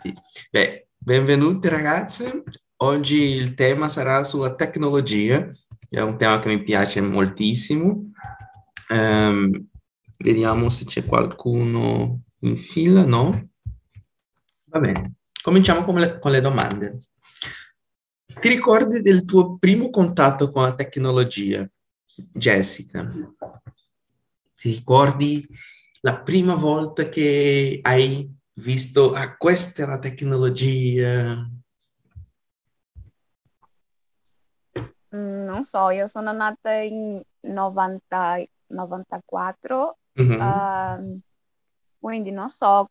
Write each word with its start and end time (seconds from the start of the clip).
pronti. 0.00 0.12
Beh, 0.50 0.88
benvenuti 0.96 1.68
ragazze. 1.68 2.42
Oggi 2.78 3.18
il 3.18 3.52
tema 3.54 3.88
sarà 3.88 4.24
sulla 4.24 4.54
tecnologia, 4.54 5.46
è 5.88 6.00
un 6.00 6.16
tema 6.16 6.38
che 6.38 6.48
mi 6.48 6.62
piace 6.62 7.02
moltissimo. 7.02 8.10
Um, 8.88 9.68
vediamo 10.18 10.70
se 10.70 10.86
c'è 10.86 11.04
qualcuno 11.04 12.22
in 12.40 12.56
fila, 12.56 13.04
no? 13.04 13.50
Va 14.64 14.78
bene, 14.78 15.16
cominciamo 15.42 15.84
con 15.84 15.96
le, 15.96 16.18
con 16.18 16.30
le 16.30 16.40
domande. 16.40 16.98
Ti 18.40 18.48
ricordi 18.48 19.02
del 19.02 19.24
tuo 19.26 19.58
primo 19.58 19.90
contatto 19.90 20.50
con 20.50 20.62
la 20.62 20.74
tecnologia, 20.74 21.68
Jessica? 22.32 23.12
Ti 24.54 24.70
ricordi 24.70 25.46
la 26.00 26.22
prima 26.22 26.54
volta 26.54 27.08
che 27.10 27.80
hai 27.82 28.39
visto, 28.54 29.12
ah, 29.12 29.36
questa 29.36 29.82
è 29.82 29.86
la 29.86 29.98
tecnologia? 29.98 31.48
Mm, 35.14 35.44
non 35.44 35.64
so, 35.64 35.90
io 35.90 36.06
sono 36.06 36.32
nata 36.32 36.72
in 36.72 37.20
90, 37.40 38.44
94, 38.66 39.98
mm-hmm. 40.20 40.40
uh, 40.40 41.20
quindi 41.98 42.30
non 42.30 42.48
so, 42.48 42.90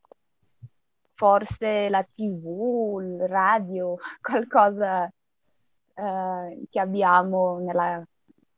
forse 1.14 1.90
la 1.90 2.04
tv, 2.04 3.00
il 3.02 3.28
radio, 3.28 3.96
qualcosa 4.22 5.06
uh, 5.06 6.68
che 6.70 6.80
abbiamo 6.80 7.60
nella, 7.60 8.02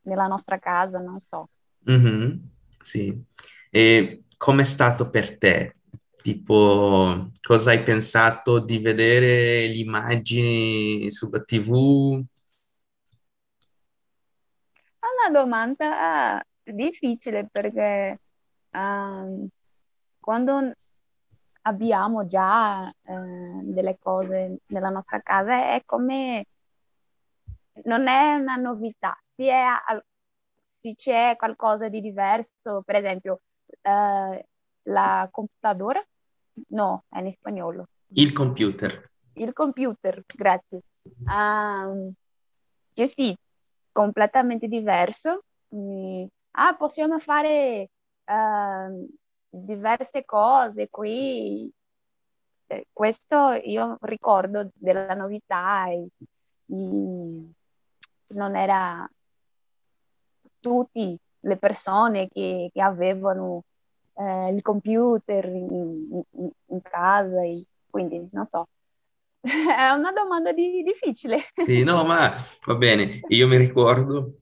nella, 0.04 0.28
nostra 0.28 0.59
casa, 0.59 1.00
non 1.00 1.20
so. 1.20 1.48
Mm-hmm. 1.90 2.38
Sì. 2.80 3.23
E 3.70 4.23
com'è 4.38 4.64
stato 4.64 5.09
per 5.09 5.38
te? 5.38 5.76
Tipo, 6.21 7.31
cosa 7.41 7.71
hai 7.71 7.84
pensato 7.84 8.59
di 8.59 8.77
vedere 8.77 9.67
le 9.67 9.75
immagini 9.75 11.09
sulla 11.09 11.41
TV? 11.41 12.23
È 15.00 15.05
una 15.28 15.39
domanda 15.39 16.45
difficile 16.63 17.47
perché 17.52 18.19
um, 18.72 19.47
quando 20.19 20.73
abbiamo 21.63 22.28
già 22.28 22.88
eh, 22.89 23.13
delle 23.63 23.97
cose 24.00 24.59
nella 24.67 24.89
nostra 24.89 25.19
casa 25.22 25.73
è 25.73 25.81
come 25.85 26.45
non 27.83 28.08
è 28.08 28.35
una 28.35 28.56
novità, 28.56 29.17
se, 29.35 29.50
è, 29.50 29.66
se 30.80 30.95
c'è 30.95 31.35
qualcosa 31.38 31.89
di 31.89 32.02
diverso, 32.02 32.81
per 32.85 32.95
esempio 32.95 33.41
eh, 33.81 34.45
la 34.83 35.28
computadora, 35.31 36.03
no, 36.69 37.03
è 37.09 37.19
in 37.19 37.33
spagnolo. 37.33 37.88
Il 38.13 38.33
computer. 38.33 39.09
Il 39.33 39.53
computer, 39.53 40.23
grazie. 40.25 40.81
Um, 41.25 42.11
che 42.94 43.07
sì, 43.07 43.35
completamente 43.91 44.67
diverso. 44.67 45.44
ah, 46.52 46.75
possiamo 46.75 47.19
fare 47.19 47.89
uh, 48.25 49.07
diverse 49.49 50.25
cose 50.25 50.89
qui. 50.89 51.72
Eh, 52.67 52.88
questo 52.91 53.52
io 53.52 53.97
ricordo 54.02 54.69
della 54.73 55.13
novità 55.13 55.89
e, 55.89 56.07
e 56.66 57.49
non 58.27 58.55
era 58.55 59.09
tutte 60.59 61.17
le 61.39 61.57
persone 61.57 62.27
che, 62.27 62.69
che 62.72 62.81
avevano 62.81 63.63
eh, 64.14 64.54
il 64.54 64.62
computer 64.62 65.45
in, 65.45 66.23
in, 66.31 66.50
in 66.67 66.81
casa, 66.81 67.44
e, 67.44 67.64
quindi 67.90 68.28
non 68.31 68.45
so. 68.45 68.68
È 69.42 69.90
una 69.90 70.12
domanda 70.12 70.52
di, 70.52 70.84
difficile. 70.84 71.40
Sì, 71.53 71.84
no, 71.84 72.03
ma 72.03 72.31
va 72.66 72.76
bene. 72.76 73.20
Io 73.30 73.48
mi 73.48 73.58
ricordo 73.58 74.42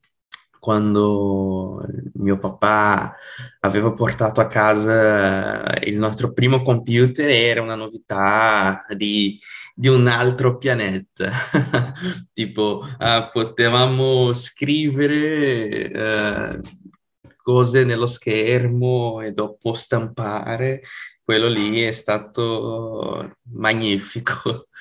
quando 0.59 1.81
mio 2.15 2.37
papà 2.37 3.15
aveva 3.61 3.93
portato 3.93 4.41
a 4.41 4.47
casa 4.47 5.63
il 5.83 5.97
nostro 5.97 6.33
primo 6.33 6.61
computer 6.61 7.29
era 7.29 7.61
una 7.61 7.75
novità 7.75 8.85
di, 8.95 9.39
di 9.73 9.87
un 9.87 10.07
altro 10.07 10.57
pianeta. 10.57 11.31
tipo, 12.33 12.83
uh, 12.83 13.29
potevamo 13.31 14.33
scrivere 14.33 16.57
uh, 16.57 16.61
cose 17.49 17.83
nello 17.83 18.05
schermo 18.05 19.21
e 19.21 19.31
dopo 19.31 19.73
stampare. 19.73 20.83
Quello 21.23 21.47
lì 21.47 21.81
è 21.81 21.91
stato 21.91 23.37
magnifico. 23.53 24.67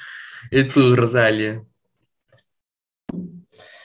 E 0.50 0.66
tu, 0.66 0.94
Rosalia? 0.94 1.60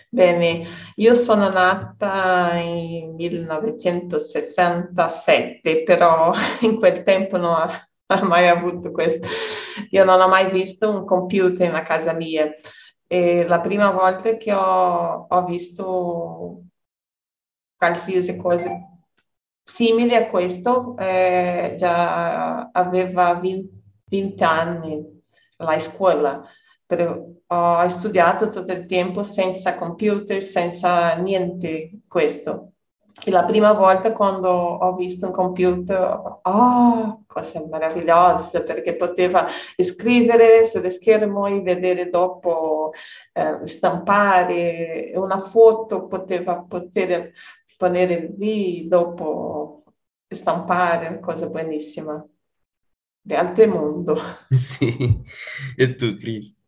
Bene, 0.08 0.64
io 0.96 1.16
sono 1.16 1.50
nata 1.50 2.54
nel 2.54 3.10
1967, 3.10 5.82
però 5.84 6.32
in 6.62 6.78
quel 6.78 7.02
tempo 7.02 7.38
non 7.38 7.68
ho 8.06 8.24
mai 8.24 8.48
avuto 8.48 8.92
questo. 8.92 9.28
Io 9.90 10.06
non 10.06 10.22
ho 10.22 10.28
mai 10.28 10.52
visto 10.52 10.92
un 10.92 11.06
computer 11.06 11.74
in 11.74 11.82
casa 11.84 12.14
mia. 12.14 12.52
E 13.08 13.46
la 13.46 13.60
prima 13.60 13.90
volta 13.90 14.38
che 14.38 14.54
ho, 14.54 15.26
ho 15.28 15.46
visto 15.46 16.66
qualsiasi 17.76 18.36
cosa 18.36 18.70
simile 19.64 20.16
a 20.18 20.28
questo, 20.28 20.96
eh, 20.98 21.76
già 21.78 22.70
aveva 22.72 23.34
20, 23.36 23.82
20 24.06 24.44
anni 24.44 25.22
alla 25.58 25.80
scuola. 25.80 26.44
Però 26.86 27.26
ho 27.48 27.88
studiato 27.88 28.50
tutto 28.50 28.72
il 28.74 28.86
tempo 28.86 29.24
senza 29.24 29.76
computer, 29.76 30.42
senza 30.44 31.16
niente 31.16 32.02
questo. 32.08 32.74
E 33.26 33.32
la 33.32 33.46
prima 33.46 33.74
volta 33.74 34.12
quando 34.12 34.50
ho 34.50 34.96
visto 34.96 35.28
un 35.28 35.32
computer, 35.32 36.40
oh, 36.42 37.24
cosa 37.28 37.64
meravigliosa, 37.70 38.64
perché 38.64 38.96
poteva 38.96 39.48
scrivere 39.78 40.66
sullo 40.66 40.90
schermo 40.90 41.46
e 41.46 41.62
vedere 41.62 42.10
dopo, 42.10 42.92
eh, 43.34 43.66
stampare 43.68 45.12
una 45.16 45.40
foto, 45.40 46.08
poteva 46.08 46.66
poter 46.68 47.32
ponere 47.84 48.34
lì 48.38 48.88
dopo 48.88 49.84
stampare, 50.30 51.20
cosa 51.20 51.48
buonissima. 51.48 52.26
Di 53.22 53.34
altro 53.34 53.68
mondo. 53.68 54.16
Sì, 54.50 55.22
e 55.76 55.96
tu, 55.96 56.16
Cris? 56.18 56.62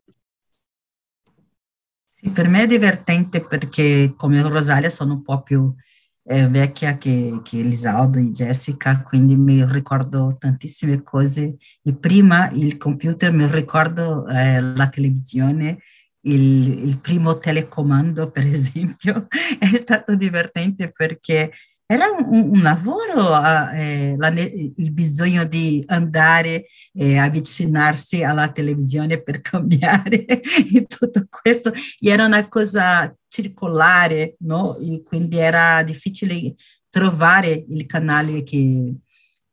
Sì, 2.06 2.28
per 2.30 2.48
me 2.48 2.64
è 2.64 2.66
divertente 2.66 3.40
perché 3.42 4.12
come 4.14 4.42
Rosalia 4.42 4.90
sono 4.90 5.14
un 5.14 5.22
po' 5.22 5.42
più 5.42 5.74
eh, 6.24 6.48
vecchia 6.48 6.98
che, 6.98 7.40
che 7.42 7.60
Elisaudo 7.60 8.18
e 8.18 8.30
Jessica, 8.30 9.00
quindi 9.02 9.36
mi 9.36 9.64
ricordo 9.64 10.36
tantissime 10.38 11.02
cose. 11.02 11.56
E 11.82 11.94
prima 11.94 12.50
il 12.50 12.76
computer 12.76 13.32
mi 13.32 13.46
ricordo 13.50 14.26
eh, 14.28 14.60
la 14.60 14.88
televisione, 14.88 15.78
il, 16.26 16.88
il 16.88 16.98
primo 17.00 17.38
telecomando 17.38 18.30
per 18.30 18.46
esempio, 18.46 19.26
è 19.58 19.76
stato 19.76 20.14
divertente 20.14 20.90
perché 20.92 21.52
era 21.88 22.06
un, 22.08 22.50
un 22.50 22.62
lavoro 22.62 23.40
eh, 23.72 24.16
la, 24.18 24.28
il 24.28 24.90
bisogno 24.92 25.44
di 25.44 25.84
andare 25.86 26.66
e 26.92 27.16
avvicinarsi 27.16 28.24
alla 28.24 28.50
televisione 28.50 29.22
per 29.22 29.40
cambiare 29.40 30.26
e 30.26 30.84
tutto 30.88 31.24
questo 31.30 31.72
e 31.72 32.10
era 32.10 32.24
una 32.24 32.48
cosa 32.48 33.14
circolare, 33.28 34.34
no? 34.40 34.76
E 34.78 35.02
quindi 35.04 35.38
era 35.38 35.82
difficile 35.84 36.54
trovare 36.88 37.64
il 37.68 37.86
canale 37.86 38.42
che, 38.42 38.94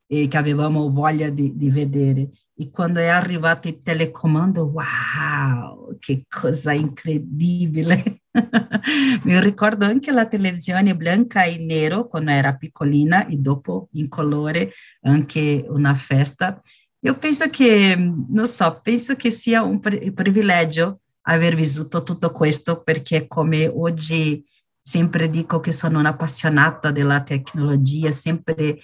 eh, 0.07 0.28
che 0.28 0.38
avevamo 0.38 0.89
voglia 0.89 1.29
di, 1.29 1.56
di 1.56 1.69
vedere. 1.69 2.29
E 2.56 2.69
quando 2.69 3.00
è 3.00 3.08
arrivato 3.08 3.68
il 3.68 3.81
telecomando, 3.81 4.66
wow, 4.66 5.98
che 5.98 6.25
cosa 6.30 6.72
incredibile! 6.72 8.22
Mi 9.24 9.39
ricordo 9.39 9.86
anche 9.86 10.12
la 10.12 10.27
televisione 10.27 10.95
bianca 10.95 11.44
e 11.44 11.57
nero 11.57 12.07
quando 12.07 12.31
era 12.31 12.56
piccolina 12.56 13.25
e 13.25 13.38
dopo 13.38 13.89
in 13.94 14.07
colore 14.07 14.72
anche 15.01 15.66
una 15.68 15.95
festa. 15.95 16.62
Io 17.00 17.18
penso 17.18 17.50
che, 17.50 17.95
non 17.98 18.48
so, 18.48 18.80
penso 18.81 19.16
che 19.16 19.31
sia 19.31 19.63
un 19.63 19.80
privilegio 19.80 21.01
aver 21.24 21.56
vissuto 21.56 22.04
tutto 22.04 22.31
questo 22.31 22.81
perché 22.81 23.27
come 23.27 23.68
oggi 23.68 24.44
sempre 24.81 25.30
dico 25.30 25.60
che 25.60 25.72
sono 25.72 26.00
un'appassionata 26.00 26.92
della 26.92 27.24
tecnologia, 27.24 28.12
sempre 28.12 28.80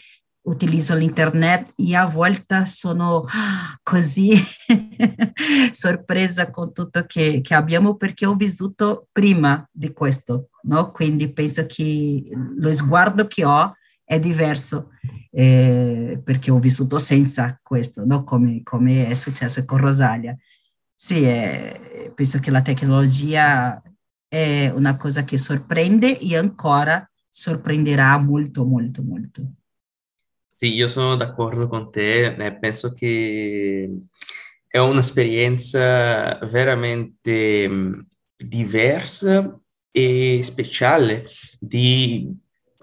utilizzo 0.49 0.95
l'internet 0.95 1.73
e 1.75 1.95
a 1.95 2.05
volte 2.05 2.65
sono 2.65 3.25
così 3.83 4.33
sorpresa 5.71 6.49
con 6.49 6.73
tutto 6.73 7.05
che, 7.05 7.41
che, 7.41 7.53
abbiamo 7.53 7.95
perché 7.95 8.25
ho 8.25 8.33
vissuto 8.33 9.07
prima 9.11 9.67
di 9.71 9.93
questo, 9.93 10.49
no? 10.63 10.91
Quindi 10.91 11.31
penso 11.31 11.65
che 11.65 12.23
lo 12.57 12.71
sguardo 12.71 13.27
che 13.27 13.45
ho 13.45 13.75
è 14.03 14.19
diverso 14.19 14.89
eh, 15.29 16.19
perché 16.23 16.49
ho 16.49 16.57
vissuto 16.57 16.97
senza 16.97 17.59
questo, 17.61 18.03
no? 18.05 18.23
come, 18.23 18.63
come, 18.63 19.07
è 19.07 19.13
successo 19.13 19.63
con 19.65 19.77
Rosalia. 19.77 20.35
Sì, 20.95 21.23
eh, 21.23 22.11
penso 22.15 22.39
che 22.39 22.49
la 22.49 22.63
tecnologia 22.63 23.79
è 24.27 24.71
una 24.73 24.97
cosa 24.97 25.23
che 25.23 25.37
sorprende 25.37 26.19
e 26.19 26.35
ancora 26.35 27.07
sorprenderà 27.29 28.17
molto, 28.17 28.65
molto, 28.65 29.03
molto. 29.03 29.53
Sì, 30.61 30.73
io 30.73 30.89
sono 30.89 31.15
d'accordo 31.15 31.69
con 31.69 31.89
te, 31.89 32.35
eh, 32.35 32.59
penso 32.59 32.91
che 32.91 33.89
è 34.67 34.77
un'esperienza 34.77 36.37
veramente 36.51 37.65
mh, 37.65 38.07
diversa 38.35 39.57
e 39.89 40.41
speciale 40.43 41.25
di 41.61 42.29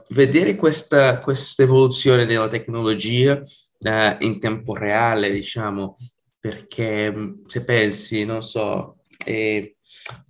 vedere 0.09 0.57
questa, 0.57 1.21
evoluzione 1.59 2.25
della 2.25 2.49
tecnologia 2.49 3.39
eh, 3.79 4.17
in 4.21 4.41
tempo 4.41 4.75
reale, 4.75 5.31
diciamo, 5.31 5.97
perché 6.41 7.35
se 7.47 7.63
pensi, 7.63 8.25
non 8.25 8.43
so, 8.43 9.01
eh, 9.23 9.77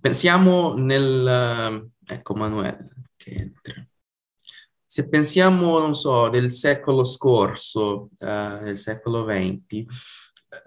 pensiamo 0.01 0.75
nel... 0.75 1.89
ecco 2.05 2.35
Manuel 2.35 2.89
che 3.15 3.31
entra. 3.31 3.87
Se 4.97 5.09
pensiamo, 5.09 5.77
non 5.77 5.93
so, 5.93 6.27
del 6.27 6.51
secolo 6.51 7.03
scorso, 7.03 8.09
eh, 8.17 8.57
del 8.63 8.79
secolo 8.79 9.25
XX, 9.25 9.85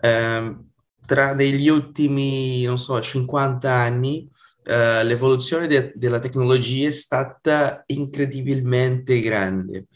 eh, 0.01 0.57
tra 1.05 1.35
negli 1.35 1.67
ultimi, 1.69 2.63
non 2.63 2.79
so, 2.79 3.01
50 3.01 3.75
anni, 3.75 4.29
uh, 4.67 5.05
l'evoluzione 5.05 5.67
de- 5.67 5.91
della 5.97 6.21
tecnologia 6.21 6.87
è 6.87 6.93
stata 6.93 7.83
incredibilmente 7.87 9.21
grande. 9.21 9.87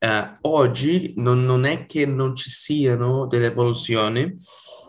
Uh, 0.00 0.32
oggi 0.48 1.14
non, 1.18 1.44
non, 1.44 1.64
è 1.64 1.86
che 1.86 2.06
non 2.06 2.34
ci 2.34 2.50
siano 2.50 3.28
delle 3.28 3.46
evoluzioni, 3.46 4.34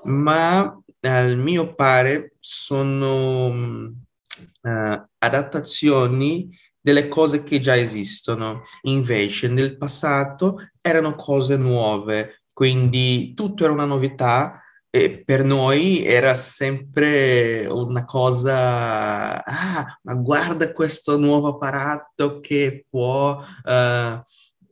ma 0.06 0.76
al 1.02 1.38
mio 1.38 1.76
pare 1.76 2.34
sono 2.40 3.46
uh, 3.46 5.08
adattazioni 5.20 6.50
delle 6.88 7.10
cose 7.10 7.44
che 7.44 7.60
già 7.60 7.76
esistono. 7.76 8.62
Invece 8.84 9.50
nel 9.50 9.76
passato 9.76 10.70
erano 10.82 11.16
cose 11.16 11.58
nuove, 11.58 12.44
quindi 12.54 13.34
tutto 13.36 13.66
era 13.66 13.74
una 13.74 13.84
novità 13.84 14.62
e 14.90 15.22
per 15.22 15.44
noi 15.44 16.06
era 16.06 16.34
sempre 16.34 17.66
una 17.66 18.06
cosa, 18.06 19.44
ah, 19.44 20.00
ma 20.04 20.14
guarda 20.14 20.72
questo 20.72 21.18
nuovo 21.18 21.50
apparato 21.50 22.40
che 22.40 22.86
può 22.90 23.36
uh, 23.36 24.22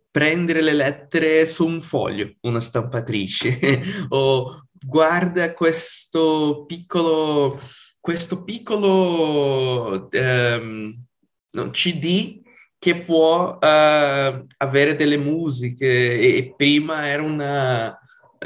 prendere 0.09 0.61
le 0.61 0.73
lettere 0.73 1.45
su 1.45 1.67
un 1.67 1.81
foglio, 1.81 2.33
una 2.43 2.61
stampatrice, 2.61 3.81
o 4.07 4.67
guarda 4.79 5.53
questo 5.53 6.63
piccolo, 6.65 7.59
questo 7.99 8.45
piccolo 8.45 10.07
um, 11.63 11.71
CD 11.71 12.41
che 12.77 13.01
può 13.01 13.53
uh, 13.55 14.45
avere 14.57 14.95
delle 14.95 15.17
musiche 15.17 16.19
e 16.19 16.53
prima 16.55 17.07
era 17.07 17.23
una 17.23 17.99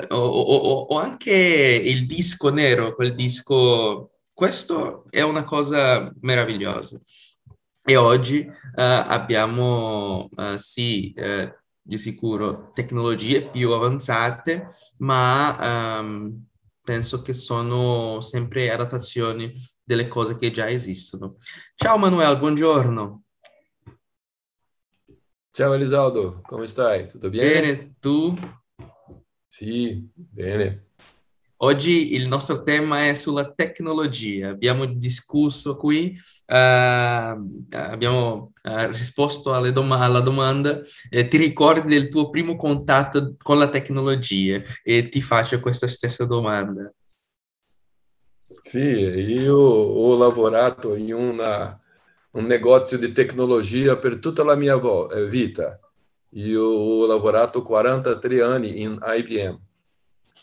o, 0.09 0.17
o, 0.17 0.77
o, 0.89 0.97
anche 0.97 1.33
il 1.33 2.05
disco 2.05 2.49
nero, 2.49 2.95
quel 2.95 3.15
disco, 3.15 4.11
questo 4.33 5.05
è 5.09 5.21
una 5.21 5.43
cosa 5.43 6.11
meravigliosa. 6.21 6.99
E 7.83 7.95
oggi 7.95 8.39
uh, 8.47 8.53
abbiamo, 8.75 10.29
uh, 10.35 10.55
sì, 10.55 11.13
di 11.81 11.97
sicuro 11.97 12.71
tecnologie 12.73 13.49
più 13.49 13.71
avanzate, 13.71 14.67
ma 14.97 15.99
um, 15.99 16.45
penso 16.89 17.21
che 17.21 17.35
sono 17.35 18.19
sempre 18.19 18.71
adattazioni 18.71 19.53
delle 19.83 20.07
cose 20.07 20.37
che 20.37 20.49
già 20.49 20.67
esistono. 20.67 21.35
Ciao 21.75 21.99
Manuel, 21.99 22.39
buongiorno. 22.39 23.25
Ciao 25.51 25.73
Elisaldo, 25.73 26.41
come 26.41 26.65
stai? 26.65 27.07
Tutto 27.07 27.29
bene? 27.29 27.51
Bene, 27.51 27.95
tu? 27.99 28.35
Sì, 29.45 30.09
bene. 30.15 30.87
Oggi 31.61 32.13
il 32.13 32.29
nostro 32.29 32.63
tema 32.63 33.07
è 33.07 33.13
sulla 33.13 33.51
tecnologia. 33.51 34.47
Abbiamo 34.47 34.85
discusso 34.85 35.75
qui, 35.75 36.17
uh, 36.47 36.53
abbiamo 36.53 38.53
uh, 38.63 38.87
risposto 38.87 39.69
dom- 39.69 39.91
alla 39.91 40.21
domanda. 40.21 40.79
Eh, 41.09 41.27
ti 41.27 41.35
ricordi 41.35 41.93
del 41.93 42.07
tuo 42.07 42.29
primo 42.29 42.55
contatto 42.55 43.35
con 43.41 43.57
la 43.57 43.67
tecnologia? 43.67 44.61
E 44.81 45.09
ti 45.09 45.21
faccio 45.21 45.59
questa 45.59 45.89
stessa 45.89 46.23
domanda. 46.23 46.89
Sì, 48.61 48.79
io 48.79 49.57
ho 49.57 50.17
lavorato 50.17 50.95
in 50.95 51.13
una, 51.13 51.77
un 52.31 52.45
negozio 52.45 52.97
di 52.97 53.11
tecnologia 53.11 53.97
per 53.97 54.19
tutta 54.19 54.45
la 54.45 54.55
mia 54.55 54.77
vo- 54.77 55.09
vita. 55.27 55.77
Io 56.35 56.63
ho 56.63 57.05
lavorato 57.05 57.63
43 57.63 58.41
anni 58.41 58.81
in 58.81 58.97
IBM. 59.01 59.67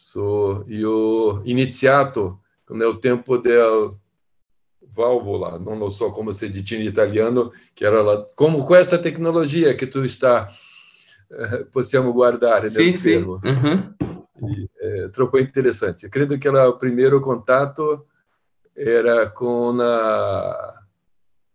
So, 0.07 0.63
io 0.69 0.91
ho 0.93 1.41
iniziato 1.47 2.43
nel 2.69 3.01
tempo 3.01 3.39
del 3.39 3.91
válvula, 4.95 5.59
non 5.59 5.79
lo 5.79 5.91
so 5.91 6.11
come 6.11 6.33
si 6.33 6.49
dice 6.49 6.77
in 6.77 6.83
italiano, 6.83 7.51
che 7.75 7.87
era 7.87 8.03
la, 8.03 8.29
come 8.37 8.63
questa 8.63 9.01
tecnologia 9.01 9.75
che 9.75 9.89
tu 9.89 10.07
sta, 10.07 10.49
eh, 11.29 11.67
possiamo 11.67 12.13
guardare 12.13 12.69
nel 12.69 12.71
sì, 12.71 12.93
schermo. 12.93 13.41
Sì. 13.43 13.49
Uh-huh. 13.49 13.97
E, 14.79 15.05
è 15.07 15.11
troppo 15.11 15.41
interessante. 15.41 16.09
Credo 16.09 16.39
che 16.39 16.49
il 16.51 16.77
primo 16.79 17.19
contatto 17.19 18.07
era 18.73 19.33
con 19.33 19.79
la, 19.79 20.87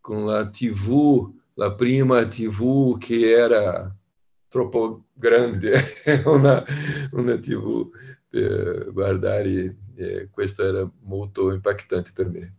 con 0.02 0.26
la 0.26 0.50
TV, 0.50 1.34
la 1.54 1.74
prima 1.74 2.28
TV 2.28 2.98
che 2.98 3.30
era 3.32 3.96
troppo 4.50 5.06
grande, 5.14 5.80
una, 6.26 6.62
una 7.12 7.38
TV 7.38 7.90
per 7.90 8.21
guardare 8.92 9.78
e 9.96 10.30
questo 10.32 10.66
era 10.66 10.90
molto 11.04 11.52
impactante 11.52 12.12
per 12.14 12.30
me. 12.30 12.56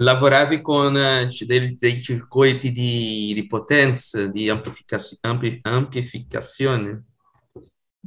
Lavoravi 0.00 0.60
con 0.60 0.94
uh, 0.94 1.44
dei, 1.44 1.76
dei, 1.76 2.00
circuiti 2.00 2.70
di, 2.70 3.32
di 3.34 3.46
potenza, 3.46 4.26
di 4.26 4.48
amplificazione? 4.48 5.20
Ampli, 5.22 5.58
amplificazione? 5.62 7.04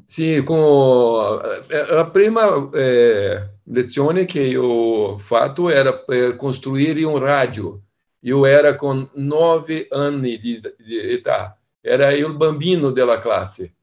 Sì, 0.06 0.42
con, 0.44 1.42
eh, 1.68 1.86
la 1.94 2.10
prima 2.10 2.70
eh, 2.74 3.58
lezione 3.66 4.24
che 4.24 4.56
ho 4.56 5.18
fatto 5.18 5.70
era 5.70 5.98
per 5.98 6.38
costruire 6.38 7.04
un 7.04 7.20
radio. 7.20 7.82
Io 8.20 8.46
ero 8.46 8.76
con 8.76 9.10
nove 9.16 9.88
anni 9.90 10.38
di, 10.38 10.62
di 10.78 10.98
età 10.98 11.60
era 11.82 12.14
il 12.14 12.36
bambino 12.36 12.92
della 12.92 13.18
classe. 13.18 13.76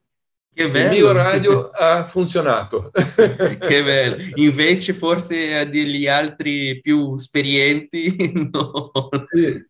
Che 0.59 0.71
bello. 0.71 0.93
Il 0.93 1.03
mio 1.03 1.13
radio 1.13 1.71
ha 1.71 2.03
funzionato. 2.05 2.91
che 2.93 3.83
bello. 3.85 4.17
Invece 4.35 4.93
forse 4.93 5.71
degli 5.71 6.09
altri 6.09 6.81
più 6.81 7.15
esperienti, 7.15 8.33
no. 8.51 8.91
Sì, 9.31 9.65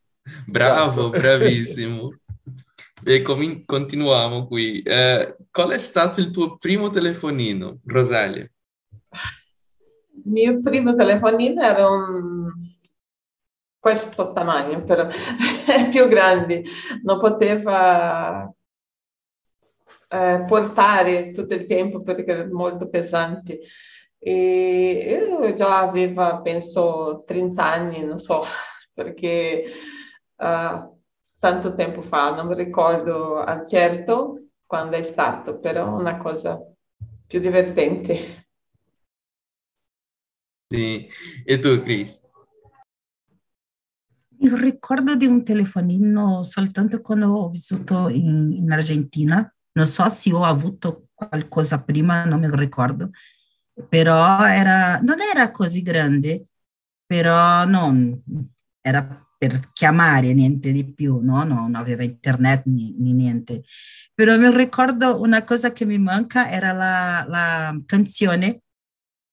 Bravo, 0.47 1.13
esatto. 1.13 1.37
bravissimo. 1.37 2.19
E 3.05 3.21
com- 3.21 3.65
continuiamo 3.67 4.47
qui. 4.47 4.81
Eh, 4.81 5.37
qual 5.51 5.73
è 5.73 5.79
stato 5.79 6.21
il 6.21 6.31
tuo 6.31 6.57
primo 6.57 6.89
telefonino, 6.89 7.81
Rosalia? 7.85 8.51
Il 10.15 10.23
mio 10.25 10.59
primo 10.61 10.95
telefonino 10.95 11.61
era 11.61 11.87
un 11.87 12.51
questo 13.79 14.33
tamaño, 14.33 14.85
però 14.85 15.07
è 15.69 15.89
più 15.91 16.09
grande, 16.09 16.65
non 17.03 17.19
poteva 17.19 18.51
eh, 20.09 20.45
portare 20.47 21.31
tutto 21.31 21.55
il 21.55 21.67
tempo 21.67 22.03
perché 22.03 22.25
era 22.31 22.47
molto 22.51 22.89
pesante. 22.89 23.61
E 24.19 25.27
io 25.31 25.53
già 25.53 25.81
avevo, 25.81 26.43
penso, 26.43 27.23
30 27.25 27.65
anni, 27.65 28.05
non 28.05 28.19
so, 28.19 28.43
perché 28.93 29.65
uh, 30.37 31.01
tanto 31.39 31.75
tempo 31.75 32.03
fa, 32.03 32.35
non 32.35 32.49
mi 32.49 32.55
ricordo 32.55 33.37
al 33.37 33.67
certo 33.67 34.49
quando 34.67 34.97
è 34.97 35.03
stato, 35.03 35.59
però 35.59 35.95
una 35.95 36.17
cosa 36.17 36.61
più 37.27 37.39
divertente. 37.41 38.47
Sì, 40.71 41.09
e 41.45 41.59
tu 41.61 41.81
Chris? 41.83 42.27
Io 44.41 44.57
ricordo 44.57 45.17
di 45.17 45.27
un 45.27 45.43
telefonino 45.43 46.43
soltanto 46.43 47.01
quando 47.01 47.33
ho 47.33 47.49
vissuto 47.49 48.09
in, 48.09 48.53
in, 48.53 48.71
Argentina. 48.71 49.53
Non 49.79 49.87
so 49.87 50.09
se 50.09 50.33
ho 50.33 50.43
avuto 50.43 51.11
qualcosa 51.15 51.81
prima, 51.81 52.25
non 52.25 52.41
mi 52.41 52.49
ricordo. 52.51 53.11
Però 53.89 54.45
era, 54.45 54.99
non 54.99 55.21
era 55.21 55.53
così 55.53 55.83
grande, 55.83 56.47
però 57.07 57.65
non, 57.65 58.21
era 58.81 59.25
per 59.39 59.71
chiamare, 59.73 60.33
niente 60.33 60.73
di 60.73 60.93
più, 60.93 61.21
no? 61.21 61.45
no 61.45 61.55
non 61.55 61.77
aveva 61.77 62.03
internet 62.03 62.65
né, 62.67 62.93
niente. 62.99 63.63
Però 64.15 64.37
mi 64.37 64.51
ricordo 64.53 65.21
una 65.21 65.45
cosa 65.45 65.73
che 65.73 65.85
mi 65.85 65.99
manca 65.99 66.51
era 66.51 66.73
la, 66.73 67.25
la 67.29 67.81
canzone 67.87 68.63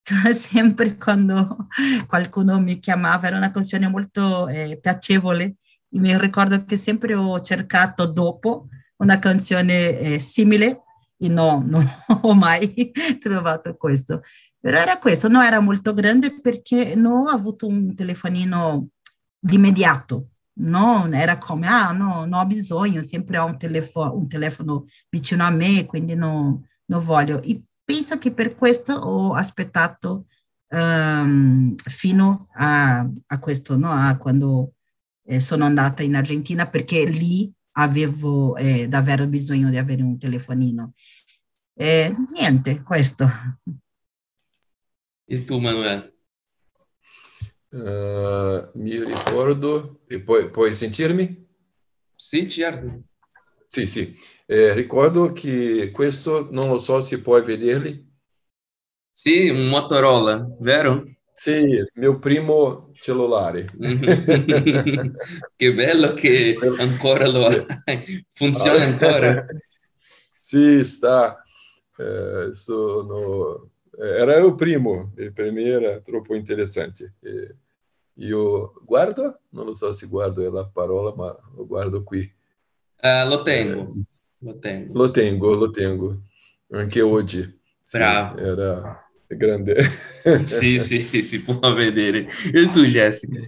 sempre 0.31 0.95
quando 0.95 1.67
qualcuno 2.05 2.59
mi 2.59 2.77
chiamava, 2.77 3.25
era 3.25 3.37
una 3.37 3.49
canzone 3.49 3.87
molto 3.87 4.47
eh, 4.47 4.77
piacevole. 4.79 5.55
Mi 5.95 6.15
ricordo 6.19 6.63
che 6.65 6.77
sempre 6.77 7.15
ho 7.15 7.41
cercato 7.41 8.05
dopo 8.05 8.67
una 8.97 9.19
canzone 9.19 9.99
eh, 9.99 10.19
simile 10.19 10.81
e 11.17 11.27
no, 11.27 11.63
non 11.65 11.85
ho 12.21 12.33
mai 12.33 12.91
trovato 13.19 13.75
questo. 13.75 14.21
Però 14.59 14.77
era 14.77 14.97
questo, 14.97 15.27
non 15.27 15.43
era 15.43 15.59
molto 15.59 15.93
grande 15.93 16.39
perché 16.39 16.95
non 16.95 17.27
ho 17.27 17.29
avuto 17.29 17.67
un 17.67 17.93
telefonino 17.95 18.87
di 19.39 19.55
immediato, 19.55 20.29
no? 20.59 21.07
Era 21.11 21.37
come, 21.37 21.67
ah 21.67 21.91
no, 21.91 22.25
non 22.25 22.33
ho 22.33 22.45
bisogno, 22.45 23.01
sempre 23.01 23.37
ho 23.37 23.45
un 23.45 23.57
telefono, 23.57 24.15
un 24.15 24.27
telefono 24.27 24.85
vicino 25.09 25.43
a 25.43 25.51
me, 25.51 25.85
quindi 25.85 26.15
non, 26.15 26.59
non 26.85 27.03
voglio. 27.03 27.41
E 27.43 27.61
penso 27.83 28.17
che 28.17 28.31
per 28.31 28.55
questo 28.55 28.93
ho 28.93 29.35
aspettato 29.35 30.25
um, 30.69 31.75
fino 31.75 32.47
a, 32.53 33.07
a, 33.27 33.39
questo, 33.39 33.77
no? 33.77 33.91
a 33.91 34.17
quando 34.17 34.73
eh, 35.25 35.39
sono 35.39 35.65
andata 35.65 36.01
in 36.01 36.15
Argentina, 36.15 36.67
perché 36.67 37.05
lì 37.05 37.53
avevo 37.77 38.55
eh, 38.57 38.87
davvero 38.87 39.25
bisogno 39.27 39.69
di 39.69 39.77
avere 39.77 40.01
un 40.01 40.17
telefonino. 40.17 40.93
Eh, 41.73 42.15
niente, 42.31 42.81
questo. 42.83 43.27
E 45.25 45.43
tu, 45.43 45.59
Manuel? 45.59 46.13
Uh, 47.69 48.69
mi 48.75 49.03
ricordo, 49.03 50.01
e 50.07 50.21
puoi, 50.21 50.49
puoi 50.49 50.73
sentirmi? 50.73 51.45
Sì, 52.15 52.49
certo. 52.49 53.03
Sì, 53.67 53.87
sì. 53.87 54.15
Eh, 54.45 54.73
ricordo 54.73 55.33
che 55.33 55.91
questo, 55.91 56.47
non 56.51 56.69
lo 56.69 56.77
so 56.77 57.01
se 57.01 57.21
puoi 57.21 57.43
vederli. 57.43 58.13
Sì, 59.11 59.49
un 59.49 59.67
Motorola, 59.67 60.47
vero? 60.59 61.03
Sì, 61.33 61.83
mio 61.95 62.19
primo 62.19 62.84
cellulare. 62.99 63.65
che 65.55 65.73
bello 65.73 66.13
che 66.13 66.57
ancora 66.79 67.27
lo. 67.27 67.49
Funziona 68.31 68.83
ancora? 68.83 69.45
sì, 70.37 70.83
sta. 70.83 71.43
Eh, 71.97 72.53
sono... 72.53 73.69
Era 73.97 74.37
il 74.37 74.55
primo, 74.55 75.13
per 75.33 75.51
me 75.51 75.63
era 75.63 75.99
troppo 75.99 76.35
interessante. 76.35 77.15
E 77.21 77.55
io 78.15 78.73
guardo, 78.83 79.39
non 79.49 79.65
lo 79.65 79.73
so 79.73 79.91
se 79.93 80.07
guardo 80.07 80.49
la 80.51 80.65
parola, 80.65 81.13
ma 81.15 81.37
lo 81.55 81.65
guardo 81.65 82.03
qui. 82.03 82.19
Uh, 83.01 83.27
lo 83.29 83.43
tengo, 83.43 83.93
eh, 83.93 84.05
lo 84.39 84.57
tengo. 84.59 84.93
Lo 84.93 85.11
tengo, 85.11 85.55
lo 85.55 85.69
tengo. 85.69 86.21
Anche 86.71 87.01
oggi. 87.01 87.59
Bravo. 87.89 88.37
Sì, 88.37 88.43
era 88.43 89.04
grande. 89.27 89.81
sì, 90.45 90.79
sì, 90.79 91.21
si 91.21 91.43
può 91.43 91.73
vedere. 91.73 92.27
E 92.53 92.69
tu, 92.71 92.81
Jessica? 92.81 93.39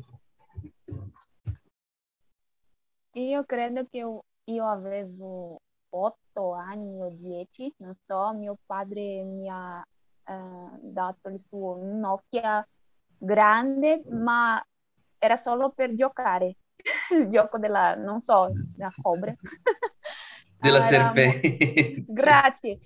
Io 3.14 3.44
credo 3.46 3.88
che 3.90 4.06
io 4.44 4.68
avevo 4.68 5.60
otto 5.90 6.54
anni 6.54 7.02
o 7.02 7.10
dieci, 7.10 7.74
non 7.78 7.96
so, 8.04 8.34
mio 8.34 8.58
padre 8.66 9.24
mi 9.24 9.50
ha 9.50 9.84
eh, 10.24 10.34
dato 10.82 11.30
il 11.30 11.40
suo 11.40 11.80
Nokia 11.82 12.68
grande, 13.18 14.04
ma 14.10 14.64
era 15.18 15.36
solo 15.36 15.72
per 15.72 15.96
giocare. 15.96 16.58
il 17.12 17.28
gioco 17.30 17.58
della, 17.58 17.96
non 17.96 18.20
so, 18.20 18.48
della 18.76 18.92
cobra. 19.02 19.34
Della 20.60 20.82
serpente. 20.82 22.04
Grazie. 22.08 22.80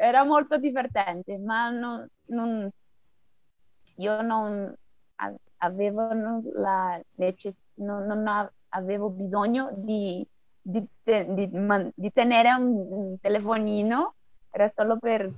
Era 0.00 0.22
molto 0.22 0.58
divertente, 0.58 1.38
ma 1.38 1.70
non, 1.70 2.08
non, 2.26 2.70
io 3.96 4.22
non 4.22 4.72
avevo 5.56 6.40
la 6.54 7.00
necess- 7.16 7.58
non, 7.74 8.06
non 8.06 8.48
avevo 8.68 9.10
bisogno 9.10 9.72
di, 9.74 10.24
di, 10.62 10.80
di, 11.02 11.50
di 11.94 12.12
tenere 12.12 12.52
un, 12.52 12.86
un, 12.88 13.18
telefonino, 13.18 14.14
era 14.50 14.70
solo 14.72 14.98
per, 14.98 15.28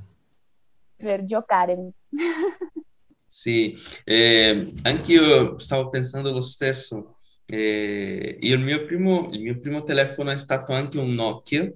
per 0.97 1.25
giocare. 1.25 1.93
Sì, 3.33 3.73
eh, 4.02 4.61
anch'io 4.83 5.57
stavo 5.59 5.88
pensando 5.88 6.33
lo 6.33 6.43
stesso. 6.43 7.19
Eh, 7.47 8.38
il, 8.40 8.59
mio 8.59 8.85
primo, 8.85 9.29
il 9.31 9.40
mio 9.40 9.61
primo 9.61 9.85
telefono 9.85 10.33
è 10.33 10.37
stato 10.37 10.73
anche 10.73 10.99
un 10.99 11.14
Nokia. 11.14 11.71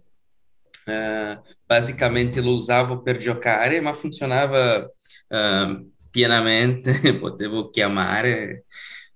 Eh, 0.85 1.41
basicamente 1.65 2.41
lo 2.41 2.53
usavo 2.53 3.03
per 3.03 3.17
giocare, 3.17 3.81
ma 3.81 3.95
funzionava 3.95 4.91
eh, 5.29 5.87
pienamente, 6.11 7.17
potevo 7.19 7.71
chiamare. 7.71 8.67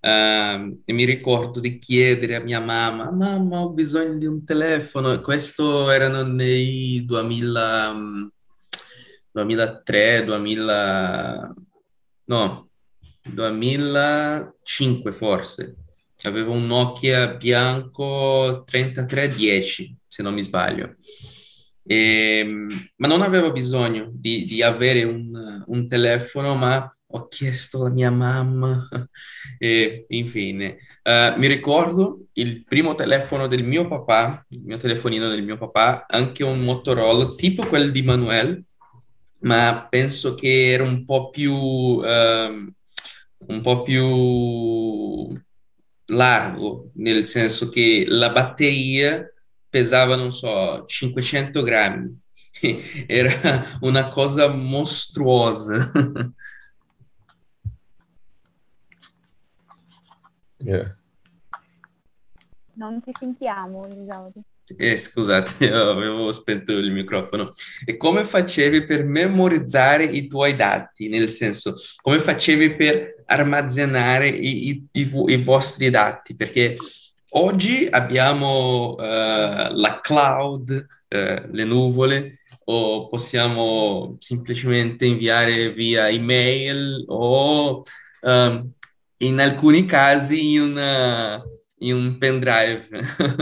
Uh, 0.00 0.80
e 0.84 0.92
mi 0.92 1.04
ricordo 1.04 1.58
di 1.58 1.78
chiedere 1.78 2.36
a 2.36 2.40
mia 2.40 2.60
mamma, 2.60 3.10
mamma 3.10 3.62
ho 3.62 3.70
bisogno 3.70 4.16
di 4.16 4.26
un 4.26 4.44
telefono, 4.44 5.20
questo 5.20 5.90
erano 5.90 6.22
nei 6.22 7.04
2000, 7.04 8.30
2003, 9.32 10.24
2000, 10.24 11.54
no, 12.26 12.68
2005 13.22 15.12
forse. 15.12 15.76
Avevo 16.22 16.52
un 16.52 16.66
Nokia 16.66 17.34
bianco 17.34 18.64
3310, 18.66 19.96
se 20.06 20.22
non 20.22 20.34
mi 20.34 20.42
sbaglio. 20.42 20.94
E, 21.90 22.44
ma 22.96 23.08
non 23.08 23.22
avevo 23.22 23.50
bisogno 23.50 24.10
di, 24.12 24.44
di 24.44 24.62
avere 24.62 25.04
un, 25.04 25.64
un, 25.66 25.88
telefono, 25.88 26.54
ma 26.54 26.94
ho 27.06 27.28
chiesto 27.28 27.80
alla 27.80 27.88
mia 27.88 28.10
mamma 28.10 28.86
e 29.58 30.04
infine. 30.08 30.76
Uh, 31.02 31.38
mi 31.38 31.46
ricordo 31.46 32.26
il 32.34 32.62
primo 32.64 32.94
telefono 32.94 33.46
del 33.46 33.64
mio 33.64 33.88
papà, 33.88 34.44
il 34.50 34.64
mio 34.64 34.76
telefonino 34.76 35.30
del 35.30 35.42
mio 35.42 35.56
papà, 35.56 36.04
anche 36.06 36.44
un 36.44 36.60
Motorola, 36.60 37.28
tipo 37.28 37.66
quel 37.66 37.90
di 37.90 38.02
Manuel, 38.02 38.62
ma 39.40 39.86
penso 39.88 40.34
che 40.34 40.70
era 40.70 40.82
un 40.82 41.06
po' 41.06 41.30
più, 41.30 41.54
uh, 41.54 42.72
un 43.46 43.60
po' 43.62 43.82
più 43.82 45.34
largo, 46.08 46.90
nel 46.96 47.24
senso 47.24 47.70
che 47.70 48.04
la 48.06 48.28
batteria 48.28 49.26
pesava, 49.68 50.16
non 50.16 50.32
so, 50.32 50.84
500 50.86 51.62
grammi. 51.62 52.20
Era 53.06 53.64
una 53.80 54.08
cosa 54.08 54.48
mostruosa. 54.48 55.90
yeah. 60.58 60.96
Non 62.74 63.00
ti 63.02 63.10
sentiamo, 63.18 63.84
Elisaudio. 63.84 64.42
Eh, 64.76 64.96
scusate, 64.96 65.70
avevo 65.72 66.30
spento 66.32 66.72
il 66.72 66.92
microfono. 66.92 67.50
E 67.84 67.96
come 67.96 68.24
facevi 68.24 68.84
per 68.84 69.04
memorizzare 69.04 70.04
i 70.04 70.26
tuoi 70.26 70.54
dati? 70.54 71.08
Nel 71.08 71.28
senso, 71.28 71.74
come 72.02 72.20
facevi 72.20 72.76
per 72.76 73.22
armazenare 73.26 74.28
i, 74.28 74.68
i, 74.68 74.88
i, 74.92 75.10
i 75.26 75.36
vostri 75.42 75.90
dati? 75.90 76.36
Perché 76.36 76.76
oggi 77.30 77.86
abbiamo 77.90 78.94
uh, 78.94 79.72
la 79.72 80.00
cloud, 80.02 80.70
uh, 80.70 81.16
le 81.50 81.64
nuvole, 81.64 82.40
o 82.64 83.08
possiamo 83.08 84.16
semplicemente 84.18 85.06
inviare 85.06 85.70
via 85.72 86.08
email 86.08 87.04
o 87.08 87.82
um, 88.22 88.72
in 89.18 89.40
alcuni 89.40 89.86
casi 89.86 90.54
in 90.54 90.60
una 90.60 91.42
in 91.80 91.94
un 91.94 92.18
pendrive, 92.18 92.88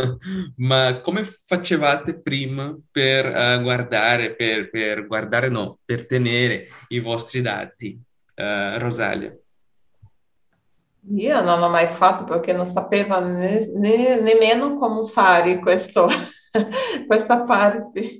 ma 0.57 1.01
come 1.01 1.25
facevate 1.25 2.21
prima 2.21 2.77
per 2.91 3.27
uh, 3.27 3.63
guardare, 3.63 4.35
per, 4.35 4.69
per, 4.71 5.07
guardare 5.07 5.49
no, 5.49 5.79
per 5.85 6.07
tenere 6.07 6.69
i 6.89 7.01
vostri 7.01 7.41
dati, 7.41 7.99
uh, 8.35 8.79
Rosalia? 8.79 9.35
Io 11.09 11.41
non 11.41 11.61
l'ho 11.61 11.69
mai 11.69 11.87
fatto 11.87 12.25
perché 12.25 12.53
non 12.53 12.67
sapevo 12.67 13.21
ne, 13.21 13.71
ne, 13.75 14.21
nemmeno 14.21 14.75
come 14.75 14.99
usare 15.01 15.59
questo, 15.59 16.07
questa 17.07 17.45
parte. 17.45 18.19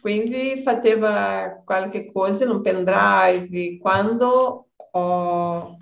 Quindi 0.00 0.60
faceva 0.62 1.62
qualche 1.64 2.10
cosa 2.12 2.44
in 2.44 2.50
un 2.50 2.62
pendrive. 2.62 3.78
Quando 3.78 4.68
ho 4.92 5.76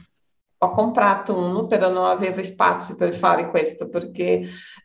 ho 0.63 0.71
comprato 0.73 1.35
uno, 1.37 1.67
però 1.67 1.91
non 1.91 2.05
avevo 2.05 2.43
spazio 2.43 2.95
per 2.95 3.15
fare 3.15 3.49
questo 3.49 3.89
perché 3.89 4.43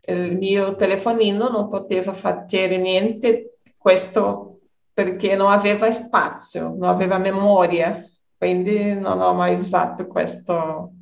il 0.08 0.38
mio 0.38 0.76
telefonino 0.76 1.50
non 1.50 1.68
poteva 1.68 2.14
fare 2.14 2.78
niente 2.78 3.58
questo 3.78 4.60
perché 4.94 5.36
non 5.36 5.52
aveva 5.52 5.92
spazio, 5.92 6.70
non 6.70 6.84
aveva 6.84 7.18
memoria, 7.18 8.02
quindi 8.38 8.98
non 8.98 9.20
ho 9.20 9.34
mai 9.34 9.56
usato 9.56 10.08
questo, 10.08 10.94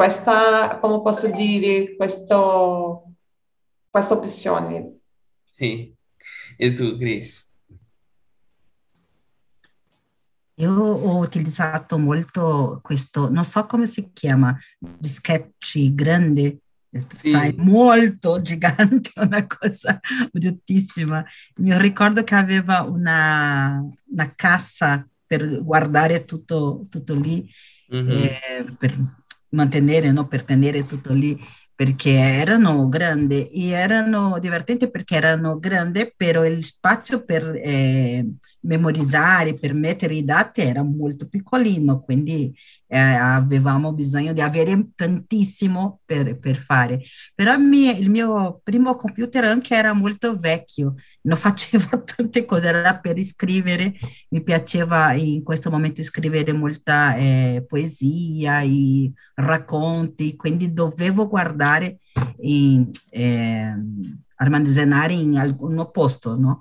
questa, 0.00 0.78
come 0.80 1.02
posso 1.02 1.28
dire, 1.30 1.94
questo, 1.94 3.16
questa 3.90 4.14
opzione. 4.14 5.00
Sì. 5.44 5.94
E 6.56 6.72
tu, 6.72 6.96
Chris? 6.96 7.46
Io 10.54 10.72
ho 10.72 11.18
utilizzato 11.18 11.98
molto 11.98 12.80
questo, 12.82 13.28
non 13.28 13.44
so 13.44 13.66
come 13.66 13.86
si 13.86 14.08
chiama, 14.14 14.58
dischetti 14.78 15.94
grande, 15.94 16.60
sì. 17.14 17.32
sai, 17.32 17.54
molto 17.58 18.40
gigante, 18.40 19.10
una 19.20 19.46
cosa 19.46 20.00
bruttissima. 20.32 21.22
Mi 21.56 21.78
ricordo 21.78 22.24
che 22.24 22.34
aveva 22.34 22.80
una, 22.80 23.86
una 24.10 24.34
cassa 24.34 25.06
per 25.26 25.62
guardare 25.62 26.24
tutto, 26.24 26.86
tutto 26.88 27.14
lì, 27.14 27.46
mm-hmm. 27.94 28.10
eh, 28.10 28.76
per 28.78 29.18
mantenere, 29.50 30.12
no? 30.12 30.26
per 30.26 30.44
tenere 30.44 30.86
tutto 30.86 31.12
lì 31.12 31.38
perché 31.80 32.10
erano 32.10 32.90
grandi 32.90 33.48
e 33.48 33.70
erano 33.70 34.38
divertenti 34.38 34.90
perché 34.90 35.16
erano 35.16 35.58
grandi, 35.58 36.12
però 36.14 36.44
il 36.44 36.62
spazio 36.62 37.24
per 37.24 37.42
eh, 37.56 38.22
memorizzare, 38.62 39.54
per 39.54 39.74
mettere 39.74 40.14
i 40.14 40.24
dati 40.24 40.60
era 40.60 40.82
molto 40.82 41.28
piccolino, 41.28 42.00
quindi 42.00 42.54
eh, 42.86 42.98
avevamo 42.98 43.92
bisogno 43.92 44.32
di 44.32 44.40
avere 44.40 44.88
tantissimo 44.94 46.00
per, 46.04 46.38
per 46.38 46.56
fare. 46.56 47.00
Però 47.34 47.54
il 47.54 47.60
mio, 47.60 47.92
il 47.92 48.10
mio, 48.10 48.60
primo 48.62 48.96
computer 48.96 49.44
anche 49.44 49.74
era 49.74 49.92
molto 49.92 50.36
vecchio, 50.36 50.94
non 51.22 51.36
faceva 51.36 51.88
tante 52.04 52.44
cose, 52.44 52.68
era 52.68 52.98
per 52.98 53.22
scrivere, 53.22 53.94
mi 54.30 54.42
piaceva 54.42 55.12
in 55.12 55.42
questo 55.42 55.70
momento 55.70 56.02
scrivere 56.02 56.52
molta 56.52 57.16
eh, 57.16 57.64
poesia 57.66 58.60
e 58.60 59.12
racconti, 59.34 60.36
quindi 60.36 60.72
dovevo 60.72 61.28
guardare 61.28 61.98
e 62.38 62.88
eh, 63.10 63.74
armazenare 64.36 65.12
in 65.12 65.36
alcun 65.38 65.88
posto, 65.92 66.36
no? 66.36 66.60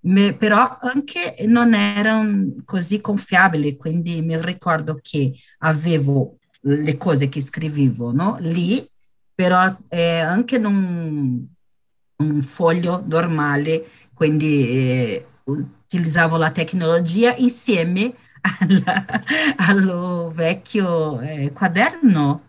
Me, 0.00 0.32
però 0.34 0.78
anche 0.80 1.36
non 1.46 1.74
era 1.74 2.24
così 2.64 3.00
confiabile, 3.00 3.76
quindi 3.76 4.22
mi 4.22 4.40
ricordo 4.40 4.98
che 5.02 5.34
avevo 5.58 6.38
le 6.62 6.96
cose 6.96 7.28
che 7.28 7.40
scrivevo 7.40 8.12
no? 8.12 8.36
lì, 8.40 8.88
però 9.34 9.70
eh, 9.88 10.18
anche 10.18 10.56
in 10.56 10.64
un, 10.66 11.44
un, 12.16 12.42
foglio 12.42 13.04
normale, 13.06 13.86
quindi 14.14 14.68
eh, 14.68 15.26
utilizzavo 15.44 16.36
la 16.36 16.50
tecnologia 16.50 17.34
insieme 17.36 18.14
allo 19.56 20.30
vecchio 20.34 21.20
eh, 21.20 21.52
quaderno 21.52 22.48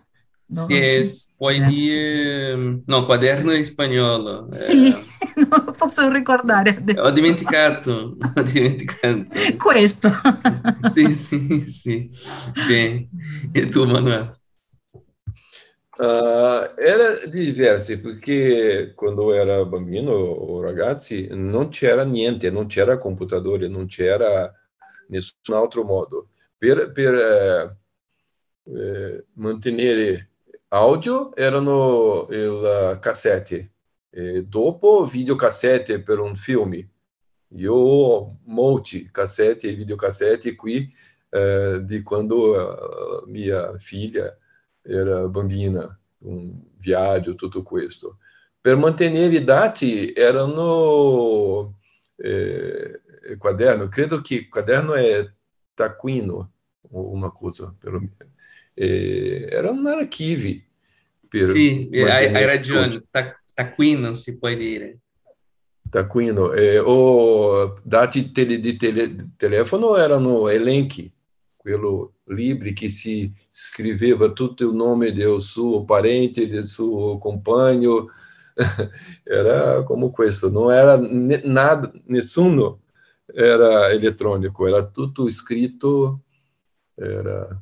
No, 0.52 0.66
Se 0.66 1.04
puoi 1.38 1.64
dire... 1.66 2.82
No, 2.86 3.06
quaderno 3.06 3.52
in 3.54 3.64
spagnolo. 3.64 4.48
Sì, 4.52 4.96
non 5.50 5.74
posso 5.78 6.12
ricordare 6.12 6.78
adesso. 6.78 7.02
Ho 7.02 7.12
dimenticato, 7.12 8.18
ho 8.36 8.42
dimenticato. 8.42 9.26
Questo. 9.58 10.10
sì, 10.92 11.14
sì, 11.14 11.68
sì. 11.68 12.10
Bene. 12.68 13.10
E 13.52 13.68
tu, 13.68 13.86
Manuel? 13.86 14.38
Uh, 16.00 16.72
era 16.78 17.26
diverso 17.26 18.00
perché 18.00 18.94
quando 18.96 19.34
ero 19.34 19.66
bambino 19.66 20.12
o 20.12 20.62
ragazzi 20.62 21.28
non 21.32 21.68
c'era 21.68 22.04
niente, 22.04 22.50
non 22.50 22.68
c'era 22.68 22.98
computadore, 22.98 23.68
non 23.68 23.86
c'era 23.88 24.50
nessun 25.10 25.56
altro 25.56 25.84
modo. 25.84 26.30
Per, 26.58 26.92
per 26.94 27.14
eh, 27.16 27.78
eh, 28.64 29.26
mantenere 29.34 30.30
Audio 30.70 31.36
erano 31.36 32.28
il 32.30 32.98
cassette, 33.02 33.72
dopo 34.44 35.06
videocassette 35.06 36.02
per 36.02 36.20
un 36.20 36.36
film. 36.36 36.88
Io 37.54 37.74
ho 37.74 38.40
molti 38.46 39.10
cassette 39.12 39.70
e 39.70 39.76
videocassette 39.76 40.56
qui 40.56 40.92
eh, 41.30 41.80
di 41.84 42.02
quando 42.02 43.24
uh, 43.24 43.30
mia 43.30 43.78
figlia 43.78 44.36
era 44.82 45.28
bambina, 45.28 46.00
un 46.20 46.60
viaggio, 46.78 47.36
tutto 47.36 47.64
questo. 47.64 48.18
Per 48.60 48.76
mantenere 48.76 49.36
i 49.36 49.44
dati 49.44 50.12
erano 50.12 51.78
eh, 52.16 53.02
quaderno, 53.38 53.88
credo 53.88 54.22
che 54.22 54.48
quaderno 54.48 54.94
è 54.96 55.32
taccuino, 55.74 56.52
una 56.90 57.32
cosa, 57.32 57.74
per 57.78 58.00
eh, 58.74 59.48
erano 59.50 59.90
archivi. 59.90 60.68
Per 61.28 61.44
sì, 61.44 61.90
hai, 61.94 62.26
hai 62.26 62.46
ragione, 62.46 63.04
taccuino 63.60 64.14
si 64.14 64.38
può 64.38 64.48
dire. 64.54 65.00
Taccuino, 65.90 66.54
eh, 66.54 66.80
o 66.80 67.74
dati 67.84 68.32
tele, 68.32 68.60
di 68.60 68.78
tele, 68.78 69.32
telefono 69.36 69.98
erano 69.98 70.48
elenchi, 70.48 71.12
quello 71.58 72.14
libro 72.26 72.70
che 72.74 72.90
si 72.90 73.34
scriveva 73.50 74.32
tutto 74.32 74.66
il 74.66 74.74
nome 74.74 75.12
del 75.12 75.42
suo 75.42 75.84
parente, 75.84 76.48
del 76.48 76.64
suo 76.64 77.18
compagno, 77.18 78.08
era 79.24 79.84
come 79.84 80.12
questo, 80.12 80.50
non 80.50 80.72
era 80.72 80.98
nada, 81.44 81.92
nessuno 82.06 82.82
era 83.26 83.90
elettronico, 83.90 84.68
era 84.68 84.86
tutto 84.88 85.30
scritto, 85.30 86.22
era 86.96 87.62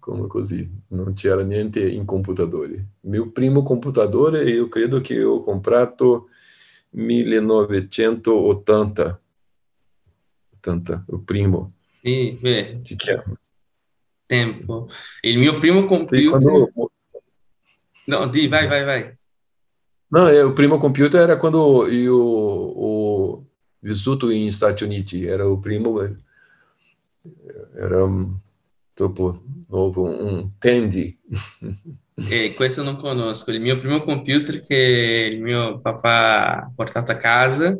come 0.00 0.26
così, 0.26 0.68
non 0.88 1.14
c'era 1.14 1.42
niente 1.42 1.88
in 1.88 2.04
computadori. 2.04 2.74
Il 2.74 3.08
mio 3.08 3.30
primo 3.30 3.62
computador 3.62 4.44
io 4.44 4.68
credo 4.68 5.00
che 5.00 5.22
ho 5.22 5.38
comprato 5.40 6.28
1980, 6.90 9.20
80, 10.54 11.04
il 11.08 11.20
primo. 11.20 11.74
Sì, 12.00 12.36
beh. 12.40 12.80
Ti 12.82 12.96
chiamo. 12.96 13.36
Tempo. 14.26 14.88
Il 15.20 15.38
mio 15.38 15.58
primo 15.58 15.84
computer... 15.84 16.18
Sì, 16.18 16.26
quando... 16.26 16.72
No, 18.06 18.26
di, 18.26 18.48
vai, 18.48 18.66
vai, 18.66 18.82
vai. 18.84 19.16
No, 20.08 20.28
il 20.28 20.52
primo 20.52 20.78
computer 20.78 21.20
era 21.20 21.36
quando 21.36 21.86
io 21.86 22.16
ho 22.16 23.44
vissuto 23.80 24.30
in 24.30 24.50
Stati 24.50 24.82
Uniti, 24.82 25.24
era 25.24 25.44
il 25.44 25.60
primo... 25.60 26.00
Era 27.74 28.06
troppo 29.00 29.42
nuovo, 29.68 30.02
un 30.02 30.58
Tandy. 30.58 31.18
E 32.28 32.52
questo 32.54 32.82
non 32.82 32.96
conosco. 32.96 33.50
Il 33.50 33.62
mio 33.62 33.76
primo 33.76 34.02
computer 34.02 34.60
che 34.60 35.30
il 35.32 35.40
mio 35.40 35.78
papà 35.78 36.58
ha 36.58 36.70
portato 36.74 37.12
a 37.12 37.16
casa 37.16 37.78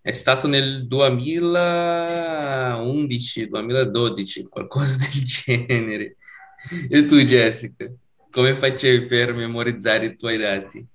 è 0.00 0.12
stato 0.12 0.48
nel 0.48 0.86
2011, 0.86 3.48
2012, 3.48 4.44
qualcosa 4.44 4.96
del 4.96 5.22
genere. 5.28 6.16
E 6.88 7.04
tu, 7.04 7.16
Jessica, 7.16 7.92
come 8.30 8.54
facevi 8.54 9.04
per 9.04 9.34
memorizzare 9.34 10.06
i 10.06 10.16
tuoi 10.16 10.38
dati? 10.38 10.86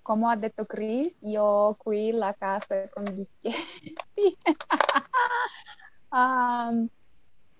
Come 0.00 0.30
ha 0.30 0.36
detto 0.36 0.64
Chris, 0.64 1.14
io 1.24 1.42
ho 1.42 1.74
qui 1.74 2.10
la 2.10 2.34
casa 2.38 2.88
con 2.88 3.04
dischetti. 3.04 3.94
um, 6.08 6.88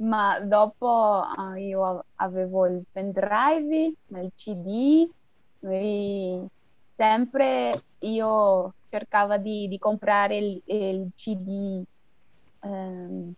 ma 0.02 0.38
dopo 0.40 1.24
uh, 1.36 1.54
io 1.54 2.04
avevo 2.16 2.66
il 2.66 2.84
pendrive, 2.90 3.92
il 4.08 4.32
CD, 4.34 5.08
e 5.60 6.46
sempre 6.96 7.82
io 8.00 8.74
cercavo 8.88 9.36
di, 9.38 9.68
di 9.68 9.78
comprare 9.78 10.36
il, 10.36 10.62
il 10.66 11.10
CD 11.14 11.84
eh, 12.62 13.32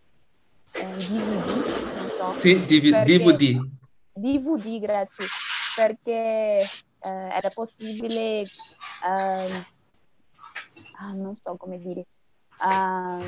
DVD, 0.97 2.19
so, 2.19 2.35
sì, 2.35 2.61
DV, 2.65 3.05
DVD. 3.05 3.67
DVD, 4.13 4.81
grazie, 4.81 5.27
perché 5.77 6.59
eh, 6.61 7.09
era 7.09 7.51
possibile, 7.53 8.41
eh, 8.41 9.65
ah, 10.99 11.13
non 11.13 11.37
so 11.37 11.57
come 11.57 11.79
dire, 11.79 12.07
uh, 12.61 13.23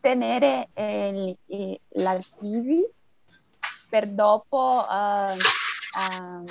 tenere 0.00 0.68
eh, 0.74 1.36
l'archivi 1.88 2.84
per 3.88 4.08
dopo 4.08 4.84
uh, 4.88 5.34
uh, 5.34 6.44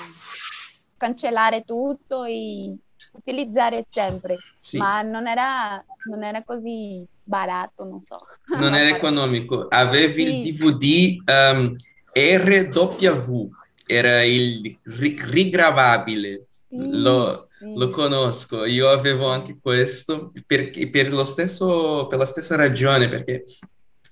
cancellare 0.96 1.62
tutto 1.62 2.24
e 2.24 2.74
utilizzare 3.12 3.86
sempre, 3.88 4.38
sì. 4.58 4.78
ma 4.78 5.02
non 5.02 5.26
era, 5.26 5.84
non 6.10 6.22
era 6.24 6.42
così 6.42 7.04
barato, 7.22 7.84
non 7.84 8.02
so. 8.02 8.18
Non 8.58 8.74
era 8.76 8.94
economico, 8.94 9.66
avevi 9.68 10.24
sì. 10.24 10.36
il 10.36 10.40
DVD 10.40 11.30
um, 11.30 11.74
RW, 12.12 13.50
era 13.86 14.22
il 14.22 14.78
ri- 14.82 15.18
rigravabile, 15.20 16.46
sì. 16.48 16.90
lo, 16.90 17.47
lo 17.60 17.88
conosco, 17.90 18.64
io 18.64 18.88
avevo 18.88 19.28
anche 19.28 19.58
questo 19.60 20.32
perché, 20.46 20.88
per, 20.90 21.12
lo 21.12 21.24
stesso, 21.24 22.06
per 22.08 22.18
la 22.18 22.24
stessa 22.24 22.56
ragione, 22.56 23.08
perché 23.08 23.42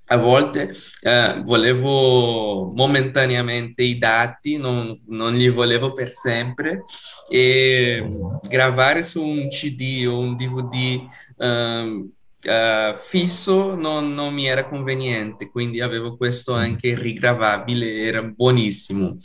a 0.09 0.17
volte 0.19 0.71
eh, 1.03 1.41
volevo 1.45 2.73
momentaneamente 2.73 3.83
i 3.83 3.99
dati, 3.99 4.57
non, 4.57 4.97
non, 5.09 5.35
li 5.35 5.49
volevo 5.49 5.93
per 5.93 6.13
sempre 6.13 6.83
e 7.29 8.07
gravare 8.49 9.03
su 9.03 9.23
un 9.23 9.49
CD 9.49 10.05
o 10.07 10.19
un 10.19 10.37
DVD 10.37 11.01
um, 11.39 12.09
uh, 12.47 12.97
fisso 12.97 13.75
non, 13.75 14.15
non, 14.15 14.33
mi 14.33 14.47
era 14.47 14.67
conveniente, 14.67 15.51
quindi 15.51 15.81
avevo 15.81 16.17
questo 16.17 16.53
anche 16.53 16.95
rigravabile, 16.95 17.99
era 17.99 18.23
buonissimo. 18.23 19.17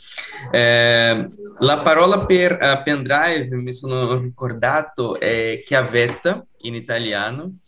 Eh, 0.50 1.26
la 1.60 1.80
parola 1.80 2.26
per 2.26 2.52
uh, 2.52 2.82
pendrive, 2.82 3.54
mi 3.56 3.72
sono 3.72 4.16
ricordato, 4.16 5.18
è 5.18 5.62
chiavetta 5.64 6.44
in 6.62 6.74
italiano 6.74 7.58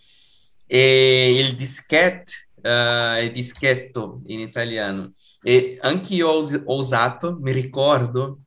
e 0.66 1.38
il 1.38 1.54
dischetto 1.54 2.32
uh, 2.56 3.16
è 3.16 3.30
dischetto 3.32 4.22
in 4.26 4.40
italiano. 4.40 5.12
E 5.42 5.78
anche 5.80 6.14
io 6.14 6.28
ho 6.28 6.76
usato, 6.76 7.38
mi 7.40 7.52
ricordo 7.52 8.40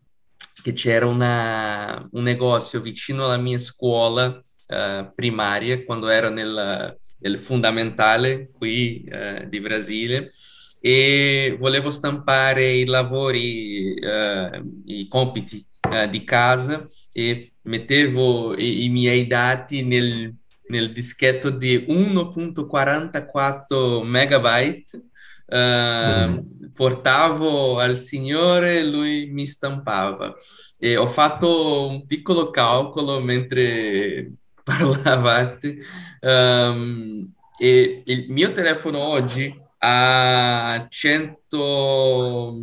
che 0.61 0.73
c'era 0.73 1.05
una, 1.05 2.07
un 2.11 2.23
negozio 2.23 2.81
vicino 2.81 3.25
alla 3.25 3.37
mia 3.37 3.57
scuola 3.57 4.41
uh, 4.67 5.13
primaria, 5.13 5.84
quando 5.84 6.08
ero 6.08 6.30
nel, 6.30 6.97
nel 7.19 7.38
fondamentale 7.38 8.49
qui 8.51 9.06
uh, 9.10 9.47
di 9.47 9.60
Brasile, 9.60 10.30
e 10.80 11.56
volevo 11.60 11.91
stampare 11.91 12.73
i 12.73 12.86
lavori, 12.86 13.93
uh, 13.99 14.84
i 14.86 15.08
compiti 15.08 15.65
uh, 15.89 16.08
di 16.08 16.23
casa 16.23 16.86
e 17.12 17.51
mettevo 17.63 18.58
i, 18.58 18.86
i 18.86 18.89
miei 18.89 19.27
dati 19.27 19.84
nel 19.84 20.34
nel 20.67 20.91
dischetto 20.91 21.49
di 21.49 21.77
1.44 21.77 24.03
megabyte. 24.03 25.06
Uh, 25.49 26.30
mm. 26.30 26.38
Portavo 26.73 27.80
al 27.80 27.97
signore, 27.97 28.84
lui 28.84 29.30
mi 29.32 29.47
stampava 29.47 30.36
e 30.77 30.97
ho 30.97 31.08
fatto 31.08 31.88
un 31.88 32.06
piccolo 32.06 32.49
calcolo 32.49 33.21
mentre 33.21 34.30
parlavate 34.67 35.77
um, 36.19 37.34
e 37.58 38.03
il 38.06 38.25
mio 38.27 38.51
telefono 38.51 38.99
oggi 38.99 39.65
ha 39.80 40.86
100, 40.89 42.58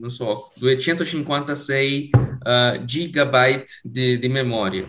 non 0.00 0.10
so, 0.10 0.52
256 0.56 2.10
uh, 2.12 2.84
gigabyte 2.84 3.80
di, 3.82 4.18
di 4.18 4.28
memoria. 4.28 4.86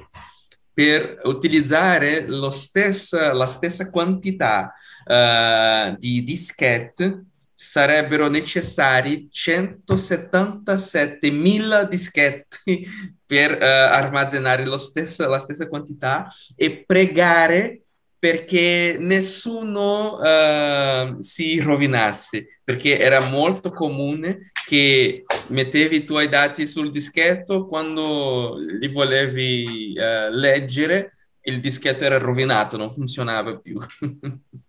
Per 0.74 1.22
utilizzare 1.24 2.26
stessa, 2.52 3.34
la 3.34 3.48
stessa 3.48 3.90
quantità 3.90 4.74
uh, 5.06 5.96
di 5.98 6.22
dischette 6.22 7.24
sarebbero 7.60 8.28
necessari 8.28 9.28
177.000 9.34 11.90
dischetti 11.90 12.88
per 13.26 13.54
uh, 13.54 13.64
armazenare 13.64 14.64
stesso, 14.78 15.28
la 15.28 15.40
stessa 15.40 15.68
quantità 15.68 16.32
e 16.56 16.84
pregare 16.86 17.82
perché 18.20 18.98
nessuno 19.00 20.18
uh, 20.18 21.18
si 21.22 21.60
rovinasse, 21.60 22.62
perché 22.64 23.00
era 23.00 23.22
molto 23.22 23.72
comune 23.72 24.52
che 24.68 25.26
mettevi 25.48 25.96
i 25.96 26.04
tuoi 26.04 26.30
dati 26.30 26.68
sul 26.68 26.92
dischetto 26.92 27.66
quando 27.66 28.58
li 28.58 28.88
volevi 28.88 29.96
uh, 29.96 30.30
leggere, 30.32 31.14
il 31.42 31.60
dischetto 31.60 32.04
era 32.04 32.20
rovinato, 32.20 32.78
non 32.78 32.94
funzionava 32.94 33.58
più. 33.58 33.80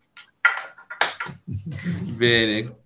Bene. 2.16 2.76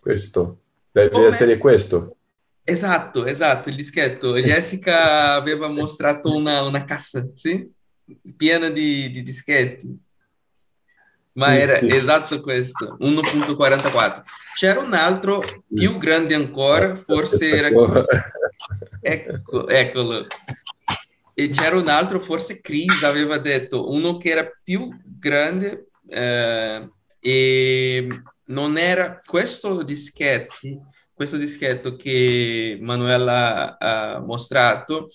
Questo, 0.00 0.62
deve 0.90 1.10
Come... 1.10 1.26
essere 1.26 1.58
questo. 1.58 2.16
Esatto, 2.64 3.24
esatto, 3.24 3.68
il 3.68 3.76
dischetto. 3.76 4.36
Jessica 4.40 5.34
aveva 5.34 5.68
mostrato 5.68 6.34
una, 6.34 6.62
una 6.62 6.84
cassa, 6.84 7.28
sì? 7.34 7.70
piena 8.36 8.68
di, 8.68 9.10
di 9.10 9.22
dischetti. 9.22 9.96
Ma 11.34 11.46
sì, 11.46 11.52
era 11.52 11.78
sì. 11.78 11.88
esatto 11.88 12.40
questo, 12.40 12.96
1.44. 13.00 14.22
C'era 14.54 14.80
un 14.80 14.92
altro 14.92 15.42
più 15.72 15.96
grande 15.98 16.34
ancora, 16.34 16.94
forse 16.94 17.48
era... 17.48 17.68
Ecco, 19.04 19.66
eccolo. 19.66 20.26
E 21.34 21.48
c'era 21.48 21.76
un 21.76 21.88
altro, 21.88 22.20
forse 22.20 22.60
Chris 22.60 23.02
aveva 23.02 23.38
detto, 23.38 23.90
uno 23.90 24.16
che 24.16 24.30
era 24.30 24.48
più 24.62 24.88
grande 25.02 25.91
eh, 26.12 26.88
e 27.20 28.08
non 28.46 28.76
era 28.76 29.20
questo 29.24 29.82
dischetti, 29.82 30.78
questo 31.14 31.36
dischetto 31.36 31.96
che 31.96 32.78
Manuela 32.80 33.78
ha 33.78 34.20
mostrato, 34.20 35.08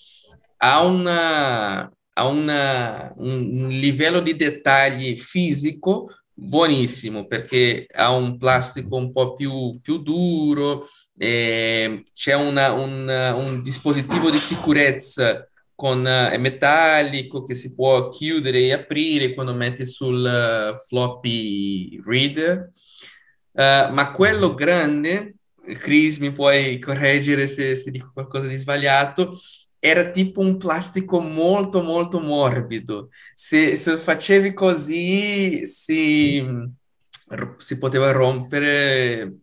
ha 0.58 0.84
una, 0.84 1.80
ha 2.12 2.26
una, 2.26 3.12
un 3.16 3.68
livello 3.70 4.20
di 4.20 4.34
dettagli 4.34 5.16
fisico 5.16 6.08
buonissimo 6.38 7.26
perché 7.26 7.86
ha 7.92 8.12
un 8.12 8.38
plastico 8.38 8.96
un 8.96 9.12
po' 9.12 9.34
più, 9.34 9.80
più 9.82 9.98
duro, 9.98 10.86
eh, 11.16 12.04
c'è 12.14 12.34
una, 12.34 12.72
un, 12.72 13.08
un, 13.08 13.62
dispositivo 13.62 14.30
di 14.30 14.38
sicurezza 14.38 15.48
con, 15.78 16.04
è 16.04 16.36
metallico 16.38 17.44
che 17.44 17.54
si 17.54 17.72
può 17.72 18.08
chiudere 18.08 18.58
e 18.62 18.72
aprire 18.72 19.32
quando 19.32 19.54
metti 19.54 19.86
sul 19.86 20.24
uh, 20.24 20.76
floppy 20.76 22.02
reader, 22.04 22.68
uh, 23.52 23.92
ma 23.92 24.10
quello 24.12 24.54
grande, 24.54 25.36
Chris 25.78 26.18
mi 26.18 26.32
puoi 26.32 26.80
correggere 26.80 27.46
se, 27.46 27.76
se 27.76 27.92
dico 27.92 28.10
qualcosa 28.12 28.48
di 28.48 28.56
sbagliato, 28.56 29.38
era 29.78 30.10
tipo 30.10 30.40
un 30.40 30.56
plastico 30.56 31.20
molto 31.20 31.80
molto 31.80 32.18
morbido. 32.18 33.10
Se, 33.32 33.76
se 33.76 33.98
facevi 33.98 34.54
così 34.54 35.64
si, 35.64 36.44
si 37.56 37.78
poteva 37.78 38.10
rompere, 38.10 39.36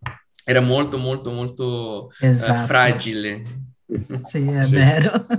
era 0.43 0.59
molto 0.59 0.97
molto 0.97 1.31
molto 1.31 2.11
eh, 2.19 2.27
esatto. 2.27 2.61
uh, 2.61 2.65
fragile. 2.65 3.64
Sì, 3.87 4.45
è 4.45 4.63
sì. 4.63 4.75
vero. 4.75 5.25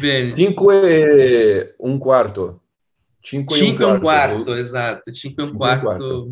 Bene. 0.00 0.34
5 0.34 1.74
un 1.78 1.98
quarto. 1.98 2.60
5 3.20 3.58
e 3.58 3.84
un 3.84 4.00
quarto, 4.00 4.54
esatto, 4.54 5.10
5 5.10 5.42
e 5.42 5.46
un 5.46 5.56
quarto. 5.56 6.28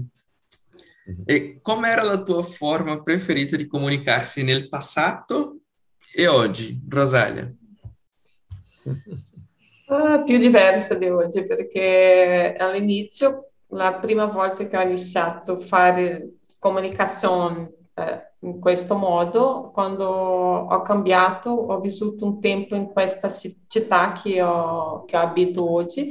E 1.24 1.58
com'era 1.62 2.02
la 2.02 2.22
tua 2.22 2.42
forma 2.42 3.02
preferita 3.02 3.56
di 3.56 3.66
comunicarsi 3.66 4.44
nel 4.44 4.68
passato 4.68 5.60
e 6.14 6.26
oggi, 6.26 6.80
Rosalia? 6.88 7.50
Ah, 9.92 10.22
più 10.22 10.38
diversa 10.38 10.94
di 10.94 11.06
oggi 11.08 11.44
perché 11.44 12.54
all'inizio, 12.58 13.50
la 13.72 13.98
prima 13.98 14.24
volta 14.24 14.66
che 14.66 14.74
ho 14.74 14.80
iniziato 14.80 15.56
a 15.56 15.60
fare 15.60 16.36
comunicazione 16.58 17.70
eh, 17.92 18.31
in 18.42 18.58
questo 18.60 18.96
modo, 18.96 19.70
quando 19.72 20.06
ho 20.06 20.82
cambiato, 20.82 21.50
ho 21.50 21.78
vissuto 21.80 22.24
un 22.24 22.40
tempo 22.40 22.74
in 22.74 22.86
questa 22.86 23.30
città 23.30 24.12
che 24.12 24.42
ho, 24.42 25.04
che 25.04 25.16
abito 25.16 25.70
oggi. 25.70 26.10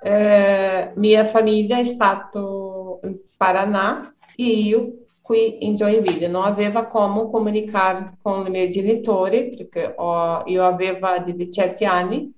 Eh, 0.00 0.92
mia 0.94 1.24
famiglia 1.24 1.78
è 1.78 1.84
stata 1.84 2.38
in 2.38 3.18
Paraná 3.36 4.14
e 4.36 4.44
io 4.44 4.92
qui 5.22 5.64
in 5.66 5.74
Joinville. 5.74 6.28
Non 6.28 6.44
aveva 6.44 6.86
come 6.86 7.28
comunicare 7.30 8.16
con 8.22 8.46
i 8.46 8.50
miei 8.50 8.70
genitori 8.70 9.56
perché 9.56 9.92
ho, 9.96 10.42
io 10.46 10.64
avevo 10.64 11.18
17 11.24 11.84
anni 11.84 12.32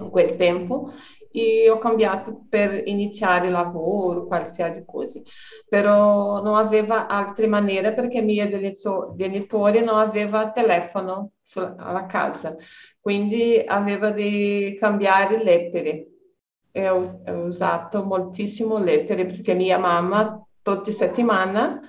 in 0.00 0.10
quel 0.10 0.34
tempo 0.34 0.90
e 1.36 1.68
ho 1.68 1.78
cambiato 1.78 2.44
per 2.48 2.86
iniziare 2.86 3.50
lavoro, 3.50 4.26
qualsiasi 4.26 4.84
cosa. 4.84 5.20
Però 5.68 6.40
non 6.40 6.54
aveva 6.54 7.08
altre 7.08 7.48
maniere 7.48 7.92
perché 7.92 8.18
i 8.18 8.22
miei 8.22 8.48
genitori 9.16 9.82
non 9.82 9.98
avevano 9.98 10.52
telefono 10.52 11.32
alla 11.54 12.06
casa, 12.06 12.54
quindi 13.00 13.60
aveva 13.66 14.10
di 14.10 14.76
cambiare 14.78 15.42
lettere. 15.42 16.08
E 16.70 16.88
ho, 16.88 17.00
ho 17.26 17.44
usato 17.44 18.04
moltissimo 18.04 18.78
lettere 18.78 19.26
perché 19.26 19.54
mia 19.54 19.78
mamma 19.78 20.40
tutte 20.62 20.90
le 20.90 20.96
settimane 20.96 21.80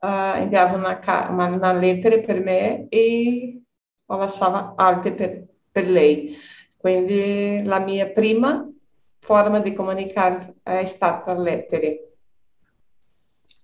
uh, 0.00 0.40
inviava 0.40 0.76
una, 0.76 1.56
una, 1.56 1.72
lettera 1.72 2.18
per 2.20 2.40
me 2.40 2.86
e 2.88 3.62
la 4.06 4.16
lasciava 4.16 4.72
altre 4.76 5.12
per, 5.12 5.46
per 5.70 5.86
lei. 5.86 6.36
Quindi 6.80 7.62
la 7.64 7.78
mia 7.78 8.08
prima 8.08 8.66
forma 9.18 9.60
di 9.60 9.74
comunicare 9.74 10.54
è 10.62 10.86
stata 10.86 11.38
lettere. 11.38 12.14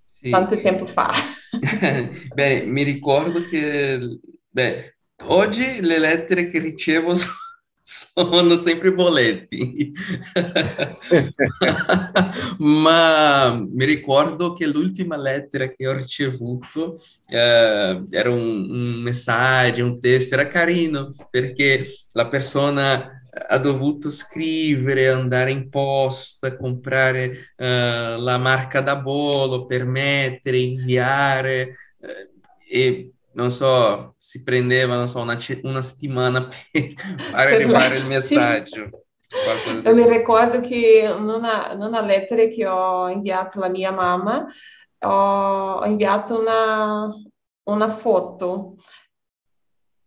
Sì. 0.07 0.29
Tanto 0.29 0.61
tempo 0.61 0.85
fa. 0.85 1.11
Bene, 2.35 2.64
mi 2.66 2.83
ricordo 2.83 3.42
che 3.48 4.18
beh, 4.50 4.96
oggi 5.29 5.81
le 5.81 5.98
lettere 5.98 6.48
che 6.48 6.59
ricevo 6.59 7.14
sono 7.16 7.33
sempre 8.57 8.92
boletti. 8.92 9.92
Ma 12.59 13.55
mi 13.55 13.85
ricordo 13.85 14.53
che 14.53 14.66
l'ultima 14.66 15.16
lettera 15.16 15.68
che 15.68 15.87
ho 15.87 15.92
ricevuto 15.92 16.99
eh, 17.29 18.05
era 18.11 18.31
un, 18.31 18.70
un 18.70 19.03
messaggio, 19.03 19.85
un 19.85 20.01
testo, 20.01 20.35
era 20.35 20.49
carino 20.49 21.11
perché 21.31 21.87
la 22.12 22.27
persona 22.27 23.20
ha 23.49 23.59
dovuto 23.59 24.11
scrivere, 24.11 25.09
andare 25.09 25.51
in 25.51 25.68
posta, 25.68 26.57
comprare 26.57 27.53
uh, 27.57 28.18
la 28.18 28.38
marca 28.38 28.81
da 28.81 28.96
bollo 28.96 29.66
per 29.66 29.85
mettere, 29.85 30.57
inviare 30.57 31.77
uh, 31.99 32.07
e 32.68 33.11
non 33.37 33.51
so, 33.51 34.14
si 34.16 34.42
prendeva, 34.42 34.96
non 34.96 35.09
so, 35.09 35.20
una, 35.20 35.38
una 35.62 35.83
settimana 35.83 36.46
per 36.46 36.94
fare 37.18 37.55
arrivare 37.55 37.99
il 37.99 38.07
messaggio. 38.07 39.05
Sì. 39.29 39.81
Io 39.85 39.94
mi 39.94 40.09
ricordo 40.09 40.61
che 40.61 41.03
in 41.05 41.29
una, 41.29 41.72
in 41.72 41.83
una 41.83 42.01
lettera 42.01 42.46
che 42.46 42.66
ho 42.66 43.09
inviato 43.09 43.59
alla 43.59 43.68
mia 43.68 43.90
mamma, 43.90 44.46
ho 45.01 45.85
inviato 45.85 46.40
una, 46.40 47.09
una 47.64 47.88
foto 47.90 48.77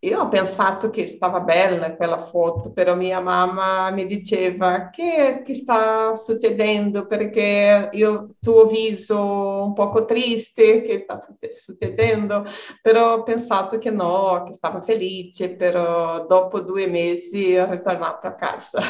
io 0.02 0.20
ho 0.20 0.28
pensato 0.28 0.88
che 0.88 1.06
stava 1.06 1.40
bella 1.40 1.94
quella 1.94 2.24
foto, 2.24 2.72
però 2.72 2.94
mia 2.94 3.20
mamma 3.20 3.90
mi 3.90 4.06
diceva 4.06 4.88
che, 4.88 5.42
che 5.44 5.54
sta 5.54 6.14
succedendo 6.14 7.06
perché 7.06 7.90
io 7.92 8.36
tuo 8.40 8.64
viso 8.66 9.18
un 9.64 9.74
poco 9.74 10.06
triste, 10.06 10.80
che 10.80 11.04
sta 11.04 11.20
succedendo, 11.50 12.44
però 12.80 13.14
ho 13.14 13.22
pensato 13.22 13.76
che 13.76 13.90
no, 13.90 14.42
che 14.46 14.52
stava 14.52 14.80
felice, 14.80 15.54
però 15.54 16.26
dopo 16.26 16.60
due 16.60 16.86
mesi 16.86 17.54
ho 17.56 17.68
ritornato 17.70 18.26
a 18.26 18.34
casa 18.34 18.80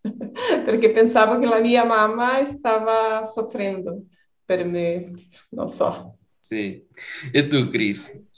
perché 0.64 0.90
pensavo 0.90 1.38
che 1.38 1.46
la 1.46 1.60
mia 1.60 1.84
mamma 1.84 2.42
stava 2.46 3.26
soffrendo 3.26 4.04
per 4.44 4.64
me, 4.64 5.12
non 5.50 5.68
so. 5.68 6.16
Sì. 6.40 6.86
E 7.32 7.48
tu, 7.48 7.70
Cris? 7.70 8.32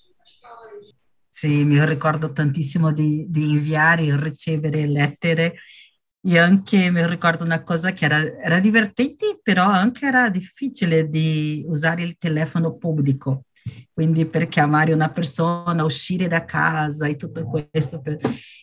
Sì, 1.38 1.64
mi 1.64 1.84
ricordo 1.84 2.32
tantissimo 2.32 2.92
di, 2.92 3.26
di 3.28 3.50
inviare 3.50 4.04
e 4.06 4.16
ricevere 4.18 4.86
lettere 4.86 5.56
e 6.22 6.38
anche 6.38 6.90
mi 6.90 7.06
ricordo 7.06 7.44
una 7.44 7.62
cosa 7.62 7.92
che 7.92 8.06
era, 8.06 8.22
era 8.40 8.58
divertente, 8.58 9.38
però 9.42 9.64
anche 9.66 10.06
era 10.06 10.30
difficile 10.30 11.06
di 11.08 11.62
usare 11.68 12.02
il 12.04 12.16
telefono 12.18 12.76
pubblico. 12.78 13.44
Quindi 13.92 14.24
per 14.24 14.48
chiamare 14.48 14.94
una 14.94 15.10
persona, 15.10 15.84
uscire 15.84 16.26
da 16.26 16.44
casa 16.46 17.06
e 17.06 17.16
tutto 17.16 17.44
questo. 17.44 18.00
Per... 18.00 18.16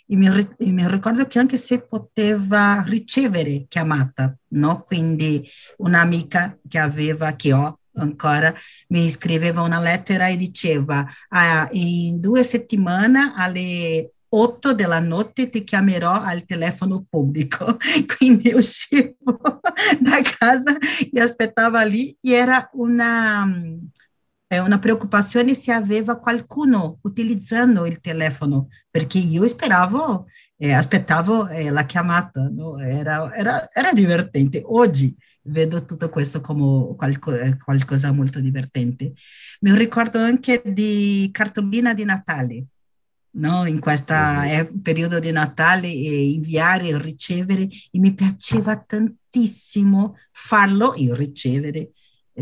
E 0.07 0.15
mi, 0.15 0.27
e 0.57 0.71
mi 0.71 0.87
ricordo 0.89 1.27
che 1.27 1.37
anche 1.37 1.57
se 1.57 1.85
poteva 1.85 2.83
ricevere 2.87 3.65
chiamata, 3.67 4.35
no? 4.53 4.81
Quindi 4.83 5.47
un'amica 5.77 6.57
che 6.67 6.79
aveva, 6.79 7.33
che 7.35 7.53
ho, 7.53 7.77
ancora 7.95 8.53
mi 8.89 9.09
scriveva 9.09 9.61
una 9.61 9.79
lettera 9.79 10.27
e 10.27 10.35
diceva 10.35 11.05
ah, 11.29 11.67
in 11.71 12.19
due 12.19 12.43
settimane 12.43 13.33
alle 13.35 14.13
8 14.35 14.73
della 14.73 14.99
notte 14.99 15.49
ti 15.49 15.63
chiamerò 15.63 16.21
al 16.21 16.43
telefono 16.45 17.05
pubblico. 17.07 17.77
Quindi 18.17 18.51
uscivo 18.53 19.15
da 19.99 20.21
casa 20.21 20.75
e 21.11 21.19
aspettava 21.19 21.83
lì 21.83 22.17
e 22.19 22.31
era 22.31 22.67
una, 22.73 23.47
una 24.59 24.79
preoccupazione 24.79 25.53
se 25.53 25.71
aveva 25.71 26.17
qualcuno 26.17 26.99
utilizzando 27.01 27.85
il 27.85 27.99
telefono, 27.99 28.67
perché 28.89 29.17
io 29.17 29.47
speravo, 29.47 30.25
eh, 30.57 30.71
aspettavo 30.71 31.47
eh, 31.47 31.69
la 31.69 31.85
chiamata, 31.85 32.49
no? 32.49 32.79
era, 32.79 33.33
era, 33.35 33.69
era 33.71 33.91
divertente. 33.93 34.61
Oggi 34.65 35.15
vedo 35.43 35.83
tutto 35.85 36.09
questo 36.09 36.41
come 36.41 36.95
qualco, 36.95 37.33
eh, 37.33 37.57
qualcosa 37.57 38.11
molto 38.11 38.39
divertente. 38.39 39.13
Mi 39.61 39.75
ricordo 39.77 40.19
anche 40.19 40.61
di 40.65 41.29
cartolina 41.31 41.93
di 41.93 42.05
Natale, 42.05 42.65
no? 43.31 43.65
in 43.65 43.79
questo 43.79 44.13
mm-hmm. 44.13 44.79
periodo 44.81 45.19
di 45.19 45.31
Natale, 45.31 45.87
e 45.87 46.31
inviare 46.31 46.87
e 46.87 46.97
ricevere, 46.97 47.63
e 47.63 47.99
mi 47.99 48.13
piaceva 48.13 48.77
tantissimo 48.77 50.15
farlo 50.31 50.93
e 50.93 51.13
ricevere, 51.13 51.91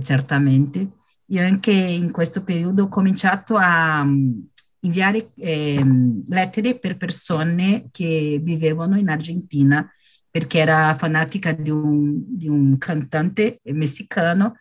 certamente. 0.04 1.00
Io 1.32 1.42
anche 1.44 1.72
in 1.72 2.12
questo 2.12 2.44
periodo 2.44 2.84
ho 2.84 2.88
cominciato 2.90 3.56
a 3.56 4.02
um, 4.02 4.48
inviare 4.82 5.32
eh, 5.36 5.82
lettere 6.28 6.78
per 6.78 6.98
persone 6.98 7.88
che 7.90 8.40
vivevano 8.44 8.98
in 8.98 9.08
Argentina 9.10 9.90
perché 10.30 10.60
era 10.60 10.94
fanatica 10.98 11.54
di 11.54 11.70
un, 11.70 12.38
di 12.38 12.48
un 12.48 12.78
cantante 12.78 13.62
messicano 13.64 14.56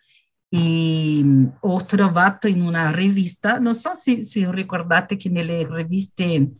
e 0.47 1.19
mm, 1.21 1.45
ho 1.61 1.85
trovato 1.85 2.47
in 2.47 2.61
una 2.61 2.91
rivista, 2.91 3.57
non 3.59 3.75
so 3.75 3.93
se, 3.93 4.23
se 4.23 4.49
ricordate 4.51 5.15
che 5.15 5.29
nelle 5.29 5.67
riviste 5.69 6.51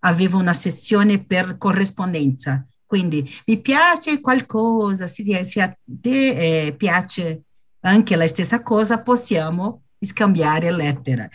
avevo 0.00 0.38
una 0.38 0.52
sezione 0.52 1.24
per 1.24 1.56
corrispondenza, 1.58 2.66
quindi 2.86 3.28
mi 3.46 3.60
piace 3.60 4.20
qualcosa, 4.20 5.06
se, 5.06 5.44
se 5.44 5.60
a 5.60 5.76
te 5.84 6.66
eh, 6.66 6.74
piace 6.74 7.44
anche 7.80 8.16
la 8.16 8.26
stessa 8.26 8.62
cosa, 8.62 9.00
possiamo 9.02 9.82
scambiare 10.00 10.70
lettere. 10.70 11.30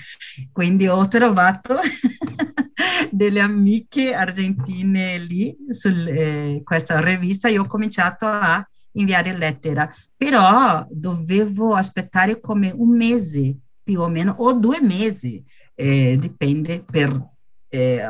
Quindi 0.52 0.88
ho 0.88 1.08
trovato 1.08 1.78
delle 3.12 3.40
amiche 3.40 4.14
argentine 4.14 5.18
lì 5.20 5.56
su 5.70 5.90
eh, 5.90 6.62
questa 6.64 7.00
rivista 7.02 7.50
e 7.50 7.58
ho 7.58 7.68
cominciato 7.68 8.26
a 8.26 8.66
inviare 8.94 9.36
lettere, 9.36 9.94
però 10.16 10.86
dovevo 10.90 11.76
aspettare 11.76 12.40
come 12.40 12.72
un 12.76 12.90
mese 12.96 13.58
più 13.82 14.02
o 14.02 14.08
meno 14.08 14.36
o 14.38 14.54
due 14.54 14.80
mesi, 14.82 15.44
eh, 15.76 16.18
dipende 16.20 16.84
per 16.90 17.32
eh, 17.70 18.08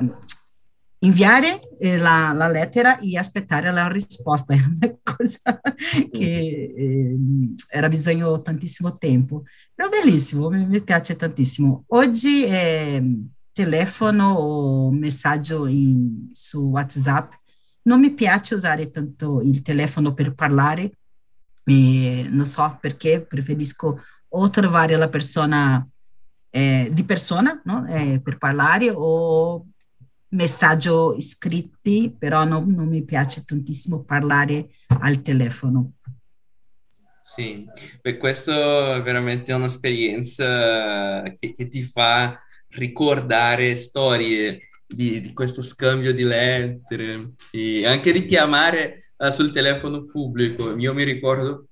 inviare 1.03 1.69
eh, 1.79 1.97
la, 1.97 2.31
la, 2.33 2.47
lettera 2.47 2.97
e 2.99 3.17
aspettare 3.17 3.71
la 3.71 3.87
risposta, 3.87 4.53
era 4.55 4.67
una 4.67 4.97
cosa 5.03 5.61
che 6.11 6.73
eh, 6.75 7.17
era 7.69 7.89
bisogno 7.89 8.41
tantissimo 8.41 8.97
tempo. 8.97 9.43
Però 9.73 9.89
bellissimo, 9.89 10.49
mi, 10.49 10.65
mi 10.65 10.81
piace 10.81 11.15
tantissimo. 11.15 11.85
Oggi 11.87 12.45
eh, 12.45 13.03
telefono 13.51 14.33
o 14.33 14.91
messaggio 14.91 15.67
in, 15.67 16.29
su 16.33 16.61
WhatsApp, 16.61 17.33
non 17.83 17.99
mi 17.99 18.11
piace 18.13 18.55
usare 18.55 18.89
tanto 18.89 19.41
il 19.41 19.61
telefono 19.61 20.13
per 20.13 20.33
parlare, 20.33 20.91
e 21.65 22.27
non 22.29 22.45
so 22.45 22.77
perché, 22.79 23.21
preferisco 23.21 24.01
o 24.35 24.49
trovare 24.49 24.95
la 24.95 25.09
persona 25.09 25.85
eh, 26.49 26.89
di 26.91 27.03
persona 27.03 27.59
no? 27.65 27.85
eh, 27.87 28.19
per 28.23 28.37
parlare 28.37 28.91
o 28.93 29.65
messaggio 30.33 31.19
scritti, 31.19 32.13
però 32.17 32.43
no, 32.43 32.63
non 32.67 32.87
mi 32.87 33.03
piace 33.03 33.43
tantissimo 33.43 34.03
parlare 34.03 34.69
al 34.99 35.21
telefono. 35.21 35.93
Sì, 37.21 37.65
per 38.01 38.17
questo 38.17 38.95
è 38.95 39.01
veramente 39.01 39.53
un'esperienza 39.53 41.23
che, 41.37 41.53
che 41.53 41.67
ti 41.67 41.81
fa 41.81 42.37
ricordare 42.69 43.75
storie 43.75 44.59
di, 44.85 45.21
di, 45.21 45.33
questo 45.33 45.61
scambio 45.61 46.13
di 46.13 46.23
lettere 46.23 47.31
e 47.51 47.85
anche 47.85 48.11
di 48.11 48.25
chiamare 48.25 49.13
uh, 49.17 49.29
sul 49.29 49.51
telefono 49.51 50.05
pubblico. 50.05 50.75
Io 50.77 50.93
mi 50.93 51.03
ricordo 51.03 51.67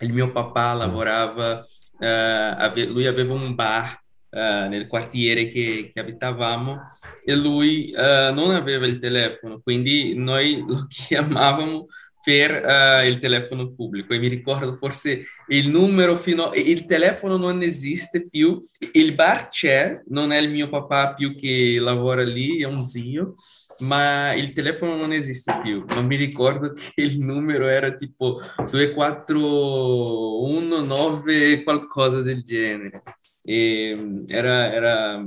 il 0.00 0.12
mio 0.12 0.32
papà 0.32 0.72
lavorava, 0.72 1.58
uh, 1.58 2.04
ave- 2.04 2.86
lui 2.86 3.06
aveva 3.06 3.34
un 3.34 3.54
bar 3.54 4.02
uh, 4.30 4.68
nel 4.68 4.86
quartiere 4.86 5.50
che, 5.50 5.90
che, 5.92 6.00
abitavamo 6.00 6.80
e 7.24 7.36
lui 7.36 7.92
non 7.92 8.50
aveva 8.50 8.86
il 8.86 8.98
telefono, 8.98 9.60
quindi 9.62 10.14
noi 10.14 10.62
lo 10.66 10.86
chiamavamo 10.88 11.86
per 12.22 12.64
uh, 12.64 13.06
il 13.06 13.18
telefono 13.18 13.72
pubblico. 13.72 14.12
E 14.12 14.18
mi 14.18 14.28
ricordo 14.28 14.76
forse 14.76 15.24
il 15.48 15.68
numero 15.68 16.16
fino 16.16 16.52
il 16.54 16.84
telefono 16.84 17.36
non 17.36 17.62
esiste 17.62 18.28
più. 18.28 18.60
Il 18.92 19.14
bar 19.14 19.48
c'è 19.48 20.02
non 20.08 20.32
è 20.32 20.38
il 20.38 20.50
mio 20.50 20.68
papà 20.68 21.14
più 21.14 21.34
che 21.34 21.78
lavora 21.80 22.22
lì 22.22 22.62
è 22.62 22.66
un 22.66 22.86
zio 22.86 23.34
ma 23.80 24.34
il 24.34 24.52
telefono 24.52 24.96
non 24.96 25.12
esiste 25.12 25.58
più. 25.62 25.84
Ma 25.88 26.02
mi 26.02 26.16
ricordo 26.16 26.72
che 26.74 27.00
il 27.00 27.18
numero 27.20 27.66
era 27.66 27.94
tipo 27.94 28.38
2419 28.70 31.62
qualcosa 31.62 32.20
del 32.20 32.42
genere 32.42 33.02
e 33.42 34.24
era, 34.28 34.72
era, 34.72 35.26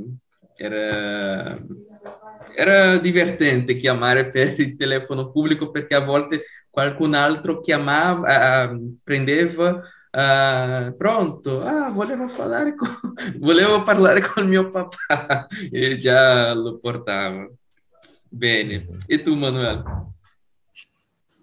era 0.56 1.58
era 2.56 2.98
divertente 2.98 3.76
chiamare 3.76 4.30
per 4.30 4.60
il 4.60 4.76
telefono 4.76 5.32
pubblico 5.32 5.72
perché 5.72 5.96
a 5.96 6.02
volte 6.02 6.42
qualcun 6.70 7.14
altro 7.14 7.60
chiamava, 7.60 8.72
uh, 8.72 8.98
prendeva, 9.04 9.70
uh, 9.76 10.96
pronto, 10.96 11.62
ah, 11.64 11.90
volevo 11.90 12.28
parlare 12.36 12.76
con, 12.76 12.90
volevo 13.40 13.84
parlare 13.84 14.22
con 14.22 14.48
mio 14.48 14.70
papà 14.70 15.48
e 15.72 15.98
già 15.98 16.54
lo 16.54 16.78
portava. 16.78 17.50
Bene. 18.30 18.88
E 19.06 19.22
tu, 19.22 19.36
Manuel? 19.36 19.84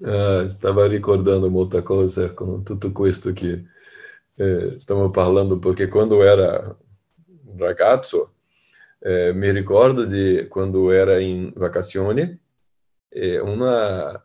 Ah, 0.03 0.49
stava 0.49 0.87
ricordando 0.87 1.51
molta 1.51 1.83
coisa 1.83 2.33
com 2.33 2.63
tudo 2.63 2.91
questo 2.91 3.33
che 3.33 3.65
eh, 4.37 4.77
stiamo 4.81 5.11
parlando, 5.11 5.59
perché 5.59 5.89
quando 5.89 6.23
era 6.23 6.77
ragazzo 7.57 8.35
eh, 9.01 9.33
mi 9.33 9.51
ricordo 9.51 10.05
di 10.05 10.47
quando 10.49 10.91
era 10.91 11.19
in 11.19 11.53
vacazioni 11.55 12.39
e 13.09 13.39
una 13.39 14.25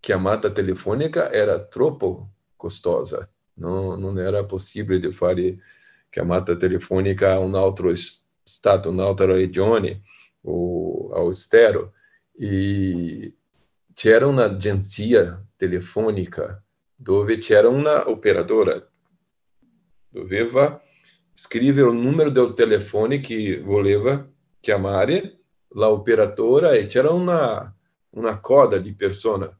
chiamata 0.00 0.50
telefonica 0.50 1.30
era 1.30 1.64
troppo 1.64 2.30
costosa, 2.56 3.28
no? 3.54 3.96
non 3.96 4.18
era 4.18 4.44
possibile 4.44 4.98
di 4.98 5.12
fare 5.12 5.58
chiamata 6.10 6.56
telefonica 6.56 7.32
a 7.32 7.38
un 7.38 7.54
altro 7.54 7.92
stato, 7.94 8.90
un'altra 8.90 9.32
regione 9.32 10.02
o 10.42 11.10
all'estero. 11.12 11.94
E 12.34 13.36
c'era 13.94 14.26
un'agenzia 14.26 15.46
telefonica 15.56 16.62
dove 16.94 17.38
c'era 17.38 17.68
una 17.68 18.08
operadora, 18.08 18.84
doveva 20.12 20.80
scrivere 21.34 21.88
il 21.88 21.96
numero 21.96 22.30
del 22.30 22.52
telefono 22.52 23.18
che 23.20 23.60
voleva 23.60 24.24
chiamare 24.60 25.38
la 25.74 25.88
operadora 25.88 26.72
e 26.72 26.86
c'era 26.86 27.10
una, 27.10 27.74
una 28.10 28.40
coda 28.40 28.76
di 28.76 28.94
persone 28.94 29.58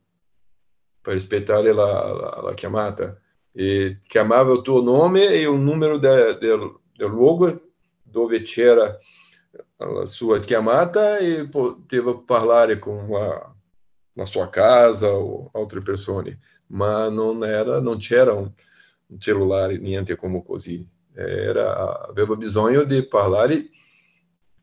per 1.01 1.17
aspettare 1.17 1.73
la, 1.73 2.13
la, 2.13 2.41
la, 2.45 2.55
chiamata. 2.55 3.19
E 3.51 4.01
chiamava 4.07 4.53
il 4.53 4.63
tuo 4.63 4.83
nome 4.83 5.27
e 5.27 5.41
il 5.41 5.59
numero 5.59 5.99
de, 5.99 6.39
del, 6.39 6.79
del 6.95 7.09
luogo 7.09 7.71
dove 8.03 8.43
c'era 8.43 8.97
la 9.77 10.05
sua 10.07 10.39
chiamata 10.39 11.19
e 11.19 11.49
poteva 11.49 12.17
parlare 12.19 12.79
con 12.79 13.09
la, 13.09 13.55
la 14.13 14.25
sua 14.25 14.49
casa 14.49 15.13
o 15.13 15.51
altre 15.53 15.83
persone, 15.83 16.41
ma 16.69 17.09
non 17.09 17.45
era, 17.45 17.83
c'era 17.97 18.33
un, 18.33 18.43
un 18.43 18.53
cellulare, 19.19 19.79
niente 19.79 20.17
come 20.17 20.43
così. 20.45 20.87
Era, 21.15 22.09
aveva 22.09 22.37
bisogno 22.37 22.85
di 22.85 23.07
parlare 23.07 23.69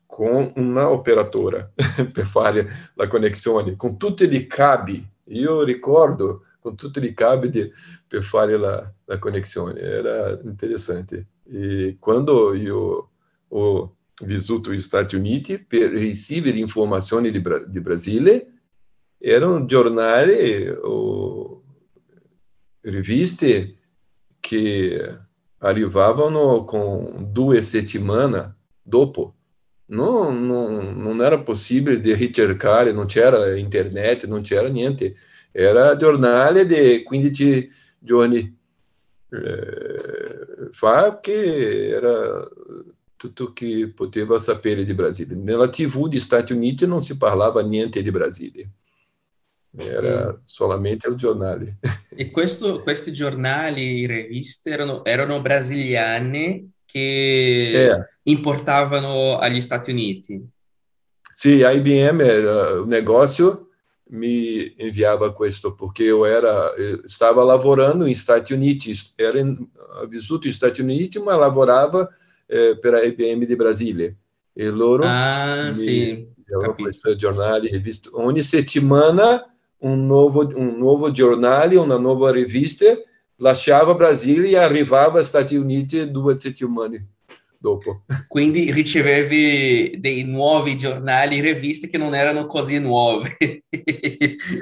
con 0.06 0.52
una 0.56 0.90
operadora 0.90 1.70
per 2.12 2.26
fare 2.26 2.68
la 2.94 3.06
connessione, 3.06 3.76
con 3.76 3.96
tutti 3.96 4.24
i 4.24 4.46
cabi. 4.46 5.06
Io 5.26 5.62
ricordo 5.62 6.44
con 6.58 6.76
tutti 6.76 7.02
i 7.04 7.14
cabi 7.14 7.50
di, 7.50 7.70
per 8.06 8.22
fare 8.22 8.56
la, 8.58 8.92
la 9.04 9.18
connessione, 9.18 9.80
era 9.80 10.38
interessante. 10.42 11.26
E 11.44 11.96
quando 11.98 12.52
io 12.54 13.10
ho 13.48 13.96
vissuto 14.24 14.72
gli 14.72 14.78
Stati 14.78 15.16
Uniti 15.16 15.64
per 15.64 15.90
ricevere 15.90 16.58
informazioni 16.58 17.30
di, 17.30 17.42
di 17.68 17.80
Brasile, 17.80 18.52
erano 19.18 19.64
giornali 19.64 20.68
o 20.68 21.62
riviste 22.80 23.79
che 24.50 25.16
arrivavano 25.58 26.64
con 26.64 27.28
due 27.30 27.62
settimane 27.62 28.56
dopo. 28.82 29.36
Non, 29.90 30.44
non, 30.44 30.96
non 30.96 31.22
era 31.22 31.40
possibile 31.40 32.00
di 32.00 32.12
ricercare, 32.14 32.90
non 32.90 33.06
c'era 33.06 33.56
internet, 33.56 34.26
non 34.26 34.42
c'era 34.42 34.68
niente. 34.68 35.14
Era 35.52 35.94
giornale 35.94 36.66
di 36.66 37.04
15 37.04 37.70
giorni 38.00 38.58
eh, 39.30 40.68
fa 40.72 41.20
che 41.20 41.88
era 41.88 42.48
tutto 43.14 43.52
che 43.52 43.92
poteva 43.94 44.36
sapere 44.38 44.82
di 44.82 44.94
Brasile. 44.94 45.36
Nella 45.36 45.68
TV 45.68 46.08
di 46.08 46.18
Stati 46.18 46.54
Uniti 46.54 46.88
non 46.88 47.02
si 47.02 47.16
parlava 47.16 47.62
niente 47.62 48.02
di 48.02 48.10
Brasile 48.10 48.68
era 49.76 50.40
solamente 50.44 51.08
il 51.08 51.16
giornale. 51.16 51.78
E 52.14 52.30
questo, 52.30 52.80
questi 52.80 53.12
giornali, 53.12 54.06
riviste 54.06 54.70
erano, 54.70 55.04
erano 55.04 55.40
brasiliani 55.40 56.72
che 56.84 57.70
é. 57.72 58.08
importavano 58.24 59.38
agli 59.38 59.60
Stati 59.60 59.90
Uniti? 59.90 60.44
Sì, 61.32 61.62
a 61.62 61.70
IBM, 61.70 62.20
il 62.20 62.84
negócio 62.86 63.68
mi 64.10 64.74
inviava 64.78 65.32
questo 65.32 65.74
perché 65.74 66.04
io 66.04 66.24
era, 66.24 66.72
stava 67.04 67.44
lavorando 67.44 68.06
in 68.06 68.16
Stati 68.16 68.52
Uniti, 68.52 68.92
era 69.14 69.38
in, 69.38 69.56
vissuto 70.08 70.46
negli 70.46 70.54
Stati 70.54 70.80
Uniti, 70.80 71.20
ma 71.20 71.36
lavorava 71.36 72.08
eh, 72.46 72.76
per 72.78 72.94
a 72.94 73.02
IBM 73.02 73.44
di 73.44 73.56
Brasile. 73.56 74.16
E 74.52 74.68
loro 74.70 75.04
ah, 75.06 75.68
mi 75.68 75.74
sì, 75.74 76.28
questo 76.76 77.14
giornale, 77.14 77.68
visto, 77.78 78.10
ogni 78.20 78.42
settimana 78.42 79.44
um 79.80 79.96
novo, 79.96 80.46
um 80.56 80.76
novo 80.76 81.10
jornal, 81.10 81.70
uma 81.72 81.98
nova 81.98 82.32
rivista, 82.32 82.86
lasciava 83.36 83.94
Brasília 83.94 84.60
e 84.60 84.64
arrivava 84.64 85.18
agli 85.18 85.24
Stati 85.24 85.56
Uniti 85.56 86.10
due 86.10 86.38
settimane 86.38 87.08
dopo. 87.58 88.04
Quindi 88.26 88.72
ricevevi 88.72 89.98
dei 89.98 90.24
nuovi 90.24 90.78
giornali 90.78 91.38
e 91.38 91.52
riviste 91.52 91.88
che 91.88 91.98
non 91.98 92.14
erano 92.14 92.46
così 92.46 92.78
nuove. 92.78 93.36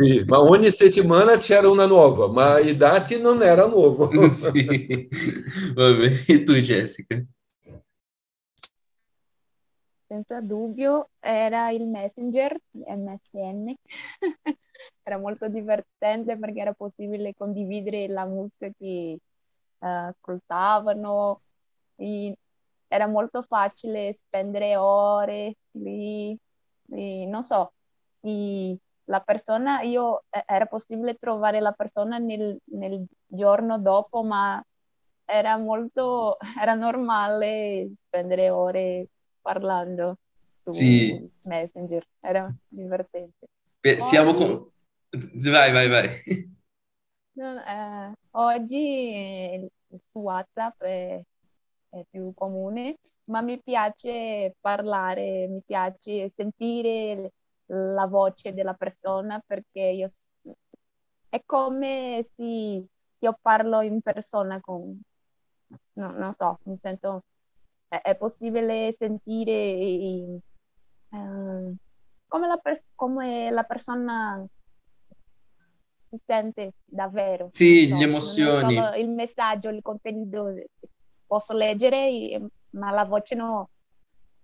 Sì, 0.00 0.24
ma 0.26 0.40
ogni 0.40 0.70
settimana 0.70 1.36
c'era 1.36 1.70
una 1.70 1.86
nuova, 1.86 2.26
ma 2.26 2.58
i 2.58 2.76
dati 2.76 3.20
non 3.20 3.42
erano 3.42 3.72
nuovi. 3.72 4.18
Sì, 4.28 5.08
vabbè. 5.74 6.22
E 6.26 6.42
tu 6.42 6.54
Jessica? 6.54 7.24
senza 10.08 10.40
dubbio 10.40 11.10
era 11.20 11.70
il 11.70 11.86
Messenger, 11.86 12.58
MSN. 12.72 13.74
era 15.08 15.18
molto 15.18 15.48
divertente 15.48 16.36
perché 16.38 16.60
era 16.60 16.72
possibile 16.74 17.34
condividere 17.34 18.06
la 18.08 18.26
musica 18.26 18.68
che 18.78 19.18
uh, 19.78 19.86
ascoltavano. 19.86 21.40
E 21.96 22.36
era 22.88 23.06
molto 23.06 23.42
facile 23.42 24.12
spendere 24.12 24.76
ore 24.76 25.56
lì, 25.72 26.36
e 26.90 27.26
non 27.26 27.42
so, 27.42 27.72
e 28.20 28.76
la 29.04 29.20
persona, 29.20 29.82
io 29.82 30.24
era 30.46 30.66
possibile 30.66 31.14
trovare 31.14 31.60
la 31.60 31.72
persona 31.72 32.18
nel, 32.18 32.58
nel 32.72 33.04
giorno 33.26 33.78
dopo, 33.78 34.22
ma 34.22 34.62
era 35.24 35.56
molto, 35.58 36.36
era 36.60 36.74
normale 36.74 37.90
spendere 37.92 38.50
ore 38.50 39.08
parlando 39.40 40.16
su 40.52 40.72
sì. 40.72 41.30
Messenger, 41.42 42.06
era 42.20 42.52
divertente. 42.68 43.46
Beh, 43.80 44.00
siamo 44.00 44.34
con... 44.34 44.64
Vai, 45.52 45.72
vai, 45.72 45.88
vai. 45.88 46.08
No, 47.34 47.62
eh, 47.64 48.12
oggi 48.32 49.68
su 50.06 50.18
WhatsApp 50.18 50.82
è, 50.82 51.20
è 51.90 52.04
più 52.10 52.32
comune, 52.34 52.96
ma 53.24 53.40
mi 53.42 53.60
piace 53.62 54.56
parlare, 54.60 55.46
mi 55.48 55.62
piace 55.64 56.28
sentire 56.30 57.32
la 57.66 58.06
voce 58.06 58.52
della 58.54 58.74
persona 58.74 59.40
perché 59.46 59.80
io 59.80 60.08
è 61.28 61.42
come 61.44 62.22
se 62.22 62.84
io 63.20 63.38
parlo 63.40 63.82
in 63.82 64.00
persona 64.00 64.60
con, 64.60 65.00
no, 65.94 66.10
non 66.12 66.32
so, 66.32 66.58
mi 66.64 66.76
sento 66.80 67.24
è 67.88 68.16
possibile 68.16 68.92
sentire 68.92 70.40
uh, 71.10 71.74
come, 72.26 72.46
la 72.46 72.56
per- 72.58 72.84
come 72.94 73.50
la 73.50 73.62
persona 73.64 74.44
si 76.08 76.18
sente 76.24 76.74
davvero. 76.84 77.48
Sì, 77.50 77.88
le 77.88 78.04
emozioni. 78.04 78.78
Il 78.98 79.10
messaggio, 79.10 79.68
il 79.68 79.82
contenuto, 79.82 80.54
posso 81.26 81.52
leggere, 81.54 82.40
ma 82.70 82.90
la 82.90 83.04
voce 83.04 83.34
no. 83.34 83.70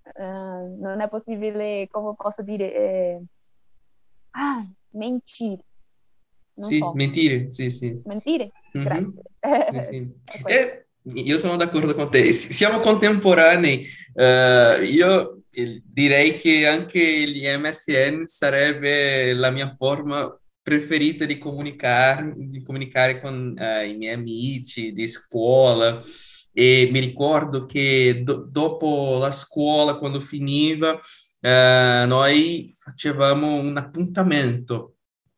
Uh, 0.03 0.79
non 0.81 1.00
è 1.00 1.09
possibile, 1.09 1.88
come 1.90 2.14
posso 2.14 2.42
dire, 2.42 2.74
eh, 2.74 3.22
ah, 4.33 4.66
mentire. 4.90 5.64
Non 6.57 6.68
sì, 6.68 6.79
so. 6.79 6.92
mentire, 6.92 7.53
sì, 7.53 7.70
sì. 7.70 8.00
Mentire, 8.05 8.53
mm-hmm. 8.77 9.11
grazie. 9.40 9.88
Sì, 9.88 10.12
eh, 10.44 10.87
io 11.14 11.38
sono 11.38 11.57
d'accordo 11.57 11.94
con 11.94 12.11
te. 12.11 12.33
Siamo 12.33 12.81
contemporanei. 12.81 13.87
Uh, 14.12 14.83
io 14.83 15.42
direi 15.85 16.35
che 16.35 16.66
anche 16.66 17.27
l'MSN 17.27 18.24
sarebbe 18.24 19.33
la 19.35 19.50
mia 19.50 19.68
forma 19.68 20.38
preferita 20.64 21.27
di 21.27 21.37
comunicare, 21.37 22.33
di 22.35 22.62
comunicare 22.62 23.21
con 23.21 23.54
uh, 23.54 23.87
i 23.87 23.94
miei 23.96 24.15
amici 24.15 24.92
di 24.92 25.06
scuola. 25.06 26.02
E 26.54 26.88
mi 26.90 27.00
ricordo 27.00 27.67
che 27.67 28.23
do, 28.25 28.48
dopo 28.50 29.19
la 29.19 29.31
scuola, 29.31 29.98
quando 29.98 30.21
finiva, 30.21 30.92
uh, 30.92 32.06
noi 32.06 32.75
facevamo 32.77 33.56
un 33.56 33.77
appuntamento. 33.77 34.96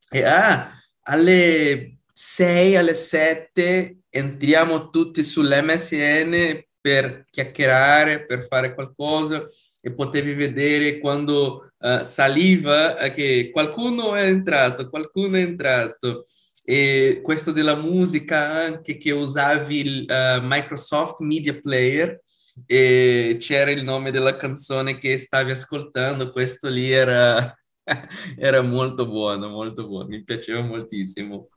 E 0.08 0.22
ah, 0.22 0.70
alle 1.02 1.98
6, 2.12 2.76
alle 2.76 2.94
7 2.94 3.98
entriamo 4.08 4.90
tutti 4.90 5.24
sull'MSN 5.24 6.62
per 6.86 7.24
chiacchierare, 7.30 8.26
per 8.26 8.46
fare 8.46 8.72
qualcosa 8.72 9.42
e 9.80 9.92
potevi 9.92 10.34
vedere 10.34 10.98
quando 11.00 11.72
uh, 11.78 12.00
saliva 12.02 12.94
uh, 12.94 13.10
che 13.10 13.50
qualcuno 13.52 14.14
è 14.14 14.22
entrato, 14.22 14.88
qualcuno 14.88 15.36
è 15.36 15.40
entrato. 15.40 16.22
E 16.64 17.18
questo 17.24 17.50
della 17.50 17.74
musica 17.74 18.38
anche 18.38 18.96
che 18.98 19.10
usavi 19.10 19.80
il 19.80 20.06
uh, 20.08 20.38
Microsoft 20.46 21.18
Media 21.22 21.58
Player 21.58 22.20
e 22.66 23.36
c'era 23.40 23.72
il 23.72 23.82
nome 23.82 24.12
della 24.12 24.36
canzone 24.36 24.96
che 24.96 25.18
stavi 25.18 25.50
ascoltando, 25.50 26.30
questo 26.30 26.68
lì 26.68 26.92
era, 26.92 27.52
era 28.38 28.62
molto 28.62 29.08
buono, 29.08 29.48
molto 29.48 29.88
buono, 29.88 30.06
mi 30.06 30.22
piaceva 30.22 30.60
moltissimo. 30.60 31.48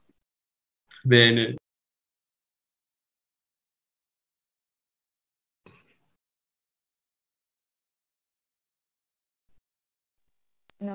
Bene. 1.04 1.54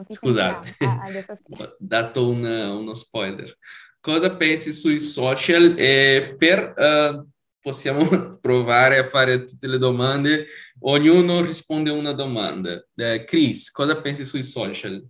Scusate, 0.08 0.76
ah, 0.80 1.04
ho 1.50 1.76
dato 1.78 2.28
un, 2.28 2.44
uno 2.44 2.96
spoiler. 2.96 3.56
Cosa 4.00 4.36
pensi 4.36 4.74
sui 4.74 5.00
social? 5.00 5.76
E 5.78 6.36
per 6.38 6.74
uh, 6.76 7.28
possiamo 7.60 8.04
provare 8.42 8.98
a 8.98 9.04
fare 9.04 9.46
tutte 9.46 9.68
le 9.68 9.78
domande, 9.78 10.48
ognuno 10.80 11.42
risponde 11.42 11.92
a 11.92 11.94
una 11.94 12.14
domanda. 12.14 12.84
Eh, 12.96 13.24
Chris, 13.26 13.70
cosa 13.70 14.02
pensi 14.02 14.26
sui 14.26 14.44
social? 14.44 15.04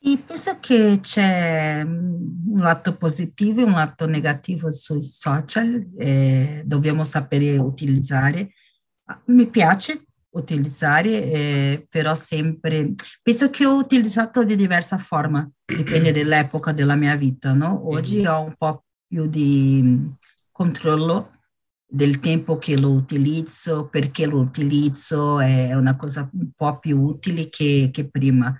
E 0.00 0.18
penso 0.24 0.58
che 0.60 0.98
c'è 1.00 1.82
un 1.82 2.60
lato 2.60 2.96
positivo 2.96 3.60
e 3.60 3.64
un 3.64 3.72
lato 3.72 4.06
negativo 4.06 4.70
sui 4.72 5.02
social, 5.02 5.90
eh, 5.98 6.62
dobbiamo 6.64 7.02
sapere 7.02 7.56
utilizzare. 7.56 8.52
Mi 9.26 9.48
piace 9.48 10.07
utilizzare, 10.30 11.30
eh, 11.30 11.86
però 11.88 12.14
sempre, 12.14 12.94
penso 13.22 13.50
che 13.50 13.64
ho 13.64 13.76
utilizzato 13.76 14.44
di 14.44 14.56
diversa 14.56 14.98
forma, 14.98 15.48
dipende 15.64 16.12
dall'epoca 16.12 16.72
della 16.72 16.94
mia 16.94 17.14
vita, 17.16 17.52
no? 17.52 17.88
Oggi 17.88 18.24
ho 18.26 18.40
un 18.40 18.54
po' 18.56 18.84
più 19.06 19.26
di 19.26 19.80
mm, 19.82 20.06
controllo 20.52 21.32
del 21.90 22.20
tempo 22.20 22.58
che 22.58 22.78
lo 22.78 22.90
utilizzo, 22.90 23.88
perché 23.88 24.26
lo 24.26 24.38
utilizzo, 24.38 25.40
è 25.40 25.74
una 25.74 25.96
cosa 25.96 26.28
un 26.32 26.50
po' 26.54 26.78
più 26.78 27.00
utile 27.00 27.48
che, 27.48 27.88
che 27.90 28.08
prima, 28.08 28.56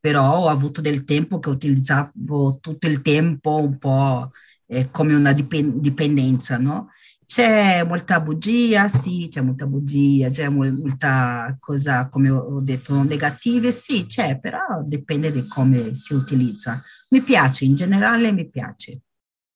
però 0.00 0.38
ho 0.38 0.48
avuto 0.48 0.80
del 0.80 1.04
tempo 1.04 1.38
che 1.38 1.48
utilizzavo 1.48 2.58
tutto 2.60 2.86
il 2.88 3.00
tempo 3.00 3.56
un 3.56 3.78
po' 3.78 4.30
eh, 4.66 4.90
come 4.90 5.14
una 5.14 5.32
dipendenza, 5.32 6.58
no? 6.58 6.90
C'è 7.26 7.84
molta 7.84 8.20
bugia, 8.20 8.86
sì, 8.88 9.28
c'è 9.30 9.40
molta 9.40 9.66
bugia, 9.66 10.28
c'è 10.30 10.48
molta 10.48 11.56
cosa, 11.58 12.08
come 12.08 12.30
ho 12.30 12.60
detto, 12.60 13.02
negative, 13.02 13.72
sì, 13.72 14.06
c'è, 14.06 14.38
però 14.38 14.82
dipende 14.84 15.32
di 15.32 15.46
come 15.46 15.94
si 15.94 16.14
utilizza. 16.14 16.82
Mi 17.10 17.22
piace, 17.22 17.64
in 17.64 17.74
generale 17.76 18.32
mi 18.32 18.48
piace. 18.48 19.00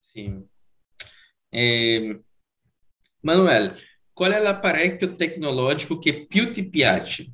Sì. 0.00 0.32
E... 1.48 2.22
Manuel, 3.20 3.76
qual 4.12 4.32
è 4.32 4.40
l'apparecchio 4.40 5.14
tecnologico 5.14 5.98
che 5.98 6.26
più 6.26 6.52
ti 6.52 6.68
piace? 6.68 7.32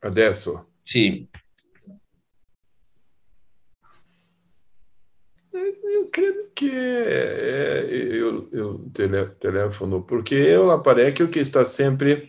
Adesso? 0.00 0.72
Sì. 0.82 1.28
Eu 5.52 6.08
creio 6.10 6.50
que 6.54 6.70
é, 6.70 7.80
é 7.82 8.16
eu, 8.16 8.48
eu 8.52 8.78
tele, 8.90 9.26
telefono, 9.40 10.02
porque 10.02 10.36
é 10.36 10.60
um 10.60 10.70
aparelho 10.70 11.28
que 11.28 11.40
está 11.40 11.64
sempre 11.64 12.28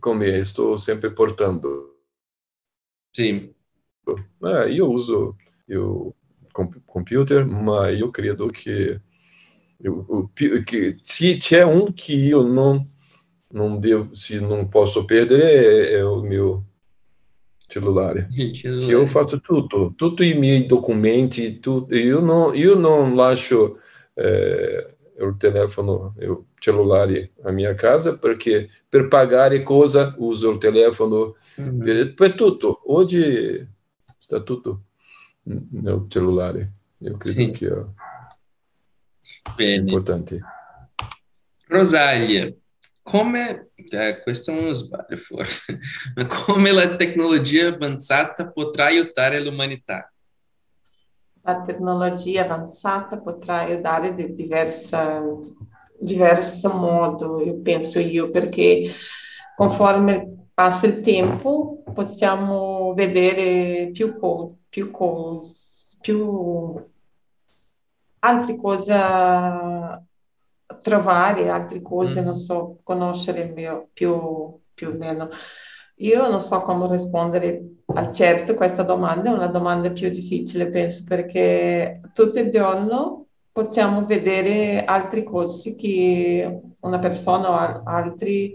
comigo, 0.00 0.36
estou 0.36 0.76
sempre 0.76 1.10
portando. 1.10 1.96
Sim. 3.16 3.54
É, 4.44 4.72
eu 4.72 4.90
uso 4.90 5.36
o 5.70 6.14
computer, 6.86 7.46
mas 7.46 7.98
eu 7.98 8.10
creio 8.10 8.36
que, 8.50 9.00
eu, 9.80 10.30
que 10.66 10.98
se 11.02 11.38
tiver 11.38 11.66
um 11.66 11.90
que 11.90 12.30
eu 12.30 12.46
não 12.46 12.84
não 13.52 13.80
devo, 13.80 14.14
se 14.14 14.40
não 14.40 14.64
posso 14.68 15.06
perder 15.06 15.42
é, 15.42 15.94
é 15.98 16.04
o 16.04 16.22
meu 16.22 16.64
celular. 17.70 18.28
Il 18.36 18.90
eu 18.90 19.06
faço 19.06 19.40
tudo, 19.40 19.92
tudo 19.96 20.22
em 20.22 20.66
documentos. 20.66 21.58
Tudo 21.60 21.94
eu 21.94 22.20
não 22.20 22.50
documenti, 22.50 22.52
tutto, 22.52 22.54
io, 22.54 22.54
non, 22.54 22.54
io 22.54 22.74
o 22.76 23.14
lascio 23.14 23.78
eh, 24.14 24.96
il 25.20 25.36
telefono, 25.38 26.14
il 26.18 26.44
cellulare 26.58 27.32
a 27.44 27.50
mia 27.50 27.74
casa 27.74 28.18
perché 28.18 28.68
per 28.88 29.08
uso 30.18 30.50
o 30.50 30.58
telefone. 30.58 31.34
É 31.58 32.30
tudo. 32.36 32.80
Hoje 32.84 33.66
está 34.18 34.40
tudo 34.40 34.82
no 35.44 36.06
celular. 36.10 36.56
Eu 37.00 37.18
cellulare, 37.18 37.52
que 37.52 37.66
é 37.66 37.84
Bene. 39.56 39.90
importante. 39.90 40.40
Rosália, 41.70 42.54
come, 43.10 43.70
eh, 43.74 44.22
questo 44.22 44.52
è 44.52 44.60
uno 44.60 44.72
sbaglio 44.72 45.16
forse, 45.16 45.80
ma 46.14 46.26
come 46.26 46.70
la 46.70 46.94
tecnologia 46.94 47.66
avanzata 47.66 48.48
potrà 48.48 48.84
aiutare 48.84 49.40
l'umanità? 49.40 50.12
La 51.42 51.62
tecnologia 51.62 52.44
avanzata 52.44 53.18
potrà 53.18 53.62
aiutare 53.62 54.14
di 54.14 54.32
diversa, 54.32 55.20
diverso 55.98 56.70
modo, 56.70 57.42
io 57.42 57.60
penso 57.60 57.98
io, 57.98 58.30
perché 58.30 58.92
conforme 59.56 60.46
passa 60.54 60.86
il 60.86 61.00
tempo 61.00 61.82
possiamo 61.92 62.94
vedere 62.94 63.90
più 63.90 64.16
cose, 64.18 64.54
più 64.68 64.92
cose, 64.92 65.96
più 66.00 66.80
altre 68.20 68.56
cose 68.56 68.92
trovare 70.82 71.48
altre 71.48 71.82
cose, 71.82 72.20
mm. 72.20 72.24
non 72.24 72.36
so, 72.36 72.78
conoscere 72.82 73.46
mio, 73.46 73.88
più, 73.92 74.58
più 74.74 74.88
o 74.88 74.96
meno. 74.96 75.28
Io 75.96 76.28
non 76.28 76.40
so 76.40 76.60
come 76.60 76.88
rispondere 76.88 77.62
a 77.94 78.10
certo 78.10 78.54
questa 78.54 78.82
domanda, 78.82 79.30
è 79.30 79.34
una 79.34 79.48
domanda 79.48 79.90
più 79.90 80.08
difficile, 80.08 80.68
penso, 80.68 81.04
perché 81.06 82.00
tutto 82.14 82.38
il 82.38 82.50
giorno 82.50 83.26
possiamo 83.52 84.06
vedere 84.06 84.84
altre 84.84 85.22
cose 85.22 85.74
che 85.74 86.60
una 86.80 86.98
persona 86.98 87.50
o 87.50 87.82
altri 87.84 88.54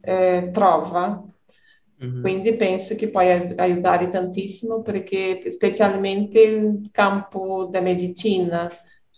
eh, 0.00 0.50
trova. 0.52 1.24
Mm-hmm. 2.02 2.20
Quindi 2.22 2.56
penso 2.56 2.94
che 2.94 3.10
può 3.10 3.20
aiutare 3.20 4.08
tantissimo 4.08 4.80
perché 4.80 5.52
specialmente 5.52 6.48
nel 6.50 6.88
campo 6.90 7.66
della 7.70 7.84
medicina, 7.84 8.70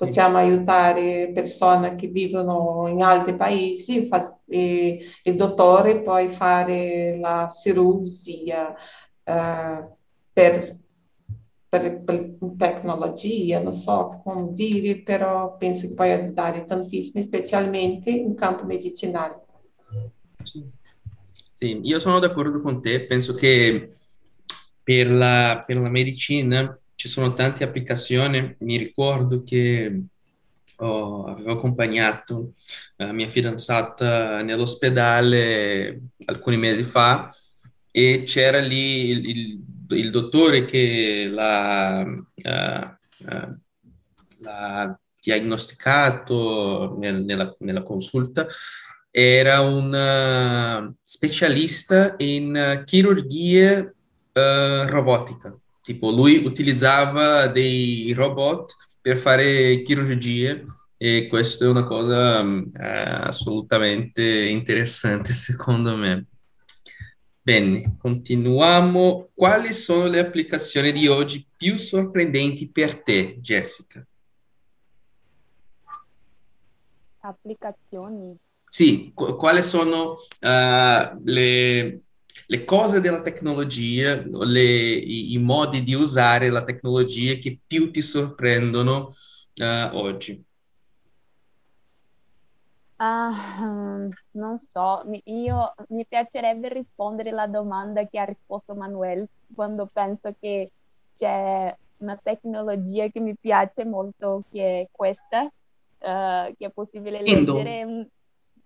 possiamo 0.02 0.36
aiutare 0.36 1.30
persone 1.32 1.94
che 1.94 2.08
vivono 2.08 2.88
in 2.88 3.02
altri 3.02 3.36
paesi 3.36 4.08
e 4.48 5.00
il 5.22 5.36
dottore 5.36 6.00
poi 6.00 6.28
fare 6.28 7.16
la 7.20 7.48
chirurgia 7.48 8.74
eh, 9.22 9.88
per, 10.32 10.78
per, 11.68 12.02
per, 12.02 12.34
tecnologia, 12.58 13.60
non 13.60 13.72
so 13.72 14.20
come 14.24 14.52
dire, 14.52 15.02
però 15.02 15.56
penso 15.56 15.86
che 15.86 15.94
può 15.94 16.04
aiutare 16.04 16.64
tantissimo, 16.64 17.22
specialmente 17.22 18.10
in 18.10 18.34
campo 18.34 18.64
medicinale. 18.64 19.40
Sì, 21.52 21.78
io 21.80 22.00
sono 22.00 22.18
d'accordo 22.18 22.60
con 22.60 22.82
te, 22.82 23.04
penso 23.06 23.34
che 23.34 23.90
per 24.82 25.08
la, 25.08 25.62
per 25.64 25.78
la 25.78 25.88
medicina 25.88 26.76
ci 26.94 27.08
sono 27.08 27.32
tante 27.34 27.64
applicazioni. 27.64 28.54
Mi 28.60 28.76
ricordo 28.76 29.42
che 29.42 30.02
oh, 30.76 31.24
avevo 31.24 31.52
accompagnato 31.52 32.52
la 32.96 33.08
eh, 33.08 33.12
mia 33.12 33.28
fidanzata 33.28 34.42
nell'ospedale 34.42 36.00
alcuni 36.26 36.56
mesi 36.56 36.84
fa 36.84 37.32
e 37.90 38.22
c'era 38.24 38.58
lì 38.58 39.08
il, 39.08 39.28
il, 39.28 39.60
il 39.98 40.10
dottore 40.10 40.64
che 40.64 41.28
l'ha, 41.30 42.00
uh, 42.00 43.28
uh, 43.28 43.58
l'ha 44.38 45.00
diagnosticato 45.20 46.96
nel, 46.98 47.22
nella, 47.22 47.54
nella, 47.58 47.82
consulta 47.82 48.46
era 49.10 49.60
un 49.60 49.92
uh, 49.92 50.96
specialista 51.00 52.14
in 52.18 52.82
chirurgia 52.86 53.92
robotica 54.32 55.54
Tipo, 55.82 56.10
lui 56.10 56.44
utilizzava 56.44 57.48
dei 57.48 58.12
robot 58.12 58.76
per 59.00 59.18
fare 59.18 59.82
chirurgie 59.82 60.62
e 60.96 61.26
questa 61.28 61.64
è 61.64 61.68
una 61.68 61.84
cosa 61.84 62.40
eh, 62.40 63.26
assolutamente 63.26 64.22
interessante 64.22 65.32
secondo 65.34 65.96
me. 65.96 66.26
Bene, 67.44 67.96
continuiamo. 67.98 69.30
Quali 69.34 69.72
sono 69.72 70.06
le 70.06 70.20
applicazioni 70.20 70.92
di 70.92 71.08
oggi 71.08 71.44
più 71.56 71.76
sorprendenti 71.76 72.70
per 72.70 73.02
te, 73.02 73.38
Jessica? 73.40 74.06
Applicazioni. 77.18 78.36
Sì, 78.64 79.10
qu- 79.12 79.34
quali 79.36 79.62
sono 79.62 80.12
uh, 80.12 81.20
le, 81.24 82.00
le, 82.52 82.64
cose 82.64 83.00
della 83.00 83.22
tecnologia, 83.22 84.22
le, 84.26 84.62
i, 84.62 85.32
i, 85.32 85.38
modi 85.38 85.82
di 85.82 85.94
usare 85.94 86.50
la 86.50 86.62
tecnologia 86.62 87.34
che 87.34 87.58
più 87.66 87.90
ti 87.90 88.02
sorprendono 88.02 89.08
uh, 89.56 89.96
oggi? 89.96 90.44
Uh, 92.96 94.08
non 94.32 94.58
so, 94.58 95.02
mi, 95.06 95.20
io, 95.24 95.72
mi 95.88 96.06
piacerebbe 96.06 96.68
rispondere 96.68 97.30
alla 97.30 97.46
domanda 97.46 98.06
che 98.06 98.18
ha 98.18 98.24
risposto 98.24 98.74
Manuel 98.74 99.26
quando 99.54 99.88
penso 99.90 100.34
che 100.38 100.70
c'è 101.16 101.74
una 101.96 102.20
tecnologia 102.22 103.08
che 103.08 103.20
mi 103.20 103.34
piace 103.34 103.84
molto 103.84 104.42
che 104.50 104.82
è 104.82 104.88
questa, 104.90 105.44
uh, 105.44 105.50
che 105.98 106.66
è 106.66 106.70
possibile 106.70 107.22
Kindle. 107.22 107.54
leggere 107.54 107.84
un 107.84 108.06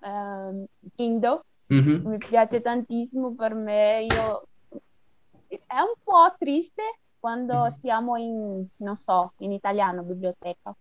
uh, 0.01 0.66
Kindle. 0.97 1.43
Mm-hmm. 1.72 2.06
Mi 2.06 2.18
piace 2.18 2.60
tantissimo 2.60 3.34
per 3.34 3.54
me. 3.54 4.06
Io... 4.10 4.46
È 5.48 5.78
un 5.78 5.94
po' 6.02 6.34
triste 6.38 6.82
quando 7.18 7.54
mm-hmm. 7.54 7.70
siamo 7.80 8.16
in, 8.16 8.66
non 8.76 8.96
so, 8.96 9.32
in 9.38 9.52
italiano, 9.52 10.02
biblioteca. 10.02 10.74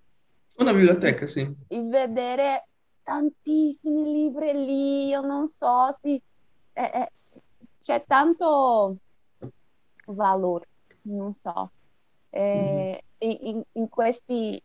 Una 0.57 0.73
biblioteca, 0.73 1.27
sì. 1.27 1.53
E 1.67 1.81
vedere 1.83 2.67
tantissimi 3.03 4.03
libri 4.03 4.53
lì, 4.53 5.07
io 5.07 5.21
non 5.21 5.47
so, 5.47 5.95
sì, 6.01 6.19
eh, 6.73 6.91
eh, 6.93 7.11
c'è 7.79 8.03
tanto 8.07 8.95
valore, 10.07 10.67
non 11.03 11.33
so. 11.33 11.71
Eh, 12.29 13.03
mm-hmm. 13.21 13.37
in, 13.41 13.63
in, 13.73 13.89
questi 13.89 14.61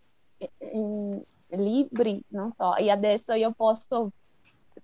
in 0.72 1.22
libri, 1.48 2.22
non 2.28 2.50
so, 2.50 2.76
e 2.76 2.88
adesso 2.88 3.32
io 3.32 3.52
posso 3.52 4.10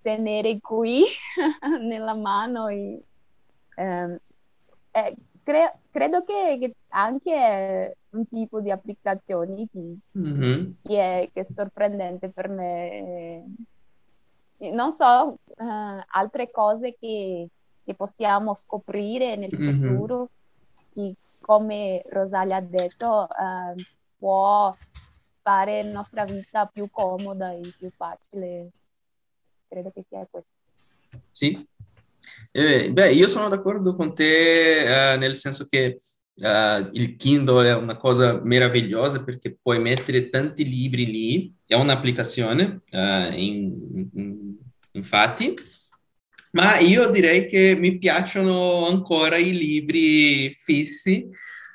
tenere 0.01 0.59
qui 0.59 1.03
nella 1.81 2.13
mano 2.13 2.67
e, 2.67 3.01
ehm, 3.75 4.17
eh, 4.91 5.15
cre- 5.43 5.79
credo 5.91 6.23
che, 6.23 6.57
che, 6.59 6.75
anche 6.89 7.97
un 8.09 8.27
tipo 8.27 8.59
di 8.59 8.71
applicazioni 8.71 9.67
che, 9.71 9.97
mm-hmm. 10.17 10.71
che, 10.83 11.21
è, 11.21 11.29
che, 11.31 11.41
è, 11.41 11.47
sorprendente 11.53 12.29
per 12.29 12.49
me. 12.49 13.45
Non 14.59 14.91
so, 14.91 15.37
uh, 15.45 16.01
altre 16.07 16.49
cose 16.49 16.95
che, 16.99 17.47
che 17.83 17.93
possiamo 17.93 18.55
scoprire 18.55 19.35
nel 19.35 19.51
mm-hmm. 19.55 19.87
futuro, 19.87 20.29
che 20.93 21.13
come 21.39 22.03
Rosalia 22.09 22.57
ha 22.57 22.61
detto, 22.61 23.27
uh, 23.29 23.81
può 24.17 24.75
fare 25.41 25.83
la 25.83 25.91
nostra 25.91 26.25
vita 26.25 26.65
più 26.65 26.89
comoda 26.89 27.51
e 27.51 27.71
più 27.77 27.89
facile. 27.95 28.71
Credo 29.67 29.91
che 29.93 30.03
sia 30.07 30.27
questo. 30.29 30.49
Sì. 31.31 31.67
Eh, 32.51 32.91
beh, 32.91 33.13
io 33.13 33.27
sono 33.27 33.49
d'accordo 33.49 33.95
con 33.95 34.13
te 34.13 35.13
eh, 35.13 35.17
nel 35.17 35.35
senso 35.35 35.67
che 35.69 35.97
eh, 36.39 36.89
il 36.93 37.15
Kindle 37.15 37.69
è 37.69 37.75
una 37.75 37.97
cosa 37.97 38.39
meravigliosa 38.43 39.23
perché 39.23 39.57
puoi 39.61 39.79
mettere 39.79 40.29
tanti 40.29 40.67
libri 40.67 41.05
lì, 41.05 41.53
è 41.65 41.75
un'applicazione, 41.75 42.81
eh, 42.89 43.33
in, 43.35 44.09
in, 44.13 44.55
infatti, 44.91 45.53
ma 46.51 46.79
io 46.79 47.09
direi 47.09 47.47
che 47.47 47.75
mi 47.77 47.97
piacciono 47.97 48.87
ancora 48.87 49.37
i 49.37 49.51
libri 49.55 50.53
fissi, 50.53 51.27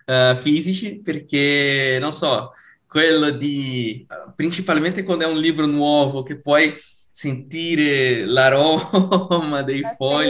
uh, 0.06 0.34
fisici, 0.34 1.00
perché 1.00 1.98
non 2.00 2.12
so, 2.12 2.52
quello 2.86 3.30
di 3.30 4.04
principalmente 4.34 5.04
quando 5.04 5.24
è 5.24 5.28
un 5.28 5.38
libro 5.38 5.66
nuovo 5.66 6.22
che 6.22 6.40
puoi 6.40 6.74
sentire 7.22 8.24
l'aroma 8.24 9.62
dei 9.62 9.82
fogli, 9.96 10.28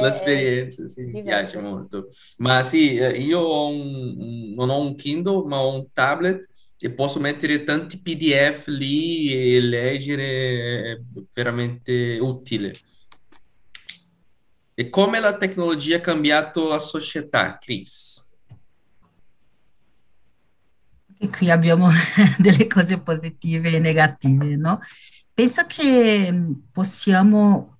l'esperienza, 0.00 0.88
sì, 0.88 1.02
mi 1.02 1.22
piace 1.22 1.60
molto. 1.60 2.06
Ma 2.38 2.62
sì, 2.62 2.96
eh, 2.96 3.18
io 3.18 3.40
ho 3.40 3.68
un, 3.68 4.54
non 4.54 4.70
ho 4.70 4.78
un 4.78 4.94
Kindle, 4.94 5.44
ma 5.46 5.58
ho 5.58 5.74
un 5.74 5.92
tablet 5.92 6.48
e 6.78 6.90
posso 6.92 7.20
mettere 7.20 7.62
tanti 7.62 8.00
PDF 8.00 8.68
lì 8.68 9.32
e 9.34 9.60
leggere, 9.60 10.92
è 10.92 11.00
veramente 11.34 12.16
utile. 12.18 12.72
E 14.72 14.88
come 14.88 15.20
la 15.20 15.36
tecnologia 15.36 15.98
ha 15.98 16.00
cambiato 16.00 16.68
la 16.68 16.78
società, 16.78 17.58
Chris? 17.58 18.32
E 21.18 21.28
qui 21.28 21.50
abbiamo 21.50 21.90
delle 22.38 22.66
cose 22.66 22.98
positive 22.98 23.72
e 23.72 23.78
negative, 23.78 24.56
no? 24.56 24.80
Penso 25.34 25.66
che 25.66 26.32
possiamo 26.70 27.78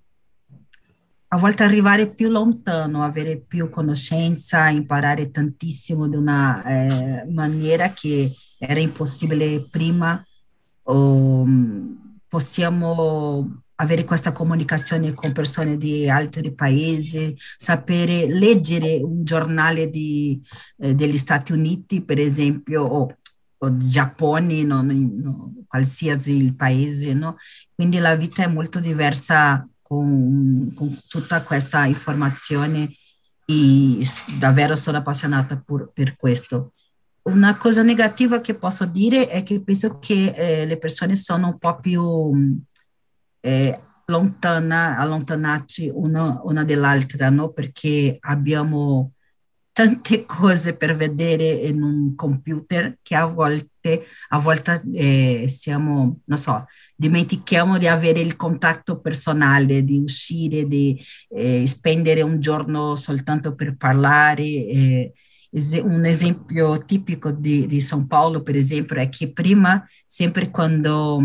a 1.29 1.37
volte 1.37 1.63
arrivare 1.63 2.13
più 2.13 2.29
lontano, 2.29 3.05
avere 3.05 3.39
più 3.39 3.71
conoscenza, 3.71 4.69
imparare 4.69 5.31
tantissimo 5.31 6.09
di 6.09 6.17
una 6.17 6.65
eh, 6.65 7.25
maniera 7.31 7.91
che 7.91 8.33
era 8.59 8.81
impossibile 8.81 9.61
prima. 9.71 10.21
O, 10.83 11.47
possiamo 12.27 13.63
avere 13.77 14.05
questa 14.05 14.33
comunicazione 14.33 15.13
con 15.13 15.33
persone 15.33 15.77
di 15.77 16.09
altri 16.11 16.53
paesi, 16.53 17.37
sapere 17.57 18.27
leggere 18.27 18.97
un 18.97 19.25
giornale 19.25 19.89
di, 19.91 20.41
eh, 20.79 20.95
degli 20.95 21.17
Stati 21.17 21.53
Uniti, 21.53 22.03
per 22.03 22.19
esempio, 22.19 22.83
o, 22.83 23.17
o 23.65 23.77
Giappone, 23.77 24.62
no, 24.62 24.83
no, 24.83 25.53
qualsiasi 25.67 26.37
il 26.37 26.55
paese, 26.55 27.15
no? 27.15 27.37
Quindi 27.75 27.99
la 27.99 28.15
vita 28.15 28.45
è 28.45 28.47
molto 28.47 28.81
diversa 28.81 29.67
con, 29.83 30.73
con 30.75 30.99
tutta 31.09 31.43
questa 31.43 31.85
informazione 31.85 32.95
e 33.47 34.07
davvero 34.39 34.77
sono 34.77 34.99
appassionata 34.99 35.57
pur, 35.57 35.91
per 35.93 36.17
questo. 36.17 36.73
Una 37.23 37.57
cosa 37.57 37.83
negativa 37.83 38.41
che 38.41 38.55
posso 38.55 38.85
dire 38.85 39.29
è 39.29 39.43
che 39.43 39.62
penso 39.62 39.99
che 39.99 40.33
eh, 40.35 40.67
le 40.67 40.79
persone 40.79 41.17
sono 41.17 41.49
un 41.49 41.59
po' 41.59 41.81
più 41.81 42.57
eh, 43.41 43.81
lontana, 44.07 44.99
allontanarci 44.99 45.91
una, 45.93 46.41
una 46.45 46.65
dall'altra, 46.65 47.31
no? 47.31 47.51
perché 47.51 48.19
abbiamo 48.21 49.14
tante 49.75 50.25
cose 50.25 50.77
per 50.77 50.95
vedere 50.95 51.51
in 51.66 51.83
un 51.83 52.14
computer 52.14 52.97
che 53.03 53.16
a 53.16 53.27
volte, 53.27 54.05
a 54.29 54.39
volte 54.39 54.81
eh, 54.93 55.47
siamo, 55.49 56.20
non 56.27 56.39
so, 56.39 56.64
dimentichiamo 56.95 57.77
di 57.77 57.89
avere 57.89 58.20
il 58.20 58.37
contatto 58.37 59.01
personale, 59.01 59.83
di 59.83 59.99
uscire, 59.99 60.68
di 60.68 60.97
eh, 61.31 61.66
spendere 61.66 62.22
un 62.22 62.39
giorno 62.39 62.95
soltanto 62.95 63.57
per 63.57 63.77
parlare. 63.77 64.43
Eh, 64.45 65.12
un 65.83 66.05
esempio 66.05 66.85
tipico 66.85 67.31
di, 67.31 67.66
di 67.66 67.81
São 67.81 68.07
Paulo, 68.07 68.43
per 68.43 68.57
esempio, 68.57 68.97
è 68.97 69.09
che 69.09 69.33
prima, 69.33 69.85
sempre 70.07 70.51
quando 70.51 71.20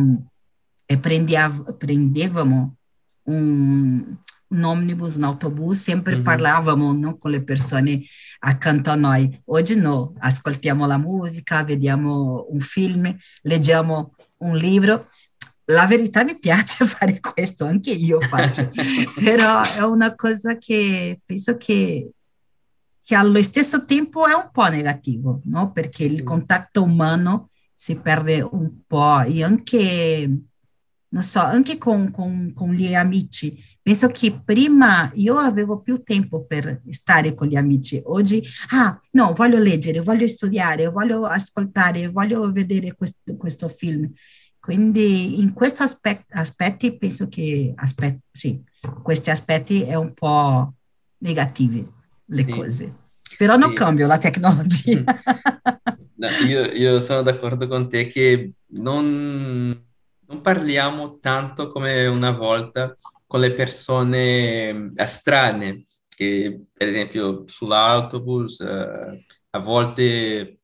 é, 0.88 0.96
prendevamo 0.96 2.76
um, 3.26 4.18
um 4.52 4.64
ônibus, 4.66 5.16
no 5.18 5.28
autobus, 5.28 5.78
sempre 5.78 6.16
uhum. 6.16 6.24
parlavamo 6.24 6.94
no, 6.94 7.18
con 7.18 7.32
le 7.32 7.42
persone 7.42 8.04
accanto 8.40 8.90
a 8.92 8.96
noi. 8.96 9.42
Oggi 9.46 9.76
no, 9.76 10.14
ascoltiamo 10.18 10.86
la 10.86 10.98
musica, 10.98 11.64
vediamo 11.64 12.48
un 12.50 12.60
film, 12.60 13.16
leggiamo 13.44 14.16
un 14.38 14.56
libro. 14.58 15.08
La 15.66 15.86
verità 15.86 16.24
mi 16.24 16.38
piace 16.38 16.84
fare 16.86 17.20
questo, 17.20 17.66
anche 17.66 17.92
io 17.92 18.20
faccio, 18.20 18.72
però 19.24 19.62
è 19.62 19.84
una 19.84 20.16
cosa 20.16 20.58
che 20.58 21.20
penso 21.24 21.58
che, 21.58 22.10
che 23.04 23.16
allo 23.16 23.42
stesso 23.44 23.86
tempo 23.86 24.26
è 24.26 24.34
un 24.34 24.50
po' 24.52 24.68
negativo, 24.68 25.42
no? 25.46 25.72
perché 25.72 26.06
il 26.06 26.24
contatto 26.24 26.84
umano 26.84 27.50
si 27.72 27.96
perde 27.96 28.42
un 28.42 28.82
po' 28.86 29.22
e 29.22 29.44
anche 29.44 30.28
non 31.12 31.24
so, 31.24 31.40
anche 31.40 31.78
con, 31.78 32.12
con, 32.12 32.52
con, 32.54 32.74
gli 32.74 32.94
amici. 32.94 33.58
Penso 33.82 34.08
che 34.08 34.42
prima 34.44 35.10
io 35.16 35.38
avevo 35.38 35.82
più 35.82 36.04
tempo 36.04 36.46
per 36.46 36.82
stare 36.90 37.34
con 37.34 37.48
gli 37.48 37.56
amici. 37.56 38.02
Oggi, 38.06 38.44
ah, 38.72 39.00
no, 39.12 39.34
voglio 39.34 39.58
leggere, 39.58 40.02
voglio 40.02 40.28
studiare, 40.28 40.88
voglio 40.88 41.26
ascoltare, 41.26 42.10
voglio 42.10 42.52
vedere 42.52 42.94
questo, 42.96 43.36
questo 43.38 43.68
film. 43.68 44.12
Quindi 44.60 45.40
in 45.40 45.54
questi 45.54 45.82
aspetti, 45.82 46.26
aspetti 46.30 46.96
penso 46.98 47.28
che 47.28 47.74
aspetti, 47.76 48.22
sì, 48.32 48.62
questi 49.02 49.32
aspetti 49.32 49.82
è 49.82 49.96
un 49.96 50.14
po' 50.14 50.74
negativi 51.20 51.88
le 52.26 52.44
sì. 52.44 52.52
cose. 52.52 52.96
Però 53.38 53.56
non 53.56 53.70
sì. 53.70 53.76
cambio 53.76 54.06
la 54.06 54.18
tecnologia. 54.18 55.04
No, 56.20 56.28
io, 56.46 56.66
io 56.66 57.00
sono 57.00 57.22
d'accordo 57.22 57.70
con 57.70 57.88
te 57.88 58.08
che 58.08 58.52
non 58.72 59.89
non 60.30 60.42
parliamo 60.42 61.18
tanto 61.20 61.70
come 61.70 62.06
una 62.06 62.32
volta 62.32 62.94
con 63.26 63.40
le 63.40 63.54
persone 63.54 64.92
estranee, 64.96 65.84
che 66.08 66.66
per 66.72 66.88
esempio 66.88 67.46
sull'autobus 67.48 68.60
eh, 68.62 69.26
a 69.50 69.60
volte 69.60 70.60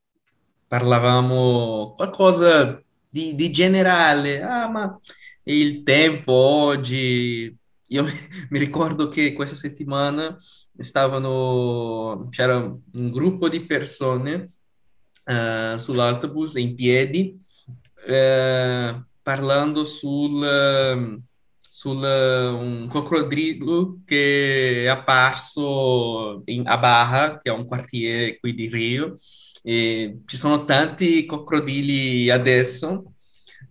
parlavamo 0.67 1.93
qualcosa 1.95 2.79
di, 3.09 3.33
di 3.33 3.51
generale, 3.51 4.41
ah 4.41 4.69
ma 4.69 4.99
il 5.43 5.83
tempo 5.83 6.33
oggi. 6.33 7.55
Io 7.89 8.03
mi 8.49 8.59
ricordo 8.59 9.07
che 9.07 9.33
questa 9.33 9.55
settimana 9.55 10.35
stavano, 10.77 12.27
c'era 12.29 12.57
un 12.57 13.11
gruppo 13.11 13.47
di 13.49 13.65
persone 13.65 14.47
uh, 15.25 15.77
sull'autobus 15.77 16.55
in 16.55 16.75
piedi 16.75 17.39
uh, 18.07 19.03
parlando 19.25 19.85
sul, 19.85 21.19
sul 21.59 21.97
un 21.97 22.87
coccodrillo 22.87 24.01
che 24.05 24.83
è 24.83 24.85
apparso 24.85 26.43
in, 26.45 26.67
a 26.67 26.77
Barra, 26.77 27.39
che 27.39 27.49
è 27.49 27.51
un 27.51 27.65
quartiere 27.65 28.37
qui 28.37 28.53
di 28.53 28.67
Rio. 28.69 29.15
E 29.63 30.19
ci 30.27 30.37
sono 30.37 30.63
tanti 30.63 31.25
coccodrilli 31.25 32.29
adesso. 32.29 33.13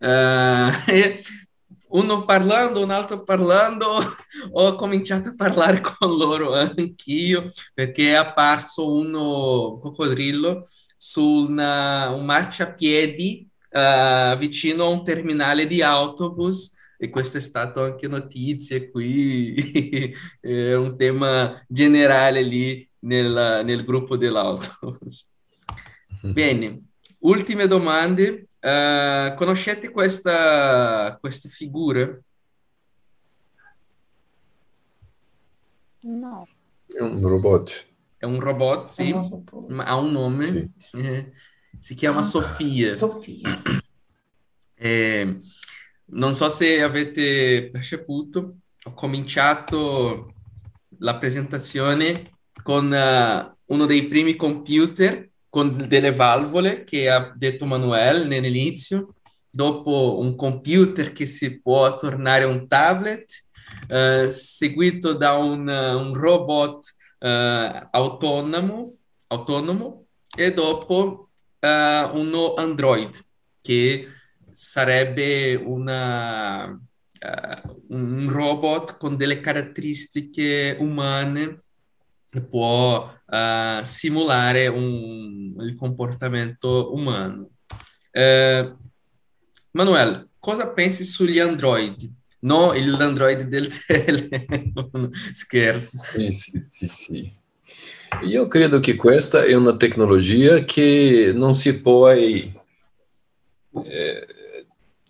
Uh, 0.01 0.73
uno 1.95 2.25
parlando, 2.25 2.83
un 2.83 2.91
altro 2.91 3.23
parlando, 3.23 3.87
ho 4.51 4.75
cominciato 4.75 5.29
a 5.29 5.35
parlare 5.37 5.81
con 5.81 6.17
loro 6.17 6.55
anch'io 6.55 7.45
perché 7.73 8.11
è 8.11 8.15
apparso 8.15 8.93
uno 8.93 9.79
coccodrillo 9.81 10.67
su 10.97 11.23
una, 11.23 12.11
un 12.11 12.25
marciapiedi 12.25 13.49
uh, 13.75 14.37
vicino 14.39 14.85
a 14.85 14.89
un 14.89 15.05
terminale 15.05 15.66
di 15.66 15.83
autobus 15.83 16.72
e 16.97 17.11
questo 17.11 17.39
è 17.39 17.41
stato 17.41 17.83
anche 17.83 18.07
notizia 18.07 18.89
qui, 18.89 20.12
è 20.41 20.72
un 20.75 20.97
tema 20.97 21.62
generale 21.68 22.41
lì 22.43 22.89
nel, 23.01 23.62
nel 23.64 23.85
gruppo 23.85 24.16
dell'autobus. 24.16 25.27
Bene, 26.22 26.83
ultime 27.18 27.66
domande. 27.66 28.47
Uh, 28.64 29.35
conoscete 29.35 29.91
questa, 29.91 31.18
queste 31.20 31.51
figure? 31.51 32.22
No. 36.01 36.49
È 36.87 37.01
un 37.03 37.29
robot. 37.29 37.87
È 38.16 38.25
un 38.25 38.41
robot, 38.41 38.89
sì, 38.89 39.12
ma 39.68 39.85
ha 39.85 39.97
un 39.97 40.12
nome. 40.12 40.72
Sì. 40.79 41.33
Si 41.79 41.95
chiama 41.95 42.22
Sofia. 42.22 42.95
Sofia. 42.95 43.62
Eh, 44.75 45.39
non 46.07 46.35
so 46.35 46.49
se 46.49 46.83
avete 46.83 47.70
percepito, 47.70 48.57
ho 48.85 48.93
cominciato 48.93 50.35
la 50.99 51.16
presentazione 51.16 52.31
con 52.62 52.91
uh, 52.91 53.72
uno 53.72 53.87
dei 53.87 54.07
primi 54.09 54.37
computer 54.37 55.31
con 55.49 55.87
delle 55.87 56.12
valvole 56.12 56.83
che 56.83 57.09
ha 57.09 57.33
detto 57.37 57.64
Manuel 57.64 58.27
nell'inizio, 58.27 59.14
dopo 59.49 60.18
un 60.18 60.35
computer 60.35 61.12
che 61.12 61.27
si 61.27 61.61
può 61.61 61.95
tornare 61.95 62.43
un 62.43 62.66
tablet, 62.66 63.45
eh, 63.87 64.33
seguito 64.33 65.12
da 65.12 65.35
un, 65.35 65.68
un 65.68 66.12
robot 66.12 66.93
autonomo, 67.93 68.97
autonomo, 69.29 70.07
e 70.37 70.53
dopo 70.53 71.24
eh, 71.65 72.11
uno 72.12 72.55
Android 72.55 73.17
che 73.62 74.09
sarebbe 74.53 75.55
una, 75.55 76.67
uh, 76.67 77.83
un 77.89 78.29
robot 78.29 78.99
con 78.99 79.17
delle 79.17 79.41
caratteristiche 79.41 80.77
umane 80.79 81.59
può 82.49 83.11
uh, 83.27 83.83
simulare 83.83 84.67
un, 84.67 85.55
il 85.61 85.75
comportamento 85.77 86.93
umano. 86.95 87.51
Uh, 88.12 88.77
Manuel, 89.73 90.29
cosa 90.39 90.69
pensi 90.69 91.05
sugli 91.05 91.39
Android? 91.39 91.97
No, 92.41 92.73
l'Android 92.75 93.43
del 93.43 93.69
telefono, 93.87 95.09
scherzo. 95.33 95.97
Sì, 95.97 96.35
sì, 96.35 96.62
sì, 96.71 96.87
sì. 96.87 97.43
Io 98.23 98.49
credo 98.49 98.81
che 98.81 98.95
questa 98.97 99.45
è 99.45 99.55
una 99.55 99.77
tecnologia 99.77 100.65
che 100.65 101.33
non 101.35 101.55
si 101.55 101.81
può... 101.81 102.11
Eh, 102.11 102.57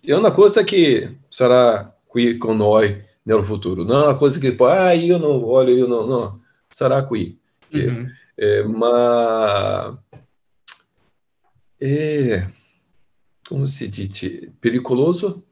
è 0.01 0.13
una 0.13 0.31
cosa 0.31 0.63
che 0.63 1.19
sarà 1.27 1.97
qui 2.05 2.37
con 2.37 2.57
noi 2.57 3.01
nel 3.23 3.43
futuro, 3.43 3.83
non 3.83 4.01
è 4.01 4.03
una 4.05 4.15
cosa 4.15 4.39
che 4.39 4.53
poi, 4.53 4.71
ah, 4.71 4.93
io 4.93 5.17
non 5.17 5.39
voglio, 5.39 5.73
io 5.75 5.87
non... 5.87 6.07
no 6.07 6.43
sarà 6.67 7.03
qui. 7.05 7.39
Mm-hmm. 7.75 8.05
Eh, 8.35 8.63
ma 8.63 9.97
è, 11.77 12.45
come 13.41 13.67
si 13.67 13.89
dice, 13.89 14.51
pericoloso 14.59 15.43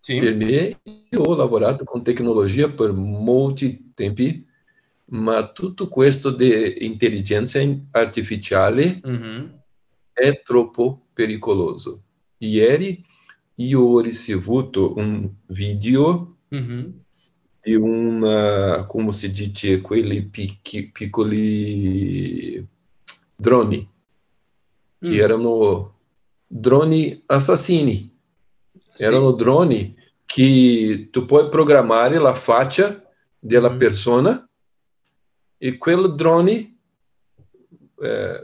Sì. 0.00 0.18
per 0.18 0.34
me. 0.34 0.80
Io 1.10 1.20
ho 1.22 1.34
lavorato 1.34 1.84
con 1.84 2.02
tecnologia 2.02 2.68
per 2.68 2.92
molti 2.92 3.92
tempi, 3.94 4.46
ma 5.10 5.50
tutto 5.52 5.88
questo 5.88 6.30
di 6.30 6.84
intelligenza 6.84 7.60
artificiale 7.92 9.00
Mm-hmm. 9.06 9.46
è 10.12 10.42
troppo 10.42 11.06
pericoloso. 11.12 12.02
Ieri 12.38 13.04
io 13.56 13.80
ho 13.80 14.00
ricevuto 14.00 14.94
un 14.96 15.28
video 15.46 16.36
Mm-hmm. 16.54 16.88
di 17.62 17.74
una, 17.74 18.86
come 18.86 19.12
si 19.12 19.30
dice, 19.30 19.80
quelli 19.80 20.22
picchi- 20.24 20.90
piccoli 20.90 22.66
droni, 23.36 23.88
che 24.98 25.10
Mm. 25.10 25.20
erano 25.20 25.94
droni 26.46 27.22
assassini. 27.26 28.18
Sì. 28.94 29.02
Erano 29.04 29.32
droni 29.32 29.94
che 30.24 31.08
tu 31.10 31.24
puoi 31.26 31.48
programmare 31.48 32.18
la 32.18 32.34
faccia 32.34 33.02
della 33.38 33.70
Mm. 33.70 33.78
persona 33.78 34.49
e 35.62 35.76
quel 35.76 36.14
drone 36.14 36.76
eh, 38.02 38.42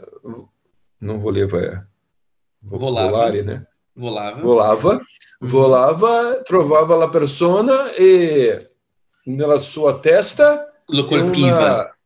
non 0.99 1.19
voleva 1.19 1.87
Volava. 2.59 3.09
volare, 3.09 3.41
né? 3.43 3.67
Volava. 3.93 4.39
volava, 4.41 4.93
Mhm. 4.93 5.49
volava, 5.49 6.41
trovava 6.43 6.95
la 6.95 7.09
persona 7.09 7.91
e 7.93 8.75
nella 9.25 9.57
sua 9.57 9.99
testa 9.99 10.71
Lo 10.87 11.05
colpiva. 11.05 11.57
una- 11.73 11.97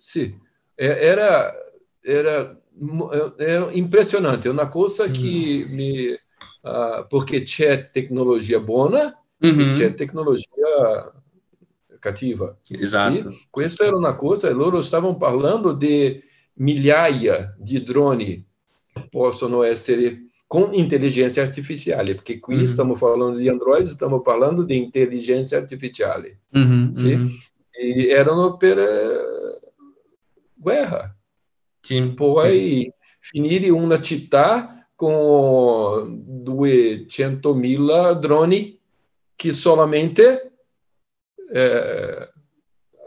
sì, 0.00 0.36
e- 0.74 0.84
era, 0.86 1.52
era, 2.00 2.54
mo- 2.78 3.36
era 3.36 3.70
impressionante, 3.70 4.48
è 4.48 4.50
una 4.50 4.68
cosa 4.68 5.08
Mm. 5.08 5.12
che 5.12 5.64
mi... 5.68 6.18
ah, 6.62 7.06
perché 7.06 7.42
c'è 7.42 7.90
tecnologia 7.90 8.58
buona 8.60 9.16
Mhm. 9.38 9.60
e 9.60 9.70
c'è 9.70 9.94
tecnologia 9.94 11.19
cattiva. 12.00 12.58
Esatto. 12.68 13.30
Sì, 13.32 13.46
questa 13.48 13.84
era 13.84 13.96
una 13.96 14.16
cosa, 14.16 14.50
loro 14.50 14.82
stavano 14.82 15.16
parlando 15.16 15.72
di 15.72 16.20
migliaia 16.54 17.54
di 17.56 17.80
droni 17.84 18.44
che 18.92 19.06
possono 19.08 19.62
essere 19.62 20.24
con 20.48 20.70
intelligenza 20.72 21.42
artificiale, 21.42 22.14
perché 22.14 22.40
qui 22.40 22.56
Mhm. 22.56 22.64
stiamo 22.64 22.94
parlando 22.94 23.36
di 23.38 23.48
Android, 23.48 23.86
stiamo 23.86 24.20
parlando 24.20 24.64
di 24.64 24.76
intelligenza 24.76 25.56
artificiale. 25.56 26.40
Mhm, 26.50 26.92
Sì. 26.92 27.14
mhm. 27.14 27.38
E 27.70 28.08
erano 28.08 28.56
per 28.56 28.76
eh, 28.78 29.60
guerra. 30.54 31.16
Sì, 31.78 31.94
sì. 31.94 32.12
Puoi 32.14 32.92
finire 33.20 33.68
una 33.70 34.00
città 34.00 34.88
con 34.96 36.22
200.000 36.42 38.12
droni 38.14 38.78
che 39.36 39.52
solamente 39.52 40.49
eh, 41.52 42.30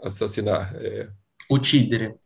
assassinare, 0.02 0.80
eh, 0.82 1.10
Uccidere. 1.48 2.18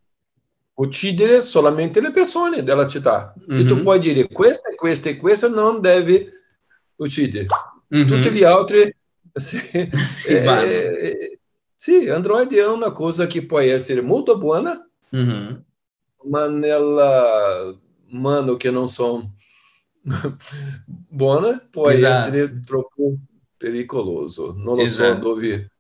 uccidere 0.75 1.43
solamente 1.43 2.01
le 2.01 2.11
persone 2.11 2.63
della 2.63 2.87
città. 2.87 3.35
E 3.49 3.65
tu 3.65 3.77
Mhm. 3.77 3.83
puoi 3.83 3.99
dire 4.01 4.29
questa, 4.29 4.69
questa 4.75 5.09
e 5.11 5.17
questa 5.17 5.49
non 5.49 5.81
devi 5.81 6.29
uccidere. 6.97 7.47
Mhm. 7.89 8.07
Tutti 8.07 8.31
gli 8.31 8.45
altri... 8.45 8.95
Sì, 9.39 9.59
Sì, 9.59 10.33
eh, 10.35 10.43
vanno. 10.43 10.63
eh, 10.69 11.39
sì, 11.77 12.09
Android 12.09 12.53
è 12.53 12.67
una 12.67 12.91
cosa 12.93 13.27
che 13.29 13.47
può 13.47 13.61
essere 13.61 14.01
molto 14.01 14.37
buona, 14.39 14.85
Mhm. 15.11 15.65
ma 16.25 16.49
nella 16.49 17.73
mano 18.11 18.57
che 18.57 18.71
non 18.73 18.89
sono 18.89 19.35
buone 20.87 21.69
può 21.71 21.89
Esatto. 21.91 22.15
essere 22.15 22.63
troppo 22.65 23.13
pericoloso. 23.57 24.55
Non 24.57 24.77
lo 24.77 24.83
Esatto. 24.83 25.35
so 25.37 25.41
dove 25.43 25.71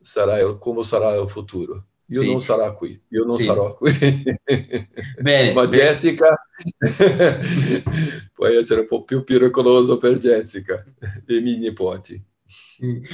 sarà, 0.00 0.56
come 0.56 0.82
sarà 0.84 1.14
il 1.14 1.28
futuro. 1.28 1.86
Io 2.12 2.22
Sì. 2.22 2.26
non 2.26 2.40
sarò 2.40 2.74
qui, 2.76 3.00
io 3.10 3.24
non 3.24 3.36
Sì. 3.36 3.44
sarò 3.44 3.76
qui. 3.76 3.92
Bene, 5.20 5.52
Ma 5.52 5.66
bene. 5.66 5.82
Jessica 5.84 6.36
può 8.34 8.46
essere 8.46 8.80
un 8.80 8.86
po' 8.86 9.04
più 9.04 9.22
pericoloso 9.24 9.96
per 9.98 10.18
Jessica 10.18 10.84
e 11.26 11.36
i 11.36 11.40
miei 11.42 11.58
nipoti. 11.58 12.20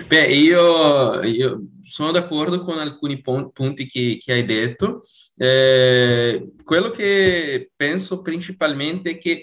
Beh, 0.07 0.29
io, 0.33 1.23
io 1.25 1.61
sono 1.83 2.13
d'accordo 2.13 2.61
con 2.63 2.79
alcuni 2.79 3.21
pon- 3.21 3.51
punti 3.53 3.87
che, 3.87 4.17
che 4.23 4.33
hai 4.33 4.45
detto. 4.45 5.01
Eh, 5.37 6.53
quello 6.63 6.91
che 6.91 7.71
penso 7.75 8.23
principalmente 8.23 9.11
è 9.11 9.19
che 9.19 9.43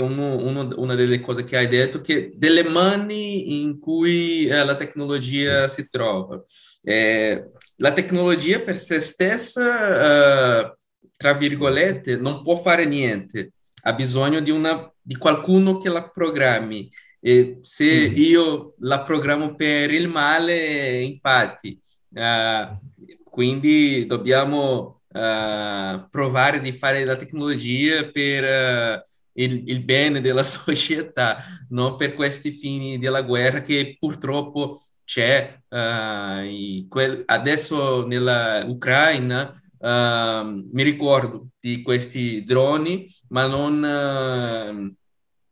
uno, 0.00 0.36
uno, 0.36 0.68
una 0.76 0.94
delle 0.94 1.20
cose 1.20 1.44
che 1.44 1.56
hai 1.56 1.68
detto, 1.68 2.00
che 2.00 2.32
delle 2.34 2.64
mani 2.64 3.60
in 3.60 3.78
cui 3.78 4.46
eh, 4.46 4.64
la 4.64 4.74
tecnologia 4.74 5.68
si 5.68 5.88
trova. 5.88 6.42
Eh, 6.82 7.50
la 7.76 7.92
tecnologia 7.92 8.60
per 8.60 8.78
se 8.78 9.00
stessa, 9.00 10.64
eh, 10.64 10.74
tra 11.16 11.32
virgolette, 11.34 12.16
non 12.16 12.42
può 12.42 12.56
fare 12.56 12.84
niente, 12.84 13.52
ha 13.82 13.92
bisogno 13.92 14.40
di, 14.40 14.50
una, 14.50 14.92
di 15.00 15.16
qualcuno 15.16 15.78
che 15.78 15.88
la 15.88 16.08
programmi. 16.08 16.90
E 17.22 17.58
se 17.62 18.08
mm. 18.08 18.12
io 18.16 18.74
la 18.78 19.02
programmo 19.02 19.54
per 19.54 19.92
il 19.92 20.08
male, 20.08 21.02
infatti, 21.02 21.78
uh, 22.14 23.20
quindi 23.24 24.06
dobbiamo 24.06 25.02
uh, 25.06 26.08
provare 26.08 26.62
di 26.62 26.72
fare 26.72 27.04
la 27.04 27.16
tecnologia 27.16 28.08
per 28.10 29.02
uh, 29.02 29.08
il, 29.34 29.68
il, 29.68 29.84
bene 29.84 30.20
della 30.20 30.42
società, 30.44 31.42
non 31.70 31.96
per 31.96 32.14
questi 32.14 32.50
fini 32.50 32.98
della 32.98 33.22
guerra 33.22 33.60
che 33.60 33.96
purtroppo 33.98 34.80
c'è. 35.04 35.58
Quel, 35.68 37.22
adesso 37.26 38.06
nella 38.06 38.64
Ucraina 38.66 39.52
mi 39.82 40.82
ricordo 40.82 41.48
di 41.58 41.82
questi 41.82 42.44
droni, 42.44 43.06
ma 43.28 43.46
non, 43.46 44.96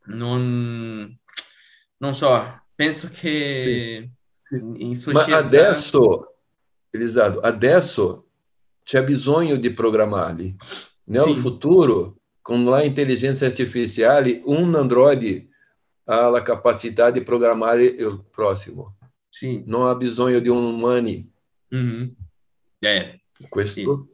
non 0.04 1.18
non 1.98 2.14
so, 2.14 2.62
penso 2.74 3.08
che 3.12 4.10
sì. 4.50 4.64
in 4.84 4.94
società... 4.94 5.30
Ma 5.30 5.36
adesso, 5.36 6.36
Elisato, 6.90 7.40
adesso 7.40 8.28
c'è 8.84 9.02
bisogno 9.04 9.56
di 9.56 9.72
programmarli. 9.72 10.56
Nel 11.04 11.22
sì. 11.22 11.36
futuro, 11.36 12.18
con 12.48 12.64
la 12.64 12.82
intelligenza 12.82 13.44
artificiale, 13.44 14.40
un 14.44 14.74
Android 14.74 15.46
ha 16.04 16.30
la 16.30 16.40
capacità 16.40 17.10
di 17.10 17.22
programmare 17.22 17.84
il 17.84 18.24
prossimo. 18.30 18.96
Sì. 19.28 19.62
Non 19.66 19.86
ha 19.86 19.94
bisogno 19.94 20.38
di 20.38 20.48
un 20.48 20.64
umano. 20.64 21.26
Mm-hmm. 21.74 22.08
Eh, 22.78 23.20
Questo... 23.50 24.08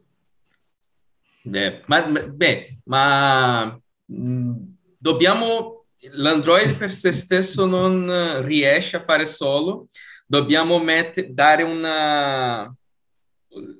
Sì. 1.43 1.49
Eh, 1.49 1.81
ma, 1.85 2.03
beh, 2.03 2.79
ma 2.83 3.79
dobbiamo 4.05 5.85
l'Android 6.11 6.75
per 6.77 6.91
se 6.91 7.13
stesso 7.13 7.65
non 7.65 8.43
riesce 8.43 8.97
a 8.97 9.01
fare 9.01 9.25
solo, 9.25 9.87
dobbiamo 10.27 10.77
mette, 10.79 11.33
dare 11.33 11.63
una, 11.63 12.69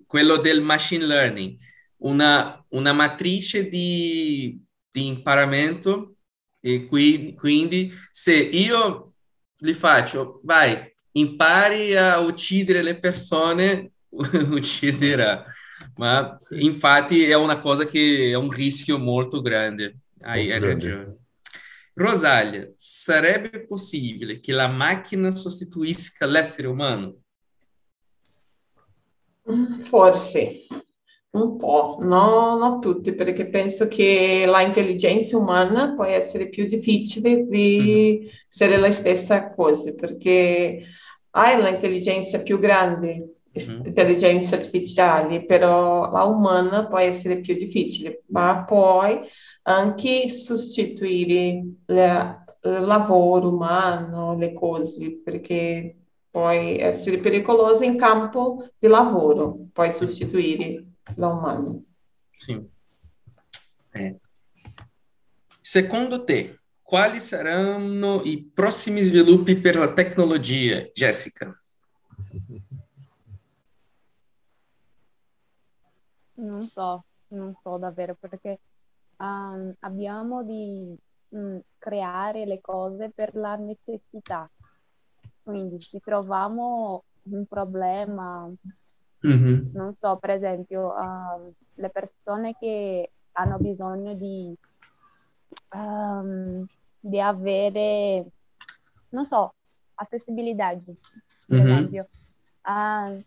quello 0.08 0.38
del 0.38 0.62
machine 0.62 1.06
learning, 1.06 1.58
una, 1.98 2.64
una 2.70 2.93
matrice 2.93 3.68
di, 3.68 4.62
di 4.91 5.08
imparamento 5.08 6.16
e 6.60 6.86
qui, 6.88 7.36
quindi 7.38 7.93
se 8.10 8.34
io 8.34 9.14
gli 9.58 9.74
faccio, 9.74 10.41
vai, 10.43 10.93
impari 11.12 11.96
a 11.96 12.20
uccidere 12.20 12.82
le 12.82 13.00
persone, 13.00 13.91
ucciderà. 14.10 15.46
Ma 15.98 16.38
infatti 16.52 17.24
è 17.24 17.36
una 17.36 17.60
cosa 17.60 17.86
che 17.86 18.30
è 18.32 18.34
un 18.36 18.50
rischio 18.50 18.98
molto 18.98 19.41
grande. 19.41 19.98
Hai, 20.22 20.52
hai 20.52 20.60
ragione. 20.60 21.18
Rosália, 21.93 22.70
sarebbe 22.76 23.66
possibile 23.66 24.39
che 24.39 24.52
la 24.52 24.68
macchina 24.68 25.32
sostituisca 25.32 26.26
l'essere 26.26 26.68
umano? 26.68 27.20
Forse, 29.84 30.66
un 31.42 31.58
po', 31.58 31.98
no, 32.02 32.58
non 32.58 32.80
tutti, 32.82 33.14
perché 33.14 33.48
penso 33.48 33.88
che 33.88 34.44
l'intelligenza 34.46 35.38
umana 35.38 35.94
può 35.94 36.06
essere 36.06 36.50
più 36.50 36.66
difficile 36.66 37.46
di 37.48 38.20
mm-hmm. 38.20 38.28
essere 38.50 38.78
la 38.78 38.92
stessa 38.92 39.54
cosa, 39.54 39.94
perché 39.94 40.82
hai 41.32 41.62
l'intelligenza 41.62 42.42
più 42.42 42.60
grande, 42.60 43.36
mm-hmm. 43.58 43.86
intelligenza 43.86 44.56
artificiale, 44.56 45.46
però 45.46 46.10
la 46.10 46.24
umana 46.24 46.88
può 46.88 46.98
essere 46.98 47.40
più 47.40 47.56
difficile, 47.56 48.24
ma 48.28 48.64
poi 48.64 49.20
anche 49.64 50.30
sostituire 50.30 51.64
il 51.88 52.44
lavoro 52.62 53.50
umano, 53.50 54.38
le 54.38 54.54
cose, 54.54 55.22
perché 55.24 55.96
può 56.30 56.50
essere 56.50 57.20
pericoloso 57.20 57.84
in 57.84 57.98
campo 57.98 58.68
di 58.78 58.88
lavoro, 58.88 59.68
puoi 59.72 59.92
sostituire 59.92 60.84
l'umano. 61.16 61.84
Sì. 62.32 62.74
Eh. 63.91 64.20
Secondo 65.62 66.24
te, 66.24 66.60
quali 66.82 67.20
saranno 67.20 68.22
i 68.24 68.43
prossimi 68.43 69.01
sviluppi 69.01 69.58
per 69.58 69.76
la 69.76 69.93
tecnologia, 69.93 70.82
Jessica? 70.93 71.58
Non 76.36 76.62
so, 76.62 77.06
non 77.30 77.56
so 77.64 77.78
davvero 77.78 78.16
perché 78.20 78.60
um, 79.18 79.74
abbiamo 79.80 80.43
di 80.43 80.95
mh, 81.30 81.38
mm, 81.38 81.58
creare 81.78 82.45
le 82.45 82.62
cose 82.62 83.10
per 83.10 83.36
la 83.36 83.56
necessità. 83.56 84.49
Quindi 85.41 85.80
se 85.80 85.99
troviamo 85.99 87.03
un 87.24 87.45
problema, 87.45 88.51
mm-hmm. 89.26 89.69
non 89.73 89.93
so, 89.93 90.17
per 90.17 90.32
esempio, 90.32 90.93
uh, 90.93 91.53
le 91.76 91.89
persone 91.89 92.55
che 92.57 93.11
hanno 93.34 93.57
bisogno 93.57 94.13
di, 94.13 94.55
um, 95.73 96.65
di 96.99 97.19
avere, 97.19 98.26
non 99.09 99.26
so, 99.26 99.53
accessibilità, 99.95 100.69
per 100.69 100.95
mm-hmm. 101.53 101.71
esempio. 101.71 102.07
Uh, 102.63 103.23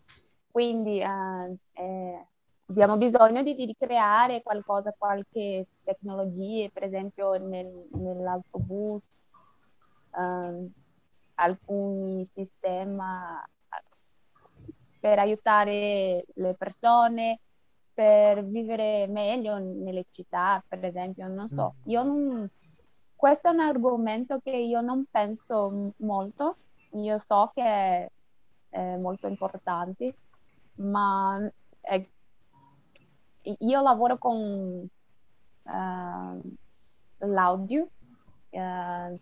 quindi 0.51 1.01
uh, 1.01 1.57
eh, 1.73 2.25
abbiamo 2.65 2.97
bisogno 2.97 3.43
di, 3.43 3.55
di, 3.55 3.75
creare 3.77 4.41
qualcosa, 4.41 4.93
qualche 4.97 5.67
tecnologia, 5.83 6.67
per 6.73 6.83
esempio 6.83 7.33
nel, 7.33 7.87
nell'autobus, 7.93 9.03
um, 10.15 10.69
alcuni 11.35 12.25
sistemi 12.33 12.97
per 14.99 15.19
aiutare 15.19 16.25
le 16.33 16.53
persone, 16.55 17.39
per 17.93 18.45
vivere 18.45 19.07
meglio 19.07 19.57
nelle 19.57 20.05
città, 20.09 20.63
per 20.67 20.83
esempio, 20.85 21.27
non 21.27 21.47
so. 21.47 21.75
Mm. 21.79 21.91
Io 21.91 22.03
non, 22.03 22.49
questo 23.15 23.49
è 23.49 23.51
un 23.51 23.59
argomento 23.59 24.39
che 24.43 24.51
io 24.51 24.81
non 24.81 25.05
penso 25.09 25.93
molto, 25.97 26.55
io 26.93 27.17
so 27.17 27.51
che 27.53 27.61
è, 27.61 28.11
è 28.69 28.95
molto 28.97 29.27
importante, 29.27 30.15
ma 30.75 31.39
è 31.81 32.05
io 33.59 33.81
lavoro 33.81 34.17
con 34.17 34.87
uh, 35.63 36.41
l'audio, 37.17 37.87
uh, 38.49 39.19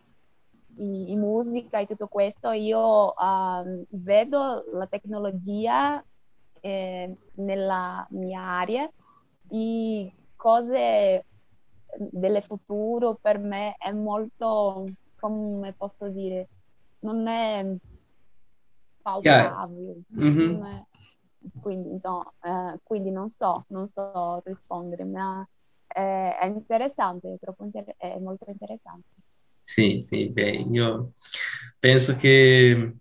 i, 0.78 1.11
i, 1.11 1.15
musica 1.15 1.80
e 1.80 1.86
tutto 1.86 2.07
questo, 2.07 2.51
io 2.51 3.13
uh, 3.13 3.86
vedo 3.89 4.63
la 4.73 4.88
tecnologia 4.88 6.03
eh, 6.59 7.15
nella 7.36 8.05
mia 8.11 8.41
area 8.41 8.89
e 9.49 10.13
cose 10.36 11.25
del 11.97 12.43
futuro 12.43 13.17
per 13.21 13.39
me 13.39 13.75
è 13.78 13.91
molto, 13.91 14.86
come 15.19 15.73
posso 15.73 16.09
dire, 16.09 16.47
non 16.99 17.28
è. 17.28 17.65
Yeah. 19.21 20.25
Mm-hmm 20.25 20.82
quindi, 21.59 21.99
no, 22.03 22.34
eh, 22.41 22.80
quindi 22.84 23.11
non 23.11 23.30
so, 23.30 23.65
non 23.69 23.88
so 23.88 24.41
rispondere, 24.45 25.05
ma 25.05 25.47
è, 25.86 26.38
è 26.39 26.45
interessante, 26.45 27.38
è, 27.39 27.51
inter- 27.59 27.95
è 27.97 28.17
molto 28.19 28.49
interessante. 28.49 29.07
Sì, 29.70 29.99
sì, 30.01 30.30
beh, 30.30 30.65
io 30.72 31.11
penso 31.78 32.15
che 32.15 32.93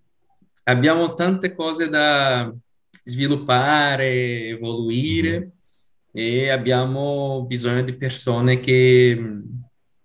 abbiamo 0.64 1.14
tante 1.14 1.54
cose 1.54 1.88
da 1.88 2.52
sviluppare, 3.04 4.48
evoluire 4.48 5.38
mm-hmm. 5.38 5.50
e 6.10 6.50
abbiamo 6.50 7.44
bisogno 7.46 7.82
di 7.84 7.94
persone 7.94 8.58
che, 8.58 9.16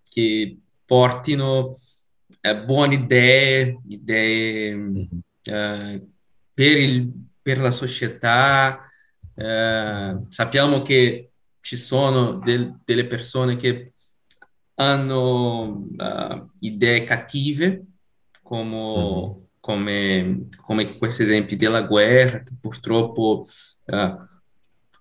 che 0.07 0.57
portino 0.85 1.69
eh, 2.41 2.57
buone 2.63 2.93
idee, 2.93 3.79
idee 3.87 4.75
mm-hmm. 4.75 5.03
eh, 5.43 6.07
per 6.53 6.77
il 6.77 7.11
per 7.41 7.57
la 7.57 7.71
società. 7.71 8.85
Eh, 9.33 10.17
sappiamo 10.27 10.83
che 10.83 11.31
ci 11.59 11.75
sono 11.75 12.33
del, 12.33 12.79
delle 12.85 13.07
persone 13.07 13.55
che 13.55 13.90
hanno 14.75 15.85
uh, 15.97 16.49
idee 16.59 17.03
cattive, 17.03 17.85
come, 18.41 18.75
mm-hmm. 18.75 19.41
come, 19.59 20.47
come, 20.57 20.97
questi 20.97 21.23
esempi 21.23 21.55
della 21.55 21.81
guerra, 21.81 22.43
che 22.43 22.51
purtroppo 22.59 23.43
uh, 23.85 24.17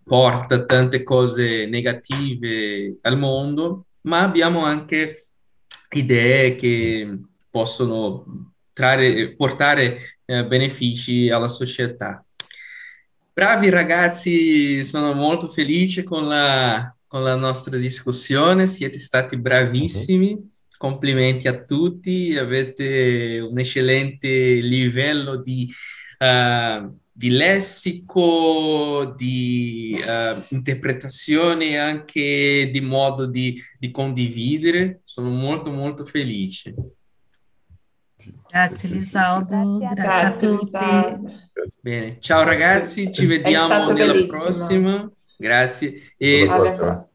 porta 0.04 0.64
tante 0.64 1.02
cose 1.02 1.66
negative 1.66 2.98
al 3.02 3.18
mondo, 3.18 3.86
ma 4.02 4.22
abbiamo 4.22 4.64
anche 4.64 5.16
idee 5.92 6.54
che 6.54 7.20
possono 7.50 8.52
trarre, 8.72 9.34
portare 9.34 9.98
eh, 10.24 10.46
benefici 10.46 11.30
alla 11.30 11.48
società. 11.48 12.24
Bravi 13.32 13.68
ragazzi, 13.70 14.84
sono 14.84 15.12
molto 15.12 15.48
felice 15.48 16.02
con 16.02 16.28
la, 16.28 16.94
con 17.11 17.24
la 17.24 17.34
nostra 17.34 17.76
discussione, 17.76 18.68
siete 18.68 19.00
stati 19.00 19.36
bravissimi. 19.36 20.30
Uh-huh. 20.30 20.50
Complimenti 20.76 21.48
a 21.48 21.64
tutti, 21.64 22.36
avete 22.36 23.40
un 23.40 23.58
eccellente 23.58 24.28
livello 24.28 25.34
di, 25.42 25.68
uh, 26.20 26.96
di 27.11 27.30
lessico, 27.30 29.12
di 29.16 30.00
uh, 30.00 30.40
interpretazione 30.50 31.70
e 31.70 31.76
anche 31.78 32.70
di 32.72 32.80
modo 32.80 33.26
di, 33.26 33.61
di 33.76 33.90
condividere. 33.90 35.00
Sono 35.02 35.30
molto 35.30 35.72
molto 35.72 36.04
felice. 36.04 36.74
Grazie 38.48 38.88
Lisaldo, 38.88 39.78
grazie, 39.78 40.02
grazie 40.02 40.26
a 40.26 40.36
tutti. 40.36 41.78
Bene, 41.80 42.18
ciao 42.20 42.44
ragazzi, 42.44 43.12
ci 43.12 43.26
vediamo 43.26 43.90
nella 43.90 44.12
bellissimo. 44.12 44.26
prossima. 44.26 45.12
Grazie. 45.41 45.95
E 46.18 46.47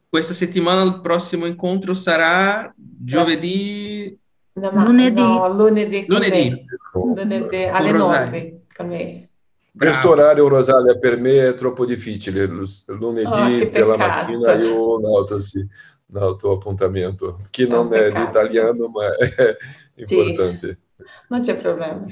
questa 0.10 0.34
settimana 0.34 0.82
il 0.82 1.00
prossimo 1.02 1.46
incontro 1.46 1.94
sarà 1.94 2.74
giovedì... 2.76 4.18
No, 4.54 4.72
lunedì. 4.72 5.22
No, 5.22 5.54
lunedì. 5.54 6.06
Lunedì. 6.08 6.66
lunedì 6.94 7.64
alle 7.66 7.92
9 7.92 8.62
con 8.76 8.88
me. 8.88 9.30
Questo 9.78 10.10
orario, 10.10 10.48
Rosalia, 10.48 10.98
per 10.98 11.20
me 11.20 11.50
è 11.50 11.54
troppo 11.54 11.86
difficile. 11.86 12.46
Lunedì 12.88 13.62
oh, 13.62 13.70
della 13.70 13.98
mattina 13.98 14.54
io 14.54 15.18
altro, 15.18 15.40
sì, 15.40 15.68
altro 16.14 16.54
appuntamento, 16.54 17.42
che 17.50 17.68
non 17.68 17.94
è, 17.94 18.10
l'italiano, 18.10 18.88
ma 18.88 19.14
è 19.18 19.58
importante. 20.02 20.80
Sì, 20.96 21.04
non 21.28 21.42
c'è 21.42 21.58
problema. 21.58 22.06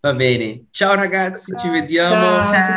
Va 0.00 0.12
bene. 0.12 0.66
Ciao 0.70 0.94
ragazzi, 0.94 1.54
ci 1.56 1.68
vediamo. 1.70 2.38
Ciao. 2.38 2.74